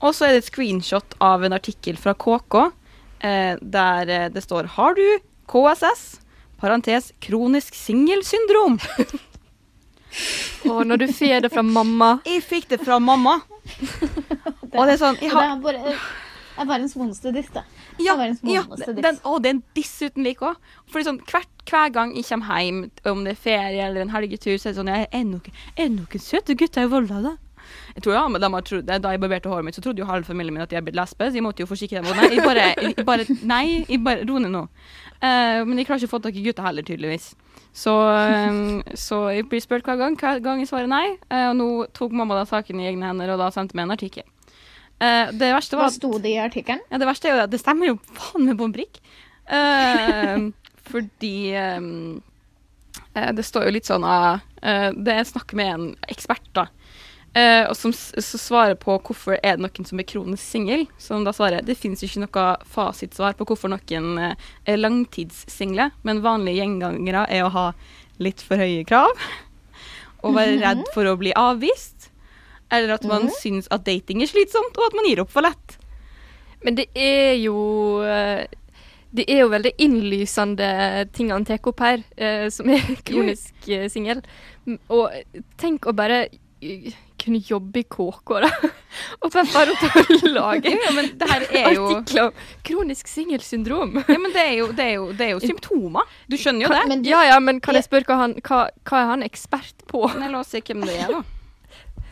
Og 0.00 0.14
så 0.14 0.26
er 0.26 0.32
det 0.32 0.44
et 0.44 0.52
screenshot 0.52 1.14
av 1.20 1.44
en 1.44 1.52
artikkel 1.52 1.96
fra 1.96 2.14
KK 2.14 2.54
uh, 2.56 3.54
der 3.60 4.08
eh, 4.08 4.28
det 4.28 4.42
står 4.42 4.66
'Har 4.76 4.94
du 4.94 5.18
KSS?' 5.48 6.20
Parentes 6.60 7.12
'kronisk 7.20 7.74
singelsyndrom'. 7.74 8.80
Og 10.70 10.86
når 10.86 10.96
du 10.96 11.06
får 11.06 11.40
det 11.42 11.52
fra 11.52 11.62
mamma 11.62 12.20
Jeg 12.26 12.42
fikk 12.42 12.68
det 12.68 12.80
fra 12.84 12.98
mamma. 12.98 13.40
Og 14.74 14.86
det 14.86 14.94
er 14.94 14.98
sånn 14.98 15.18
jeg 15.20 15.30
har... 15.30 15.42
det 15.42 15.50
er 15.50 15.62
bare 15.62 15.94
det 16.60 16.66
er 16.66 16.68
verdens 16.68 16.96
vondeste 16.96 17.32
diss, 17.32 17.48
det. 17.54 17.62
Ja, 18.04 18.16
ja 18.48 18.64
den, 18.96 19.20
og 19.24 19.42
det 19.42 19.52
er 19.52 19.56
en 19.56 19.62
diss 19.76 19.92
uten 20.02 20.26
like 20.26 20.46
òg. 20.46 20.72
Fordi 20.90 21.08
sånn, 21.10 21.20
hver, 21.30 21.46
hver 21.68 21.92
gang 21.94 22.16
jeg 22.16 22.26
kommer 22.30 22.64
hjem, 22.64 22.82
om 23.12 23.22
det 23.26 23.36
er 23.36 23.44
ferie 23.44 23.84
eller 23.86 24.06
en 24.06 24.14
helgetur, 24.14 24.56
så 24.56 24.70
er 24.70 24.74
det 24.74 24.80
sånn 24.80 24.92
Er 24.92 25.06
det 25.06 25.22
noen, 25.28 25.62
noen 26.00 26.24
søte 26.24 26.56
gutter 26.58 26.88
i 26.88 26.90
Volda, 26.90 27.22
da? 27.28 27.36
Jeg 27.94 28.04
tror 28.04 28.14
ja, 28.14 28.22
men 28.30 28.42
de 28.42 28.48
har 28.52 28.64
trodd, 28.66 28.88
Da 28.88 29.12
jeg 29.12 29.20
barberte 29.22 29.50
håret 29.50 29.66
mitt, 29.66 29.76
så 29.76 29.84
trodde 29.84 30.02
jo 30.02 30.08
halve 30.08 30.26
familien 30.26 30.56
min 30.56 30.64
at 30.64 30.72
jeg 30.72 30.84
blitt 30.86 30.98
lesbe, 30.98 31.28
så 31.28 31.38
jeg 31.38 31.44
måtte 31.44 31.64
jo 31.64 31.68
forsikre 31.70 32.00
dem. 32.00 32.10
Og 32.10 32.18
nei, 32.18 32.30
jeg 32.36 32.46
bare, 32.46 32.66
jeg 32.86 33.06
bare 33.06 33.26
Nei, 33.52 33.64
jeg 33.88 34.02
bare 34.04 34.26
ro 34.28 34.40
ned 34.42 34.54
nå. 34.54 34.64
Uh, 35.20 35.60
men 35.68 35.78
jeg 35.78 35.88
klarer 35.88 36.02
ikke 36.02 36.10
å 36.10 36.16
få 36.16 36.22
tak 36.24 36.40
i 36.40 36.44
gutter 36.46 36.66
heller, 36.66 36.86
tydeligvis. 36.86 37.32
Så, 37.76 37.92
um, 37.92 38.80
så 38.98 39.22
jeg 39.34 39.46
blir 39.50 39.62
spurt 39.62 39.86
hver 39.86 40.00
gang. 40.00 40.16
Hver 40.18 40.40
gang 40.44 40.62
jeg 40.62 40.70
svarer 40.70 40.90
nei. 40.90 41.06
Uh, 41.28 41.50
og 41.50 41.56
nå 41.60 41.70
tok 41.96 42.14
mamma 42.16 42.40
da 42.40 42.46
saken 42.48 42.82
i 42.82 42.88
egne 42.90 43.10
hender, 43.10 43.34
og 43.34 43.42
da 43.42 43.50
sendte 43.54 43.78
meg 43.78 43.88
en 43.88 43.96
artikkel. 43.98 44.26
Eh, 45.00 45.30
det 45.32 45.52
verste 45.54 45.78
var 45.78 45.88
Hva 45.88 45.94
sto 45.94 46.10
det 46.20 46.34
i 46.34 46.40
artikkelen? 46.42 46.82
ja, 46.90 46.98
det 47.00 47.08
verste 47.08 47.30
er 47.30 47.36
jo 47.36 47.44
at 47.46 47.52
det 47.52 47.62
stemmer 47.62 47.88
jo 47.88 48.00
faen 48.12 48.48
meg 48.48 48.58
på 48.60 48.68
en 48.68 48.74
prikk. 48.74 49.00
Uh, 49.50 50.50
fordi 50.90 51.36
um, 51.56 52.20
det 53.10 53.46
står 53.46 53.66
jo 53.66 53.72
litt 53.74 53.88
sånn 53.88 54.04
eh, 54.06 54.90
Det 54.94 55.14
er 55.14 55.26
snakk 55.26 55.54
med 55.58 55.72
en 55.72 55.86
ekspert, 56.12 56.46
da. 56.54 56.68
og 57.66 57.74
som 57.78 57.90
så 57.94 58.38
svarer 58.38 58.76
på 58.78 58.94
hvorfor 59.06 59.34
er 59.38 59.56
det 59.56 59.64
noen 59.64 59.86
som 59.86 59.98
er 60.02 60.06
kronisk 60.06 60.44
singel. 60.44 60.84
Som 60.98 61.24
da 61.26 61.34
svarer 61.34 61.66
det 61.66 61.78
finnes 61.78 62.02
jo 62.02 62.10
ikke 62.10 62.22
noe 62.26 62.46
fasitsvar 62.70 63.34
på 63.38 63.48
hvorfor 63.50 63.72
noen 63.72 64.20
er 64.20 64.78
langtidssingle, 64.78 65.90
men 66.06 66.22
vanlige 66.22 66.62
gjengangere 66.62 67.26
er 67.30 67.46
å 67.46 67.54
ha 67.54 67.66
litt 68.22 68.42
for 68.46 68.62
høye 68.62 68.86
krav. 68.86 69.10
Og 70.22 70.36
være 70.36 70.58
redd 70.62 70.86
for 70.94 71.10
å 71.10 71.18
bli 71.18 71.34
avvist. 71.38 71.99
Eller 72.70 72.94
at 72.94 73.06
man 73.08 73.28
syns 73.40 73.68
at 73.74 73.84
dating 73.86 74.22
er 74.22 74.30
slitsomt, 74.30 74.76
og 74.78 74.90
at 74.90 74.96
man 74.98 75.08
gir 75.08 75.22
opp 75.24 75.32
for 75.34 75.46
lett. 75.46 75.76
Men 76.64 76.76
det 76.76 76.90
er 76.94 77.34
jo 77.40 77.58
eh, 78.04 78.46
Det 79.10 79.26
er 79.26 79.42
jo 79.42 79.50
veldig 79.50 79.72
innlysende 79.82 80.70
ting 81.16 81.32
han 81.34 81.46
tar 81.48 81.64
opp 81.66 81.80
her, 81.82 82.04
eh, 82.16 82.46
som 82.54 82.70
er 82.70 82.84
kronisk 83.08 83.54
uh, 83.66 83.88
singel. 83.90 84.22
Og 84.92 85.10
tenk 85.58 85.88
å 85.90 85.94
bare 85.96 86.28
eh, 86.62 86.92
kunne 87.20 87.40
jobbe 87.42 87.82
i 87.82 87.88
KK, 87.90 88.36
da. 88.44 88.50
Og 89.24 89.32
bare 89.34 89.44
bare 89.50 89.74
å 89.74 90.30
lage 90.30 90.70
Ja, 90.84 90.92
men 90.94 91.10
det 91.18 91.28
her 91.32 91.48
er 91.48 91.74
jo 91.74 91.88
artikler 91.90 92.30
om 92.30 92.38
kronisk 92.66 93.10
singelsyndrom. 93.10 93.98
Ja, 94.06 94.20
men 94.20 94.30
det 94.36 94.46
er 94.46 94.54
jo, 94.60 94.70
det 94.78 94.86
er 94.86 94.94
jo, 94.94 95.10
det 95.10 95.26
er 95.26 95.34
jo 95.34 95.42
symptomer. 95.42 96.14
Du 96.30 96.38
skjønner 96.38 96.68
jo 96.68 96.72
det. 96.76 96.86
Men 96.92 97.02
du, 97.02 97.10
Ja 97.10 97.26
ja, 97.32 97.42
men 97.42 97.58
kan 97.64 97.78
jeg 97.78 97.88
spørre 97.88 98.06
hva 98.12 98.22
han 98.22 98.38
hva, 98.46 98.62
hva 98.86 99.02
er 99.02 99.12
han 99.16 99.26
ekspert 99.26 99.86
på? 99.90 100.06
Nei, 100.22 100.30
la 100.30 100.44
oss 100.44 100.54
se 100.54 100.62
hvem 100.62 100.86
det 100.86 100.96
er, 101.02 101.18
da. 101.18 101.39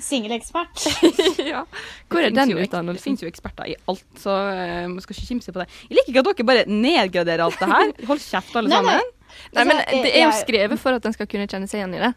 Singelekspert. 0.02 0.86
ja. 1.52 1.64
Hvor 2.08 2.24
er 2.24 2.34
den 2.34 2.54
jo 2.54 2.58
Det 2.58 3.02
finnes 3.02 3.22
jo 3.22 3.28
eksperter 3.30 3.72
i 3.72 3.76
alt, 3.90 4.04
så 4.20 4.30
uh, 4.30 4.86
man 4.90 5.00
skal 5.04 5.16
ikke 5.16 5.28
kimse 5.32 5.54
på 5.54 5.62
det. 5.62 5.68
Jeg 5.88 5.98
liker 5.98 6.12
ikke 6.14 6.24
at 6.24 6.30
dere 6.30 6.48
bare 6.50 6.64
nedgraderer 6.68 7.44
alt 7.44 7.60
det 7.60 7.68
her. 7.72 7.92
Hold 8.10 8.22
kjeft, 8.24 8.56
alle 8.56 8.70
Nei, 8.72 8.80
nei. 8.82 8.96
sammen. 8.96 9.12
Nei, 9.54 9.64
men 9.64 9.76
Altså, 9.82 10.00
det 10.06 10.14
er 10.14 10.24
jo 10.24 10.32
skrevet 10.40 10.80
for 10.80 10.98
at 10.98 11.06
en 11.06 11.14
skal 11.16 11.28
kunne 11.30 11.48
kjenne 11.50 11.68
seg 11.70 11.82
igjen 11.82 11.98
i 11.98 12.02
det. 12.06 12.14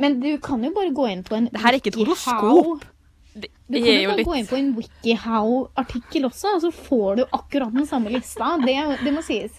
Men 0.00 0.18
du 0.22 0.30
kan 0.42 0.62
jo 0.64 0.72
bare 0.74 0.92
gå 0.94 1.06
inn 1.12 1.22
på 1.26 1.36
en 1.36 1.50
Det 1.52 1.60
her 1.60 1.74
er 1.74 1.80
ikke 1.82 1.92
et 1.92 2.00
horoskop. 2.00 2.84
Det 3.32 3.48
Du 3.72 3.78
kan 3.80 3.94
jo 3.96 4.10
bare 4.12 4.24
gå 4.28 4.34
inn 4.36 4.48
på 4.48 4.58
en 4.58 4.70
WikiHow-artikkel 4.76 6.26
også, 6.28 6.56
og 6.56 6.64
så 6.66 6.70
får 6.74 7.20
du 7.20 7.22
akkurat 7.28 7.72
den 7.72 7.88
samme 7.88 8.12
lista. 8.12 8.56
Det, 8.60 8.76
det 9.04 9.12
må 9.14 9.24
sies. 9.24 9.56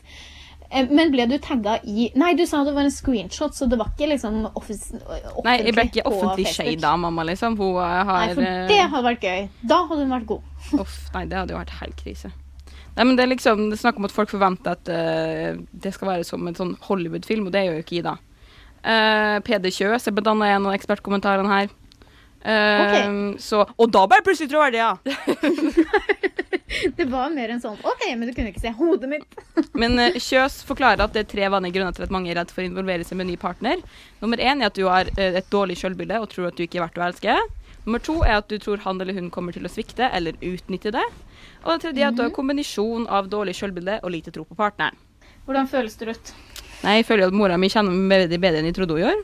Eh, 0.73 0.89
Men 0.89 1.11
ble 1.13 1.25
du 1.29 1.35
tagga 1.41 1.77
i 1.85 2.09
Nei, 2.19 2.33
du 2.37 2.45
sa 2.49 2.63
det 2.65 2.73
var 2.75 2.87
en 2.87 2.93
screenshot, 2.93 3.55
så 3.55 3.67
det 3.69 3.77
var 3.79 3.91
ikke 3.93 4.09
liksom 4.13 4.43
offentlig 4.53 5.01
Nei, 5.45 5.57
jeg 5.61 5.75
ble 5.75 5.87
ikke 5.91 6.05
offentlig 6.09 6.47
shada, 6.49 6.95
mamma, 6.99 7.25
liksom. 7.29 7.57
Hun 7.59 7.77
eh, 7.83 7.99
har 8.09 8.27
Nei, 8.27 8.33
for 8.33 8.47
eh, 8.47 8.63
det 8.71 8.79
hadde 8.81 9.03
vært 9.11 9.27
gøy. 9.27 9.43
Da 9.69 9.83
hadde 9.89 10.05
hun 10.05 10.15
vært 10.17 10.29
god. 10.31 10.49
Uff, 10.83 10.97
nei, 11.13 11.25
det 11.29 11.39
hadde 11.39 11.55
jo 11.55 11.61
vært 11.61 11.77
helt 11.81 11.97
krise. 11.99 12.33
Nei, 12.93 13.05
men 13.05 13.15
Det 13.17 13.25
er 13.25 13.31
liksom, 13.33 13.67
det 13.69 13.77
er 13.77 13.83
snakk 13.85 14.01
om 14.01 14.09
at 14.09 14.13
folk 14.13 14.29
forventer 14.29 14.75
at 14.77 14.89
uh, 14.89 15.61
det 15.71 15.93
skal 15.95 16.11
være 16.11 16.27
som 16.27 16.45
en 16.45 16.57
sånn 16.57 16.75
Hollywood-film, 16.85 17.47
og 17.49 17.55
det 17.55 17.65
gjør 17.65 17.79
jo 17.79 17.85
ikke 17.85 17.97
Ida. 18.01 18.17
Uh, 18.83 19.39
Peder 19.47 19.73
Kjøs 19.73 20.05
er 20.09 20.13
bedanna 20.13 20.49
i 20.49 20.53
en 20.53 20.67
av 20.69 20.75
ekspertkommentarene 20.77 21.49
her. 21.49 21.71
Eh, 22.43 23.37
så, 23.39 23.63
og 23.63 23.91
da 23.93 24.03
ble 24.07 24.19
jeg 24.19 24.27
plutselig 24.27 24.51
troverdig, 24.51 24.83
ja! 24.83 24.97
Det 26.97 27.05
var 27.05 27.29
mer 27.33 27.51
enn 27.53 27.61
sånn 27.61 27.77
OK, 27.85 28.05
men 28.17 28.27
du 28.27 28.33
kunne 28.33 28.49
ikke 28.49 28.63
se 28.63 28.71
hodet 28.73 29.09
mitt. 29.11 29.35
Men 29.81 29.97
uh, 29.99 30.15
Kjøs 30.17 30.61
forklarer 30.67 31.03
at 31.05 31.13
det 31.13 31.23
er 31.23 31.29
tre 31.29 31.49
vanlige 31.53 31.77
grunner 31.77 31.95
til 31.95 32.05
at 32.07 32.13
mange 32.13 32.31
er 32.31 32.39
redd 32.39 32.53
for 32.53 32.63
å 32.63 32.65
involvere 32.65 33.05
seg 33.05 33.19
med 33.19 33.27
en 33.27 33.31
ny 33.33 33.37
partner. 33.41 33.83
Nummer 34.23 34.41
én 34.41 34.61
er 34.61 34.71
at 34.71 34.77
du 34.77 34.87
har 34.89 35.09
uh, 35.13 35.21
et 35.23 35.51
dårlig 35.53 35.77
sjølbilde 35.79 36.17
og 36.23 36.31
tror 36.33 36.49
at 36.49 36.57
du 36.57 36.63
ikke 36.65 36.81
er 36.81 36.85
verdt 36.87 36.97
å 36.97 37.05
elske. 37.07 37.37
Nummer 37.85 38.01
to 38.03 38.19
er 38.23 38.39
at 38.39 38.49
du 38.49 38.57
tror 38.63 38.81
han 38.85 39.01
eller 39.01 39.17
hun 39.17 39.29
kommer 39.33 39.55
til 39.55 39.67
å 39.67 39.71
svikte 39.71 40.09
eller 40.09 40.37
utnytte 40.41 40.93
det. 40.95 41.05
Og 41.63 41.73
det 41.73 41.79
tredje 41.85 42.05
er 42.05 42.09
at 42.09 42.17
du 42.17 42.23
har 42.23 42.31
en 42.31 42.37
kombinasjon 42.37 43.09
av 43.11 43.29
dårlig 43.31 43.57
sjølbilde 43.59 43.99
og 44.01 44.13
lite 44.15 44.33
tro 44.33 44.47
på 44.47 44.57
partneren. 44.57 44.97
Hvordan 45.45 45.67
føles 45.67 45.99
det 45.99 46.15
ut? 46.15 46.33
Nei, 46.83 46.97
jeg 46.99 47.05
føler 47.07 47.29
at 47.29 47.35
mora 47.35 47.57
mi 47.57 47.69
kjenner 47.71 47.95
meg 47.95 48.11
bedre, 48.11 48.39
bedre 48.43 48.59
enn 48.59 48.67
jeg 48.67 48.75
trodde 48.75 48.97
hun 48.97 49.03
gjør. 49.03 49.19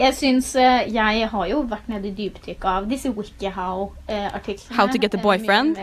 Jeg 0.00 0.14
syns 0.16 0.50
eh, 0.58 0.88
Jeg 0.92 1.28
har 1.32 1.46
jo 1.48 1.60
vært 1.70 1.86
nede 1.88 2.10
i 2.10 2.16
dypdykk 2.16 2.64
av 2.68 2.88
disse 2.90 3.12
WikiHow-artiklene. 3.14 4.76
How 4.76 4.90
to 4.90 4.98
get 5.00 5.14
a 5.14 5.22
boyfriend? 5.22 5.78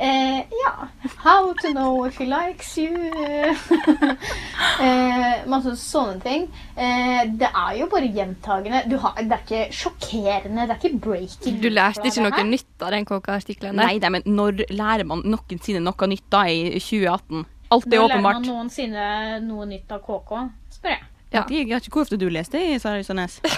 Eh, 0.00 0.38
ja. 0.38 0.88
How 1.24 1.54
to 1.54 1.72
know 1.72 2.06
if 2.06 2.18
he 2.18 2.26
likes 2.26 2.78
you. 2.78 2.94
eh, 4.84 5.42
masse 5.50 5.74
sånne 5.80 6.20
ting. 6.22 6.46
Eh, 6.78 7.26
det 7.34 7.50
er 7.50 7.72
jo 7.80 7.88
bare 7.90 8.06
gjentagende. 8.14 8.84
Du 8.86 8.94
har, 9.02 9.18
det 9.18 9.34
er 9.34 9.42
ikke 9.42 9.64
sjokkerende. 9.74 10.68
Det 10.68 10.76
er 10.76 10.78
ikke 10.78 11.02
breaking. 11.02 11.58
Du 11.62 11.68
lærte 11.72 12.06
ikke 12.06 12.28
noe 12.28 12.46
nytt 12.46 12.86
av 12.86 12.94
den 12.94 13.08
KK-artikkelen? 13.10 13.78
Nei, 13.82 13.96
nei, 13.98 14.12
men 14.14 14.26
når 14.38 14.68
lærer 14.70 15.06
man 15.08 15.26
noensinne 15.26 15.82
noe 15.82 16.10
nytt 16.14 16.28
da 16.30 16.46
i 16.46 16.78
2018? 16.78 17.46
Alt 17.70 17.86
er 17.86 17.90
Når 17.90 18.08
lærer 18.08 18.18
åpenbart. 18.18 18.34
man 18.34 18.42
noensinne 18.48 19.40
noe 19.44 19.66
nytt 19.68 19.92
av 19.92 20.00
KK? 20.04 20.30
Spør 20.78 20.88
jeg. 20.94 21.02
Ja. 21.32 21.42
Jeg 21.52 21.66
vet 21.68 21.84
ikke 21.86 21.92
hvor 21.98 22.02
ofte 22.06 22.16
du 22.16 22.28
leste 22.32 22.56
i 22.56 22.78
Sara 22.80 23.00
Ysanes. 23.02 23.40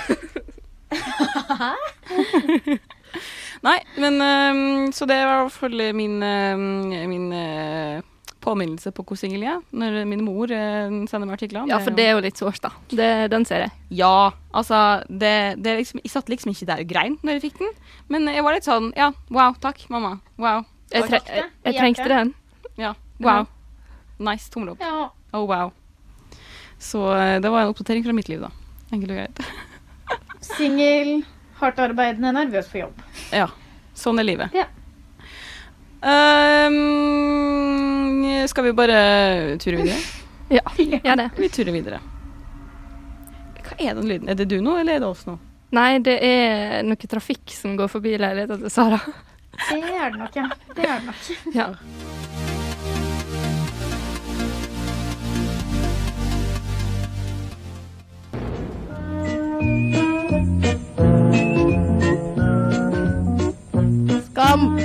Nei, 3.66 3.79
men 4.01 4.20
øhm, 4.23 4.92
Så 4.92 5.07
det 5.07 5.18
var 5.27 5.40
i 5.40 5.44
hvert 5.44 5.53
fall 5.59 5.83
min, 5.94 6.23
øhm, 6.23 6.88
min 7.11 7.33
øh, 7.33 8.03
påminnelse 8.40 8.90
på 8.96 9.03
hvor 9.05 9.16
singel 9.20 9.40
jeg 9.44 9.53
er. 9.53 9.61
Når 9.70 10.05
min 10.09 10.25
mor 10.25 10.49
øh, 10.51 10.90
sender 11.11 11.27
meg 11.27 11.33
artikler. 11.37 11.66
Ja, 11.68 11.79
for 11.79 11.90
det 11.94 12.07
er 12.07 12.14
jo 12.16 12.25
litt 12.25 12.38
sårt, 12.40 12.61
da. 12.64 12.70
Det, 12.90 13.31
den 13.33 13.44
ser 13.44 13.66
jeg. 13.66 13.70
Ja, 13.90 14.31
altså 14.55 15.03
det, 15.09 15.61
det 15.64 15.77
liksom, 15.83 16.01
Jeg 16.05 16.11
satt 16.11 16.29
liksom 16.33 16.51
ikke 16.55 16.66
der 16.73 16.83
og 16.85 16.88
grein 16.90 17.18
når 17.23 17.38
jeg 17.38 17.44
fikk 17.49 17.59
den. 17.62 17.73
Men 18.09 18.29
jeg 18.33 18.44
var 18.46 18.57
litt 18.57 18.68
sånn 18.68 18.92
Ja, 18.96 19.12
wow, 19.31 19.55
takk, 19.61 19.85
mamma. 19.92 20.16
Wow. 20.40 20.64
Jeg, 20.90 21.07
tre 21.07 21.20
jeg, 21.20 21.44
det. 21.44 21.49
jeg 21.70 21.79
trengte 21.79 22.09
den. 22.11 22.35
Ja, 22.81 22.94
wow. 23.23 23.44
Nice. 24.21 24.51
Tommel 24.53 24.75
opp. 24.75 24.83
Ja. 24.85 25.09
Oh, 25.33 25.47
wow. 25.49 25.73
Så 26.79 27.01
øh, 27.15 27.43
det 27.43 27.51
var 27.51 27.63
en 27.63 27.69
oppdatering 27.73 28.05
fra 28.05 28.13
mitt 28.13 28.29
liv, 28.29 28.41
da. 28.41 28.51
Enkelt 28.93 29.11
og 29.13 29.17
greit. 29.17 29.41
Singel, 30.57 31.25
hardtarbeidende, 31.61 32.33
nervøs 32.37 32.69
for 32.69 32.79
jobb. 32.85 33.03
Ja. 33.33 33.49
Sånn 33.97 34.19
er 34.21 34.25
livet. 34.29 34.49
Ja. 34.57 34.67
Um, 36.01 36.77
skal 38.49 38.65
vi 38.65 38.73
bare 38.73 39.59
ture 39.61 39.77
videre? 39.83 40.01
Ja, 40.51 40.67
gjør 40.75 41.15
det. 41.15 41.29
Vi 41.39 41.47
turer 41.55 41.71
videre. 41.71 42.01
Hva 43.63 43.77
er 43.79 43.95
den 43.95 44.09
lyden? 44.11 44.27
Er 44.33 44.35
det 44.35 44.49
du 44.51 44.57
nå, 44.59 44.73
eller 44.81 44.99
er 44.99 45.05
det 45.05 45.07
oss 45.07 45.23
nå? 45.29 45.37
Nei, 45.79 46.03
det 46.03 46.17
er 46.27 46.83
noe 46.83 47.11
trafikk 47.13 47.55
som 47.55 47.79
går 47.79 47.87
forbi 47.93 48.17
leiligheten 48.19 48.59
til 48.65 48.73
Sara. 48.75 48.99
Det 49.61 49.79
er 49.79 50.11
det 50.11 50.19
nok, 50.19 50.35
ja. 50.35 50.51
Det 50.75 50.89
er 50.89 50.97
det 50.99 51.07
nok. 51.13 51.23
Ja. 51.55 51.71
Skam! 64.61 64.77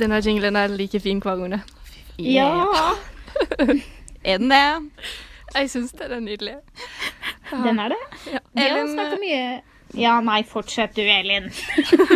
Denne 0.00 0.18
jinglen 0.24 0.56
er 0.56 0.72
like 0.74 1.00
fin 1.00 1.20
hver 1.22 1.36
gang. 1.36 1.60
Yeah. 2.18 2.56
Ja, 2.58 3.74
Er 4.24 4.38
den 4.38 4.50
det? 4.50 4.90
Jeg 5.54 5.70
syns 5.70 5.92
den 5.92 6.12
er 6.12 6.20
nydelig. 6.20 6.54
den 7.50 7.78
er 7.78 7.88
det. 7.88 8.00
Ja. 8.32 8.38
Vi 8.52 8.60
har 8.60 8.78
Elin, 8.78 8.92
snakket 8.94 9.20
mye 9.20 9.60
Ja, 10.02 10.20
nei, 10.20 10.42
fortsett 10.46 10.96
du, 10.96 11.02
Elin. 11.02 11.50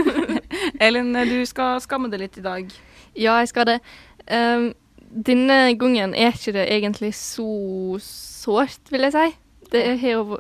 Elin, 0.87 1.15
du 1.15 1.45
skal 1.47 1.81
skamme 1.81 2.11
deg 2.11 2.21
litt 2.27 2.39
i 2.39 2.45
dag. 2.45 2.71
Ja, 3.15 3.39
jeg 3.39 3.49
skal 3.49 3.67
det. 3.67 3.79
Um, 4.31 4.73
denne 5.27 5.77
gangen 5.79 6.15
er 6.15 6.35
ikke 6.35 6.55
det 6.55 6.67
egentlig 6.71 7.15
så 7.15 7.99
sårt, 8.03 8.91
vil 8.91 9.07
jeg 9.07 9.15
si. 9.15 9.27
Det 9.73 9.87
har 10.01 10.11
jo, 10.11 10.39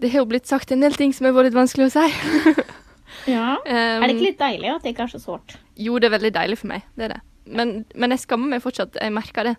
det 0.00 0.10
har 0.12 0.22
jo 0.22 0.30
blitt 0.30 0.48
sagt 0.48 0.72
en 0.72 0.82
del 0.84 0.96
ting 0.96 1.12
som 1.16 1.28
har 1.28 1.34
vært 1.36 1.50
litt 1.50 1.58
vanskelig 1.58 1.90
å 1.90 1.96
si. 1.98 2.06
Ja. 3.28 3.56
Um, 3.66 3.66
Er 4.02 4.06
det 4.06 4.16
ikke 4.16 4.28
litt 4.30 4.40
deilig 4.40 4.70
at 4.72 4.84
det 4.84 4.94
ikke 4.94 5.06
er 5.08 5.12
så 5.12 5.20
sårt? 5.22 5.56
Jo, 5.76 5.98
det 6.00 6.08
er 6.08 6.16
veldig 6.16 6.32
deilig 6.36 6.60
for 6.60 6.70
meg. 6.72 6.86
Det 6.96 7.08
er 7.08 7.16
det. 7.16 7.20
Men, 7.50 7.72
men 7.98 8.14
jeg 8.14 8.24
skammer 8.24 8.52
meg 8.52 8.62
fortsatt. 8.64 8.96
Jeg 9.00 9.14
merker 9.14 9.50
det. 9.50 9.56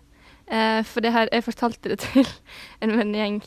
Uh, 0.50 0.80
for 0.88 1.04
det 1.04 1.12
her, 1.14 1.30
jeg 1.32 1.46
fortalte 1.46 1.92
det 1.92 2.00
til 2.02 2.26
en 2.84 2.96
vennegjeng. 2.98 3.42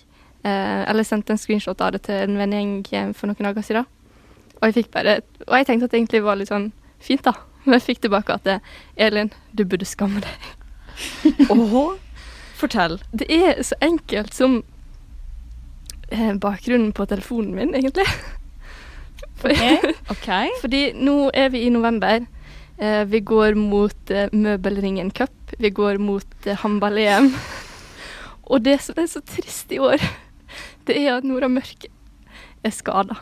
Uh, 0.46 0.86
eller 0.86 1.08
sendte 1.08 1.34
en 1.34 1.42
screenshot 1.42 1.82
av 1.82 1.96
det 1.96 2.06
til 2.06 2.22
en 2.22 2.38
vennegjeng 2.38 2.78
eh, 2.94 3.12
for 3.18 3.32
noen 3.32 3.50
dager 3.50 3.66
siden. 3.66 3.88
Og 4.56 4.70
jeg 4.70 4.76
fikk 4.78 4.92
bare 4.94 5.18
Og 5.50 5.56
jeg 5.58 5.66
tenkte 5.68 5.90
at 5.90 5.92
det 5.92 5.98
egentlig 6.00 6.22
var 6.24 6.38
litt 6.40 6.52
sånn 6.52 6.70
fint, 7.04 7.26
da. 7.26 7.34
Men 7.66 7.80
jeg 7.80 7.88
fikk 7.90 8.06
tilbake 8.06 8.38
at 8.38 8.46
det, 8.46 8.60
Elin, 8.96 9.32
du 9.58 9.66
burde 9.66 9.88
skamme 9.90 10.22
deg. 10.22 10.46
Åh, 11.50 11.74
fortell. 12.56 13.00
Det 13.12 13.26
er 13.26 13.60
så 13.66 13.76
enkelt 13.84 14.38
som 14.38 14.62
bakgrunnen 16.42 16.92
på 16.96 17.06
telefonen 17.10 17.56
min, 17.56 17.76
egentlig. 17.76 18.06
For, 19.40 19.52
Ok. 20.12 20.28
Fordi 20.64 20.82
nå 20.96 21.30
er 21.34 21.52
vi 21.54 21.66
i 21.66 21.74
november. 21.74 22.26
Eh, 22.78 23.04
vi 23.08 23.22
går 23.24 23.56
mot 23.56 24.12
eh, 24.12 24.30
Møbelringen 24.34 25.12
Cup. 25.16 25.56
Vi 25.60 25.70
går 25.70 26.00
mot 26.04 26.48
eh, 26.48 26.58
håndball-EM. 26.62 27.32
Og 28.52 28.62
det 28.66 28.80
som 28.84 29.00
er 29.02 29.08
så 29.10 29.22
trist 29.26 29.72
i 29.74 29.80
år, 29.82 30.02
det 30.86 30.98
er 31.02 31.16
at 31.18 31.26
Nora 31.26 31.50
Mørke 31.50 31.90
er 32.66 32.74
skada. 32.74 33.18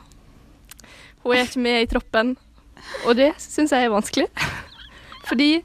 Hun 1.24 1.36
er 1.38 1.46
ikke 1.46 1.64
med 1.64 1.86
i 1.86 1.88
troppen, 1.88 2.34
og 3.08 3.16
det 3.16 3.30
syns 3.40 3.72
jeg 3.72 3.86
er 3.86 3.94
vanskelig. 3.94 4.26
Fordi 5.24 5.62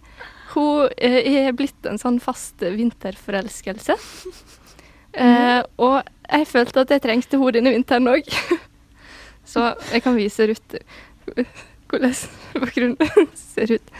hun 0.52 0.86
eh, 0.94 1.48
er 1.48 1.56
blitt 1.56 1.88
en 1.90 1.98
sånn 1.98 2.20
fast 2.22 2.62
vinterforelskelse. 2.62 3.96
Eh, 5.18 5.62
og 5.82 6.06
jeg 6.33 6.47
følte 6.51 6.85
at 6.85 6.91
jeg 6.95 7.03
trengte 7.05 7.39
henne 7.41 7.55
denne 7.59 7.74
vinteren 7.76 8.11
òg. 8.12 8.29
Så 9.53 9.70
jeg 9.93 10.03
kan 10.05 10.16
vise 10.18 10.49
Ruth 10.51 10.76
hvordan 11.89 12.14
bakgrunnen 12.55 13.29
ser 13.35 13.72
ut. 13.79 13.93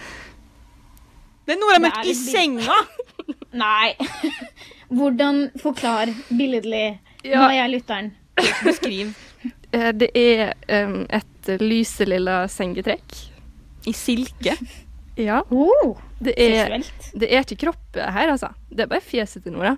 Det 1.49 1.55
er 1.55 1.61
Nora 1.61 1.79
jeg 1.79 1.81
har 1.81 1.85
møtt 1.87 2.09
i 2.11 2.15
senga! 2.17 2.75
Nei. 3.65 3.95
Hvordan 4.99 5.47
forklar 5.61 6.11
billedlig 6.29 6.99
Ja. 7.25 7.41
hva 7.41 7.49
jeg 7.57 7.73
lytteren. 7.73 8.11
Beskriv. 8.65 9.15
Eh, 9.73 9.89
det 9.97 10.11
er 10.17 10.53
um, 10.85 11.01
et 11.09 11.51
lyselilla 11.61 12.43
sengetrekk. 12.53 13.17
I 13.89 13.93
silke. 13.97 14.55
Ja. 15.19 15.41
Oh, 15.51 15.97
Det 16.21 16.35
er, 16.37 16.77
det 17.17 17.29
er 17.33 17.45
ikke 17.47 17.59
kropp 17.65 17.97
her, 17.99 18.35
altså. 18.35 18.53
Det 18.71 18.85
er 18.85 18.93
bare 18.93 19.05
fjeset 19.05 19.45
til 19.45 19.57
Nora. 19.57 19.77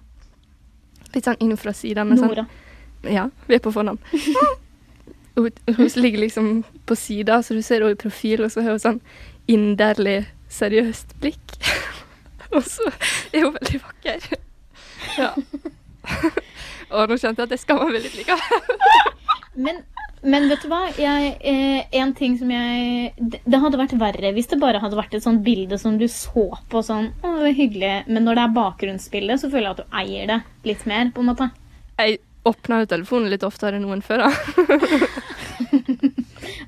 Litt 1.14 1.26
sånn 1.26 1.40
inn 1.42 1.56
fra 1.58 1.72
sida. 1.74 2.04
men 2.04 2.18
Sånn, 2.18 2.28
Nora. 2.34 2.46
ja, 3.10 3.28
vi 3.46 3.56
er 3.56 3.62
på 3.64 3.72
fornavn. 3.74 3.98
Hun, 5.40 5.50
hun 5.76 5.88
ligger 6.02 6.18
liksom 6.18 6.64
på 6.84 6.96
sida, 6.98 7.38
så 7.42 7.54
du 7.54 7.62
ser 7.62 7.80
henne 7.80 7.94
i 7.94 7.96
profil, 7.96 8.42
og 8.44 8.50
så 8.52 8.60
har 8.60 8.74
hun 8.74 8.80
sånn 8.82 8.98
inderlig, 9.48 10.26
seriøst 10.52 11.14
blikk. 11.22 11.54
og 12.54 12.66
så 12.66 12.90
er 13.32 13.46
hun 13.46 13.54
veldig 13.54 13.80
vakker. 13.86 14.26
Ja. 15.16 15.30
og 16.92 17.08
nå 17.08 17.16
kjente 17.16 17.40
jeg 17.40 17.46
at 17.46 17.54
jeg 17.54 17.62
skamma 17.62 17.86
meg 17.88 18.04
litt 18.04 18.18
likevel. 18.18 18.76
Men, 19.54 19.80
men 20.22 20.48
vet 20.50 20.62
du 20.62 20.68
hva? 20.68 20.82
Jeg, 20.98 21.36
eh, 21.40 21.84
en 22.00 22.12
ting 22.14 22.34
som 22.38 22.50
jeg 22.52 23.12
det, 23.18 23.40
det 23.48 23.60
hadde 23.62 23.78
vært 23.80 23.94
verre 24.00 24.32
hvis 24.36 24.46
det 24.50 24.58
bare 24.60 24.80
hadde 24.82 24.96
vært 24.98 25.14
et 25.16 25.22
sånt 25.24 25.42
bilde 25.46 25.78
som 25.80 25.96
du 26.00 26.06
så 26.12 26.44
på 26.68 26.82
sånn 26.84 27.08
Å, 27.22 27.30
det 27.38 27.46
var 27.46 27.56
hyggelig. 27.56 27.94
Men 28.08 28.24
når 28.28 28.34
det 28.36 28.42
er 28.44 28.56
bakgrunnsbilde, 28.58 29.38
så 29.40 29.48
føler 29.52 29.66
jeg 29.70 29.76
at 29.78 29.84
du 29.84 29.96
eier 30.02 30.26
det 30.34 30.40
litt 30.68 30.84
mer, 30.90 31.10
på 31.14 31.20
en 31.24 31.30
måte. 31.32 31.46
Jeg 31.98 32.18
åpner 32.48 32.80
jo 32.84 32.90
telefonen 32.94 33.30
litt 33.32 33.44
oftere 33.44 33.76
enn 33.80 33.84
noen 33.84 34.02
før. 34.04 34.18
da. 34.26 34.30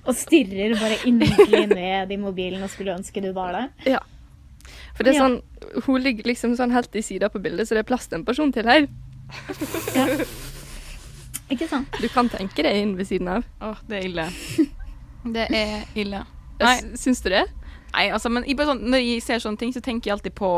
Og 0.07 0.15
stirrer 0.19 0.75
bare 0.81 0.97
inderlig 1.09 1.67
ned 1.71 2.11
i 2.13 2.17
mobilen 2.21 2.63
og 2.65 2.71
skulle 2.73 2.95
ønske 2.97 3.23
du 3.23 3.31
var 3.37 3.53
der. 3.55 3.69
Ja. 3.95 4.01
For 4.97 5.05
det 5.05 5.11
er 5.15 5.19
Ja. 5.21 5.29
sånn, 5.29 5.39
hun 5.87 6.03
ligger 6.03 6.25
liksom 6.29 6.57
sånn 6.59 6.73
helt 6.75 6.95
i 6.97 7.03
sida 7.03 7.29
på 7.33 7.41
bildet, 7.43 7.69
så 7.69 7.75
det 7.77 7.81
er 7.85 7.89
plass 7.89 8.07
til 8.09 8.19
en 8.21 8.25
person 8.27 8.53
til 8.53 8.67
her. 8.69 8.87
Ikke 11.51 11.69
sant? 11.69 11.89
Du 12.01 12.09
kan 12.13 12.31
tenke 12.33 12.65
deg 12.65 12.79
inn 12.83 12.95
ved 12.97 13.09
siden 13.11 13.29
av. 13.29 13.49
Åh, 13.61 13.83
det 13.89 13.99
er 13.99 14.07
ille. 14.11 14.29
Det 15.23 15.45
er 15.55 15.85
ille. 15.95 16.25
Nei. 16.59 16.79
Syns 16.99 17.21
du 17.23 17.29
det? 17.31 17.45
Nei, 17.93 18.09
altså, 18.11 18.31
men 18.33 18.43
jeg 18.43 18.57
bare 18.59 18.73
sånn, 18.73 18.81
når 18.91 19.03
jeg 19.05 19.23
ser 19.23 19.43
sånne 19.43 19.61
ting, 19.61 19.71
så 19.71 19.83
tenker 19.85 20.09
jeg 20.11 20.17
alltid 20.17 20.35
på 20.35 20.49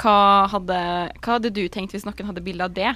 hva 0.00 0.14
hadde, 0.48 0.78
hva 1.20 1.34
hadde 1.34 1.50
du 1.52 1.66
tenkt 1.72 1.92
hvis 1.92 2.06
noen 2.06 2.30
hadde 2.30 2.44
bilde 2.46 2.64
av 2.64 2.72
det? 2.76 2.94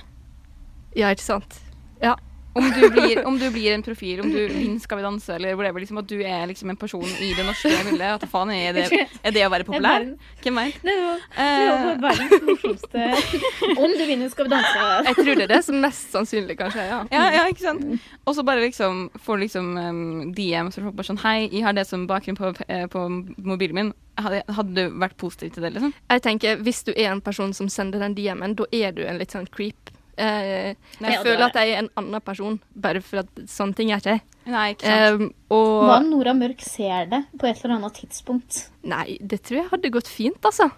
Ja, 0.97 1.11
ikke 1.13 1.27
sant? 1.27 1.59
Ja. 2.01 2.15
Om 2.53 2.67
du 2.75 2.91
blir, 2.91 3.21
om 3.27 3.37
du 3.39 3.47
blir 3.55 3.73
en 3.73 3.83
profil, 3.83 4.21
om 4.25 4.31
du 4.31 4.39
vinner 4.49 4.79
Skal 4.83 4.99
vi 4.99 5.05
danse, 5.05 5.35
eller 5.35 5.55
whatever, 5.55 5.81
liksom, 5.81 6.01
at 6.03 6.09
du 6.11 6.17
er 6.19 6.49
liksom 6.51 6.73
en 6.73 6.79
person 6.81 7.07
i 7.23 7.31
det 7.37 7.45
norske 7.47 7.71
miljøet. 7.87 8.19
At 8.19 8.33
faen, 8.33 8.51
er 8.51 8.75
det, 8.75 8.87
er 9.23 9.35
det 9.37 9.45
å 9.47 9.51
være 9.53 9.67
populær? 9.69 10.09
Hvem 10.43 10.59
er 10.65 10.73
Det 10.83 10.97
var, 10.99 11.23
Eh, 11.41 11.91
verdens 12.03 12.43
morsomste 12.47 13.05
Om 13.85 13.95
du 13.99 14.05
vinner, 14.09 14.29
skal 14.33 14.49
vi 14.49 14.55
danse. 14.55 14.89
Jeg 15.07 15.17
tror 15.21 15.31
det 15.39 15.47
er 15.47 15.53
det 15.55 15.61
som 15.67 15.79
mest 15.83 16.15
sannsynlig 16.15 16.57
kanskje 16.59 16.87
ja. 16.89 17.01
ja, 17.13 17.25
ja, 17.37 17.47
ikke 17.53 17.65
sant? 17.65 17.87
Og 18.27 18.35
så 18.37 18.45
bare 18.47 18.65
liksom 18.65 19.07
får 19.23 19.43
liksom 19.45 19.71
um, 19.79 20.03
DM 20.35 20.73
så 20.75 20.83
folk 20.83 20.99
bare 20.99 21.11
sånn 21.13 21.23
Hei, 21.23 21.49
jeg 21.53 21.65
har 21.67 21.77
det 21.77 21.87
som 21.89 22.07
bakgrunn 22.11 22.39
på, 22.39 22.53
eh, 22.67 22.87
på 22.91 23.07
mobilen 23.37 23.77
min. 23.77 23.95
Hadde, 24.21 24.43
hadde 24.53 24.75
du 24.75 24.99
vært 25.01 25.17
positiv 25.21 25.55
til 25.55 25.65
det, 25.65 25.75
liksom? 25.77 25.95
Jeg 26.11 26.23
tenker, 26.27 26.61
Hvis 26.65 26.83
du 26.89 26.93
er 26.97 27.13
en 27.13 27.23
person 27.25 27.55
som 27.57 27.71
sender 27.73 28.03
den 28.03 28.17
DM-en, 28.19 28.57
da 28.59 28.67
er 28.75 28.93
du 28.97 29.05
en 29.07 29.21
litt 29.21 29.33
sånn 29.37 29.49
creep. 29.55 29.93
Eh, 30.21 30.75
Nei, 31.01 31.13
jeg 31.15 31.23
føler 31.25 31.41
er 31.41 31.47
at 31.47 31.57
jeg 31.61 31.73
er 31.73 31.79
en 31.85 31.89
annen 32.01 32.21
person, 32.25 32.59
bare 32.77 33.01
for 33.05 33.23
at 33.23 33.41
sånne 33.49 33.77
ting 33.79 33.93
er 33.95 34.03
ikke. 34.03 34.19
Nei, 34.51 34.67
ikke 34.75 34.91
sant? 34.91 35.23
Um, 35.23 35.33
og 35.57 35.69
Hva 35.87 35.97
om 36.01 36.09
Nora 36.11 36.35
Mørk 36.37 36.61
ser 36.65 37.09
det 37.13 37.23
på 37.41 37.49
et 37.49 37.61
eller 37.63 37.77
annet 37.79 38.01
tidspunkt? 38.03 38.61
Nei, 38.89 39.17
det 39.21 39.41
tror 39.47 39.63
jeg 39.63 39.71
hadde 39.71 39.93
gått 39.95 40.11
fint, 40.11 40.41
altså. 40.45 40.71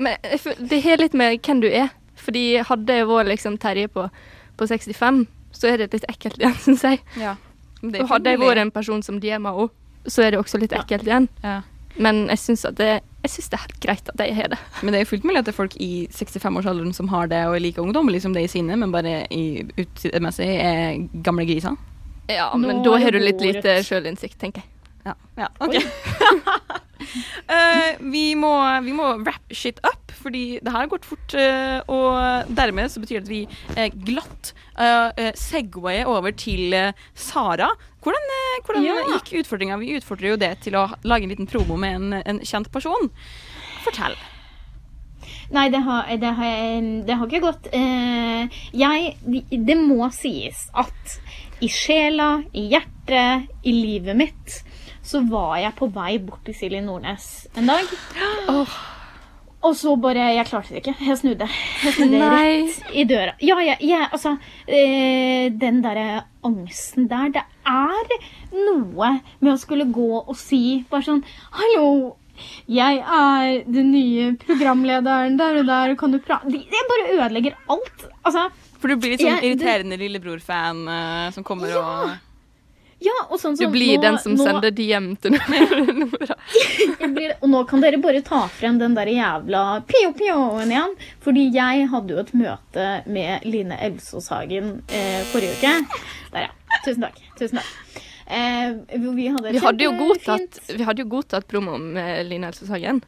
Men 0.00 0.16
det 0.70 0.80
har 0.86 1.00
litt 1.02 1.14
med 1.18 1.38
hvem 1.44 1.62
du 1.62 1.68
er. 1.68 1.90
Fordi 2.20 2.44
hadde 2.68 2.96
jeg 3.00 3.08
vært 3.08 3.30
liksom 3.30 3.58
Terje 3.60 3.88
på, 3.92 4.06
på 4.60 4.66
65, 4.68 5.22
så 5.56 5.70
er 5.70 5.80
det 5.82 5.92
litt 5.94 6.08
ekkelt 6.10 6.40
igjen, 6.40 6.56
syns 6.66 6.84
jeg. 6.86 7.04
ja. 7.20 7.36
Er 7.80 8.02
Og 8.02 8.10
hadde 8.10 8.34
jeg 8.34 8.40
vært 8.42 8.60
en 8.60 8.70
person 8.74 9.00
som 9.02 9.20
Diema 9.22 9.54
òg, 9.56 9.70
så 10.04 10.26
er 10.26 10.34
det 10.34 10.40
også 10.42 10.58
litt 10.60 10.74
ekkelt 10.76 11.06
igjen. 11.08 11.30
ja. 11.44 11.60
Men 12.00 12.26
jeg 12.30 12.38
syns 12.38 12.62
at 12.68 12.76
det, 12.78 13.00
jeg 13.22 13.30
synes 13.34 13.48
det 13.52 13.58
er 13.58 13.64
helt 13.66 13.80
greit 13.84 14.10
at 14.14 14.22
jeg 14.24 14.36
har 14.36 14.48
det. 14.54 14.58
Men 14.82 14.94
det 14.94 15.00
er 15.02 15.08
fullt 15.10 15.24
mulig 15.28 15.42
at 15.42 15.48
det 15.48 15.52
er 15.52 15.58
folk 15.58 15.76
i 15.76 16.08
65-årsalderen 16.14 16.94
som 16.96 17.08
har 17.12 17.28
det 17.28 17.42
og 17.46 17.56
er 17.58 17.64
like 17.66 17.82
ungdommelige 17.82 18.24
som 18.24 18.34
det 18.34 18.46
i 18.46 18.52
sine, 18.52 18.76
men 18.80 18.92
bare 18.94 19.26
i 19.30 19.62
utseendemessig 19.76 20.48
er 20.48 21.00
gamle 21.26 21.44
griser. 21.48 21.76
Ja, 22.30 22.48
Nå 22.54 22.66
men 22.66 22.84
da 22.86 22.94
er 22.96 23.04
har 23.04 23.16
du 23.16 23.20
litt 23.20 23.42
lite 23.44 23.80
sjølinnsikt, 23.84 24.38
tenker 24.40 24.62
jeg. 24.64 24.70
Ja, 25.06 25.14
ja 25.38 25.48
ok. 25.64 25.76
uh, 27.00 27.90
vi, 28.14 28.24
må, 28.38 28.52
vi 28.84 28.94
må 28.96 29.10
wrap 29.24 29.54
shit 29.56 29.80
up, 29.86 30.12
fordi 30.20 30.58
det 30.60 30.72
her 30.72 30.84
har 30.84 30.90
gått 30.92 31.08
fort. 31.08 31.34
Uh, 31.34 31.80
og 31.88 32.50
dermed 32.56 32.92
så 32.92 33.02
betyr 33.02 33.20
det 33.20 33.24
at 33.24 33.32
vi 33.32 33.42
uh, 33.76 34.02
glatt 34.08 34.52
segwayer 35.36 36.08
over 36.08 36.32
til 36.32 36.72
Sara. 37.12 37.66
Hvordan, 38.00 38.28
hvordan 38.64 38.86
Ja. 38.86 38.94
gikk 39.18 39.42
utfordringa? 39.42 39.76
Vi 39.82 39.98
utfordrer 39.98 40.32
jo 40.32 40.38
det 40.40 40.54
til 40.64 40.78
å 40.80 40.86
lage 41.04 41.26
en 41.26 41.34
liten 41.34 41.50
promo 41.50 41.76
med 41.76 41.98
en, 41.98 42.14
en 42.24 42.40
kjent 42.40 42.70
person. 42.72 43.10
Fortell. 43.84 44.16
Nei, 45.52 45.66
det 45.68 45.82
har, 45.84 46.08
det 46.22 46.32
har, 46.38 46.88
det 47.04 47.18
har 47.18 47.28
ikke 47.28 47.42
gått. 47.44 47.68
Jeg 48.72 49.12
Det 49.68 49.76
må 49.76 50.08
sies 50.16 50.64
at 50.72 51.18
i 51.60 51.68
sjela, 51.68 52.40
i 52.56 52.70
hjertet, 52.72 53.50
i 53.68 53.72
livet 53.74 54.16
mitt, 54.16 54.60
så 55.02 55.22
var 55.30 55.56
jeg 55.62 55.74
på 55.78 55.88
vei 55.94 56.18
bort 56.22 56.44
til 56.44 56.54
Silje 56.54 56.80
Nordnes 56.84 57.46
en 57.56 57.70
dag. 57.70 57.86
Og 59.60 59.74
så 59.76 59.92
bare 60.00 60.30
Jeg 60.34 60.46
klarte 60.48 60.72
det 60.72 60.80
ikke. 60.80 60.94
Jeg 61.04 61.18
snudde. 61.20 61.48
Jeg 61.84 61.92
snudde 61.92 62.20
Nei. 62.22 62.44
rett 62.64 62.94
i 62.96 63.04
døra. 63.04 63.34
Ja, 63.44 63.58
ja, 63.60 63.74
ja 63.84 64.06
altså 64.08 64.36
eh, 64.66 65.50
Den 65.52 65.82
derre 65.84 66.22
angsten 66.46 67.08
der 67.10 67.28
Det 67.34 67.42
er 67.68 68.14
noe 68.56 69.10
med 69.40 69.52
å 69.52 69.58
skulle 69.60 69.84
gå 69.92 70.22
og 70.22 70.32
si 70.40 70.80
bare 70.90 71.04
sånn 71.04 71.20
Hallo, 71.58 72.16
jeg 72.72 73.02
er 73.04 73.60
den 73.68 73.90
nye 73.92 74.30
programlederen 74.40 75.36
der 75.36 75.60
og 75.60 75.68
der, 75.68 75.92
kan 76.00 76.16
du 76.16 76.18
prate 76.24 76.48
Jeg 76.56 76.88
bare 76.94 77.10
ødelegger 77.18 77.58
alt. 77.68 78.08
Altså 78.24 78.46
For 78.80 78.88
du 78.88 78.96
blir 78.96 79.12
litt 79.12 79.20
sånn 79.26 79.36
Jeg- 79.36 79.50
irriterende 79.52 80.00
lillebror-fan 80.00 80.82
eh, 80.88 81.30
som 81.36 81.44
kommer 81.44 81.76
og 81.76 82.16
Ja, 83.00 83.14
sånn 83.40 83.54
Du 83.56 83.64
blir 83.72 83.96
nå- 83.96 84.02
den 84.02 84.18
som 84.20 84.34
nå- 84.36 84.44
sender 84.44 84.70
DM 84.76 85.06
til 85.22 85.32
Nora. 85.38 86.36
Blir, 87.14 87.32
og 87.40 87.48
nå 87.48 87.62
kan 87.70 87.80
dere 87.80 87.96
bare 88.02 88.20
ta 88.26 88.42
frem 88.52 88.76
den 88.80 88.94
der 88.98 89.08
jævla 89.08 89.62
pio-pioen 89.88 90.68
igjen. 90.74 90.92
Fordi 91.24 91.46
jeg 91.54 91.88
hadde 91.94 92.12
jo 92.16 92.20
et 92.20 92.32
møte 92.36 92.88
med 93.08 93.46
Line 93.48 93.78
Elvsåshagen 93.88 94.82
eh, 94.92 95.22
forrige 95.32 95.56
uke. 95.56 95.74
Der, 96.34 96.48
ja. 96.50 96.52
Tusen 96.84 97.06
takk. 97.08 97.16
Tusen 97.40 97.62
takk. 97.62 98.00
Eh, 98.30 98.76
vi 98.94 99.26
hadde 99.32 99.50
Vi 99.56 99.58
hadde 99.64 99.88
godtatt, 99.98 100.60
vi 100.76 100.84
hadde 100.86 101.02
jo 101.02 101.08
godtatt 101.16 101.48
promo 101.50 101.78
med 101.80 102.28
Line 102.28 102.52
Else 102.52 102.68
Sagen. 102.68 103.00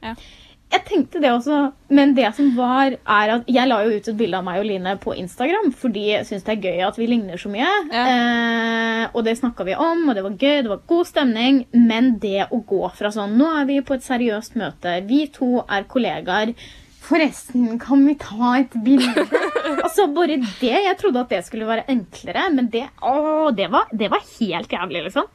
Jeg 0.73 0.85
tenkte 0.89 1.21
det 1.21 1.29
også, 1.35 1.57
men 1.93 2.15
det 2.17 2.31
som 2.37 2.49
var, 2.57 2.95
er 2.97 3.33
at 3.35 3.49
jeg 3.51 3.69
la 3.69 3.83
jo 3.85 3.97
ut 3.99 4.07
et 4.09 4.17
bilde 4.17 4.39
av 4.39 4.45
meg 4.47 4.61
og 4.63 4.69
Line 4.71 4.95
på 5.03 5.13
Instagram 5.21 5.69
fordi 5.77 6.07
jeg 6.15 6.29
syns 6.29 6.47
det 6.47 6.55
er 6.55 6.69
gøy 6.69 6.85
at 6.87 7.01
vi 7.01 7.09
ligner 7.11 7.41
så 7.41 7.51
mye. 7.53 7.71
Eh, 7.93 9.03
og 9.13 9.21
det 9.27 9.37
snakka 9.41 9.67
vi 9.69 9.77
om, 9.77 10.07
og 10.09 10.17
det 10.17 10.25
var 10.25 10.39
gøy, 10.39 10.63
det 10.65 10.73
var 10.73 10.85
god 10.89 11.11
stemning. 11.11 11.65
Men 11.77 12.15
det 12.23 12.49
å 12.49 12.63
gå 12.65 12.87
fra 12.97 13.13
sånn 13.13 13.37
Nå 13.37 13.51
er 13.61 13.69
vi 13.69 13.81
på 13.85 13.97
et 13.99 14.07
seriøst 14.07 14.57
møte, 14.61 14.97
vi 15.09 15.27
to 15.35 15.59
er 15.67 15.89
kollegaer. 15.91 16.55
Forresten, 17.03 17.77
kan 17.83 18.05
vi 18.07 18.15
ta 18.21 18.55
et 18.61 18.77
bilde? 18.85 19.27
altså, 19.85 20.07
bare 20.15 20.39
det. 20.39 20.73
Jeg 20.87 20.97
trodde 21.01 21.25
at 21.27 21.35
det 21.35 21.43
skulle 21.49 21.69
være 21.69 21.89
enklere, 21.93 22.47
men 22.55 22.71
det, 22.73 22.87
å, 23.03 23.51
det, 23.57 23.69
var, 23.73 23.91
det 23.91 24.09
var 24.13 24.23
helt 24.39 24.73
jævlig, 24.73 25.09
liksom. 25.09 25.29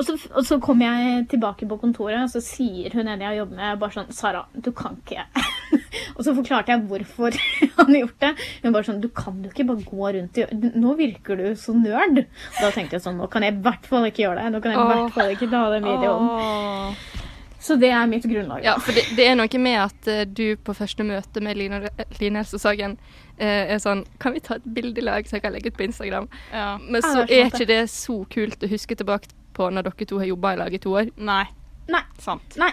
Og 0.00 0.06
så, 0.06 0.14
og 0.32 0.46
så 0.48 0.56
kom 0.64 0.80
jeg 0.80 1.26
tilbake 1.28 1.66
på 1.68 1.76
kontoret, 1.82 2.22
og 2.24 2.30
så 2.32 2.40
sier 2.40 2.94
hun 2.96 3.04
ene 3.04 3.26
jeg 3.26 3.42
jobber 3.42 3.58
med, 3.58 3.80
bare 3.82 3.96
sånn 3.98 4.14
Sara, 4.16 4.46
du 4.56 4.70
kan 4.76 4.96
ikke 5.02 5.26
Og 6.16 6.24
så 6.24 6.32
forklarte 6.36 6.72
jeg 6.72 6.86
hvorfor 6.88 7.36
han 7.60 7.72
hadde 7.76 8.00
gjort 8.00 8.24
det. 8.24 8.30
Hun 8.62 8.74
bare 8.74 8.88
sånn 8.88 9.02
Du 9.02 9.08
kan 9.14 9.38
jo 9.44 9.50
ikke 9.52 9.66
bare 9.68 9.84
gå 9.86 10.12
rundt 10.16 10.40
i 10.40 10.46
Nå 10.80 10.94
virker 10.98 11.40
du 11.40 11.46
så 11.58 11.74
nerd. 11.76 12.22
Og 12.24 12.60
da 12.60 12.70
tenkte 12.74 12.96
jeg 12.96 13.04
sånn 13.04 13.20
Nå 13.20 13.28
kan 13.32 13.44
jeg 13.44 13.56
i 13.56 13.62
hvert 13.64 13.88
fall 13.88 14.08
ikke 14.08 14.24
gjøre 14.24 14.44
det. 14.44 14.52
Nå 14.54 14.60
kan 14.64 14.74
jeg 14.74 14.82
i 14.82 14.90
hvert 14.90 15.16
fall 15.16 15.34
ikke 15.34 15.50
ta 15.52 15.62
den 15.74 15.88
videoen. 15.88 16.30
Åh. 16.30 17.18
Så 17.60 17.76
det 17.76 17.90
er 17.92 18.06
mitt 18.08 18.24
grunnlag. 18.24 18.64
Ja, 18.64 18.78
for 18.80 18.96
det, 18.96 19.02
det 19.18 19.26
er 19.28 19.34
noe 19.36 19.60
med 19.60 19.76
at 19.82 20.08
uh, 20.08 20.22
du 20.24 20.56
på 20.64 20.74
første 20.76 21.04
møte 21.04 21.42
med 21.44 21.58
Line, 21.60 21.82
Line 22.16 22.40
Else 22.40 22.60
Sagen 22.60 22.96
uh, 22.96 23.44
er 23.44 23.76
sånn 23.82 24.06
Kan 24.22 24.36
vi 24.36 24.40
ta 24.44 24.56
et 24.56 24.70
bilde 24.76 25.02
i 25.02 25.04
lag 25.04 25.28
så 25.28 25.36
jeg 25.36 25.44
kan 25.44 25.52
legge 25.52 25.72
ut 25.72 25.76
på 25.76 25.84
Instagram? 25.84 26.30
Ja. 26.54 26.70
Men 26.80 27.04
så 27.04 27.18
ja, 27.20 27.26
er 27.26 27.42
er 27.42 27.52
ikke 27.52 27.68
det 27.68 27.82
så 27.92 28.22
kult 28.32 28.64
å 28.64 28.70
huske 28.70 28.96
tilbake 28.96 29.28
på 29.60 29.68
når 29.70 29.88
dere 29.90 30.08
to 30.10 30.18
har 30.22 30.30
jobba 30.32 30.54
i 30.56 30.60
lag 30.64 30.74
i 30.74 30.80
to 30.82 30.94
år. 30.98 31.12
Nei. 31.20 31.44
Nei. 31.90 32.02
Sant. 32.22 32.56
Nei, 32.60 32.72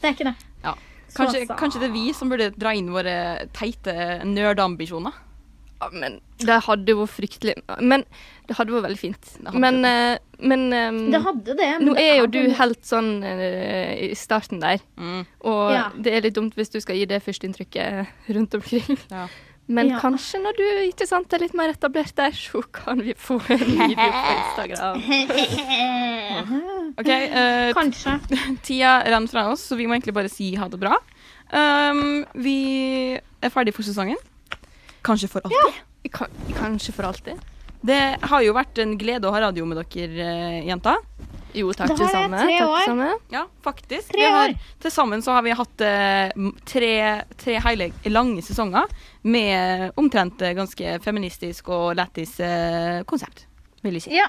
det 0.00 0.10
er 0.10 0.14
ikke 0.16 0.28
det. 0.30 0.36
Ja. 0.64 0.74
Så 1.10 1.24
Kanskje, 1.24 1.46
kanskje 1.58 1.80
det 1.82 1.88
er 1.90 1.96
vi 1.96 2.12
som 2.14 2.30
burde 2.30 2.52
dra 2.54 2.70
inn 2.78 2.92
våre 2.94 3.16
teite 3.56 3.94
nerdeambisjoner. 4.28 5.16
Ja, 5.80 5.88
men 5.96 6.18
det 6.44 6.58
hadde 6.66 6.92
vært 6.92 7.08
fryktelig 7.16 7.54
Men 7.80 8.02
det 8.46 8.52
hadde 8.58 8.74
vært 8.74 8.84
veldig 8.84 8.98
fint. 9.00 9.30
Det 9.40 9.54
Men, 9.64 9.78
eh, 9.88 10.18
men 10.44 10.66
um, 10.76 10.98
Det 11.14 11.20
hadde 11.24 11.54
det. 11.56 11.68
men 11.78 11.86
nå 11.88 11.94
det 11.96 12.04
er 12.04 12.18
jo 12.20 12.26
du 12.34 12.38
helt 12.58 12.82
sånn 12.84 13.08
uh, 13.24 13.94
i 13.96 14.10
starten 14.14 14.60
der, 14.60 14.78
Mm. 15.00 15.24
og 15.40 15.72
Ja. 15.72 15.86
det 15.96 16.12
er 16.12 16.20
litt 16.28 16.34
dumt 16.36 16.52
hvis 16.54 16.68
du 16.70 16.78
skal 16.84 16.96
gi 17.00 17.06
det 17.08 17.22
førsteinntrykket 17.24 18.06
rundt 18.36 18.54
omkring. 18.60 18.98
Ja. 19.10 19.26
Men 19.70 19.86
Ja. 19.92 20.00
kanskje 20.02 20.40
når 20.42 20.56
du 20.58 20.64
ikke 20.88 21.06
sant, 21.06 21.32
er 21.32 21.38
litt 21.44 21.54
mer 21.54 21.70
etablert 21.70 22.10
der, 22.18 22.32
så 22.34 22.58
kan 22.74 22.98
vi 23.06 23.14
få 23.14 23.36
en 23.54 23.60
video 23.62 23.94
på 23.94 24.32
Instagram. 24.34 24.96
OK, 26.98 27.10
Uh, 27.10 27.70
Kanskje. 27.76 28.16
tida 28.66 28.96
renner 29.06 29.30
fra 29.30 29.44
oss, 29.52 29.62
så 29.70 29.76
vi 29.78 29.86
må 29.86 29.94
egentlig 29.94 30.14
bare 30.16 30.30
si 30.32 30.50
ha 30.58 30.66
det 30.68 30.80
bra. 30.82 30.96
Um, 31.54 32.24
vi 32.34 32.56
er 33.42 33.50
ferdig 33.54 33.74
for 33.76 33.86
sesongen. 33.86 34.18
Kanskje 35.06 35.30
for 35.32 35.46
alltid. 35.46 35.80
Kan, 36.12 36.34
kanskje 36.58 36.92
for 36.96 37.06
alltid. 37.08 37.38
Det 37.86 38.00
har 38.28 38.42
jo 38.44 38.52
vært 38.56 38.78
en 38.82 38.96
glede 39.00 39.28
å 39.28 39.32
ha 39.32 39.40
radio 39.46 39.64
med 39.68 39.78
dere, 39.80 40.26
eh, 40.26 40.66
jenter. 40.68 40.98
Jo, 41.54 41.72
takk 41.74 41.90
til 41.94 42.06
sammen 42.06 42.30
samme. 42.30 42.42
tre 42.44 42.58
Takk 42.58 42.68
år. 42.74 42.84
samme. 42.86 43.08
Ja, 43.32 43.44
faktisk. 43.64 44.10
Tre 44.12 44.20
Vi 44.20 44.26
har, 44.30 44.50
år. 44.50 44.68
til 44.80 44.92
sammen 44.94 45.22
så 45.24 45.32
har 45.36 45.42
vi 45.46 45.54
hatt 45.58 45.84
uh, 45.86 46.50
tre, 46.68 46.92
tre 47.40 47.56
hele 47.66 47.90
lange 48.06 48.42
sesonger 48.46 48.86
med 49.22 49.90
omtrent 50.00 50.40
uh, 50.42 50.52
ganske 50.54 50.98
feministisk 51.02 51.68
og 51.74 51.96
lættis 51.98 52.36
uh, 52.40 53.02
konsept, 53.10 53.46
vil 53.82 53.98
jeg 53.98 54.06
si. 54.06 54.14
Ja. 54.20 54.28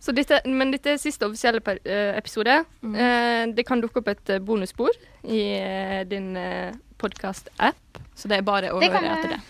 Så 0.00 0.14
dette, 0.16 0.38
men 0.48 0.70
dette 0.72 0.94
er 0.94 0.96
siste 0.96 1.26
offisielle 1.28 1.60
per, 1.60 1.76
eh, 1.84 2.14
episode. 2.16 2.54
Mm. 2.80 3.52
Det 3.52 3.66
kan 3.68 3.82
dukke 3.82 4.00
opp 4.00 4.08
et 4.08 4.30
bonusspor 4.40 4.94
i 5.28 5.42
din 6.08 6.30
uh, 6.40 6.72
podkast-app. 6.96 8.00
Så 8.16 8.30
det 8.32 8.38
er 8.38 8.46
bare 8.46 8.70
å 8.72 8.80
Det 8.80 8.88
høre 8.94 9.10
etter 9.18 9.34
det. 9.34 9.40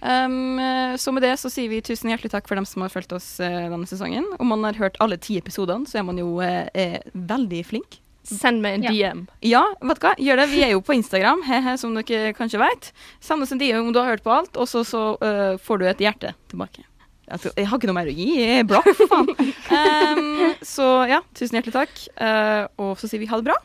Um, 0.00 0.58
så 1.00 1.12
med 1.14 1.24
det 1.24 1.34
så 1.40 1.48
sier 1.52 1.70
vi 1.72 1.82
tusen 1.84 2.10
hjertelig 2.12 2.34
takk 2.34 2.48
for 2.50 2.58
dem 2.58 2.66
som 2.68 2.84
har 2.84 2.92
fulgt 2.92 3.14
oss 3.16 3.36
uh, 3.40 3.68
denne 3.70 3.88
sesongen. 3.88 4.26
Om 4.40 4.52
man 4.52 4.66
har 4.68 4.80
hørt 4.80 4.98
alle 5.02 5.18
ti 5.20 5.38
episodene, 5.40 5.88
så 5.88 6.00
er 6.00 6.08
man 6.08 6.20
jo 6.20 6.36
eh, 6.44 6.98
veldig 7.12 7.62
flink. 7.68 8.00
Send 8.26 8.58
meg 8.64 8.80
en 8.80 8.86
DM. 8.90 9.22
Ja, 9.46 9.62
vet 9.86 10.00
du 10.00 10.06
hva? 10.08 10.16
Gjør 10.18 10.42
det. 10.42 10.48
Vi 10.50 10.64
er 10.66 10.74
jo 10.74 10.82
på 10.82 10.96
Instagram, 10.96 11.44
he-he, 11.46 11.76
som 11.78 11.94
dere 11.94 12.34
kanskje 12.36 12.58
vet. 12.58 12.90
Send 13.22 13.44
oss 13.44 13.54
en 13.54 13.62
DM 13.62 13.84
om 13.84 13.94
du 13.94 14.00
har 14.02 14.10
hørt 14.16 14.26
på 14.26 14.34
alt, 14.34 14.58
og 14.58 14.66
så, 14.70 14.82
så 14.86 15.06
uh, 15.22 15.54
får 15.62 15.80
du 15.80 15.88
et 15.92 16.04
hjerte 16.08 16.34
tilbake. 16.50 16.82
Altså, 17.26 17.50
jeg 17.58 17.66
har 17.66 17.78
ikke 17.78 17.90
noe 17.90 17.98
mer 17.98 18.10
å 18.10 18.14
gi. 18.14 18.28
Jeg 18.38 18.62
er 18.62 18.68
blakk, 18.70 18.90
for 18.98 19.10
faen. 19.10 19.32
Um, 19.76 20.54
så 20.64 20.86
ja, 21.10 21.18
tusen 21.36 21.58
hjertelig 21.58 21.74
takk. 21.74 21.98
Eh, 22.22 22.62
og 22.80 22.94
så 23.00 23.10
sier 23.10 23.20
vi 23.20 23.28
ha 23.30 23.40
det 23.42 23.50
bra. 23.50 23.58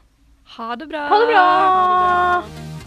Ha 0.57 0.75
det 0.75 0.89
bra. 0.91 1.07
Ha 1.13 1.21
det 1.21 1.31
bra! 1.31 2.80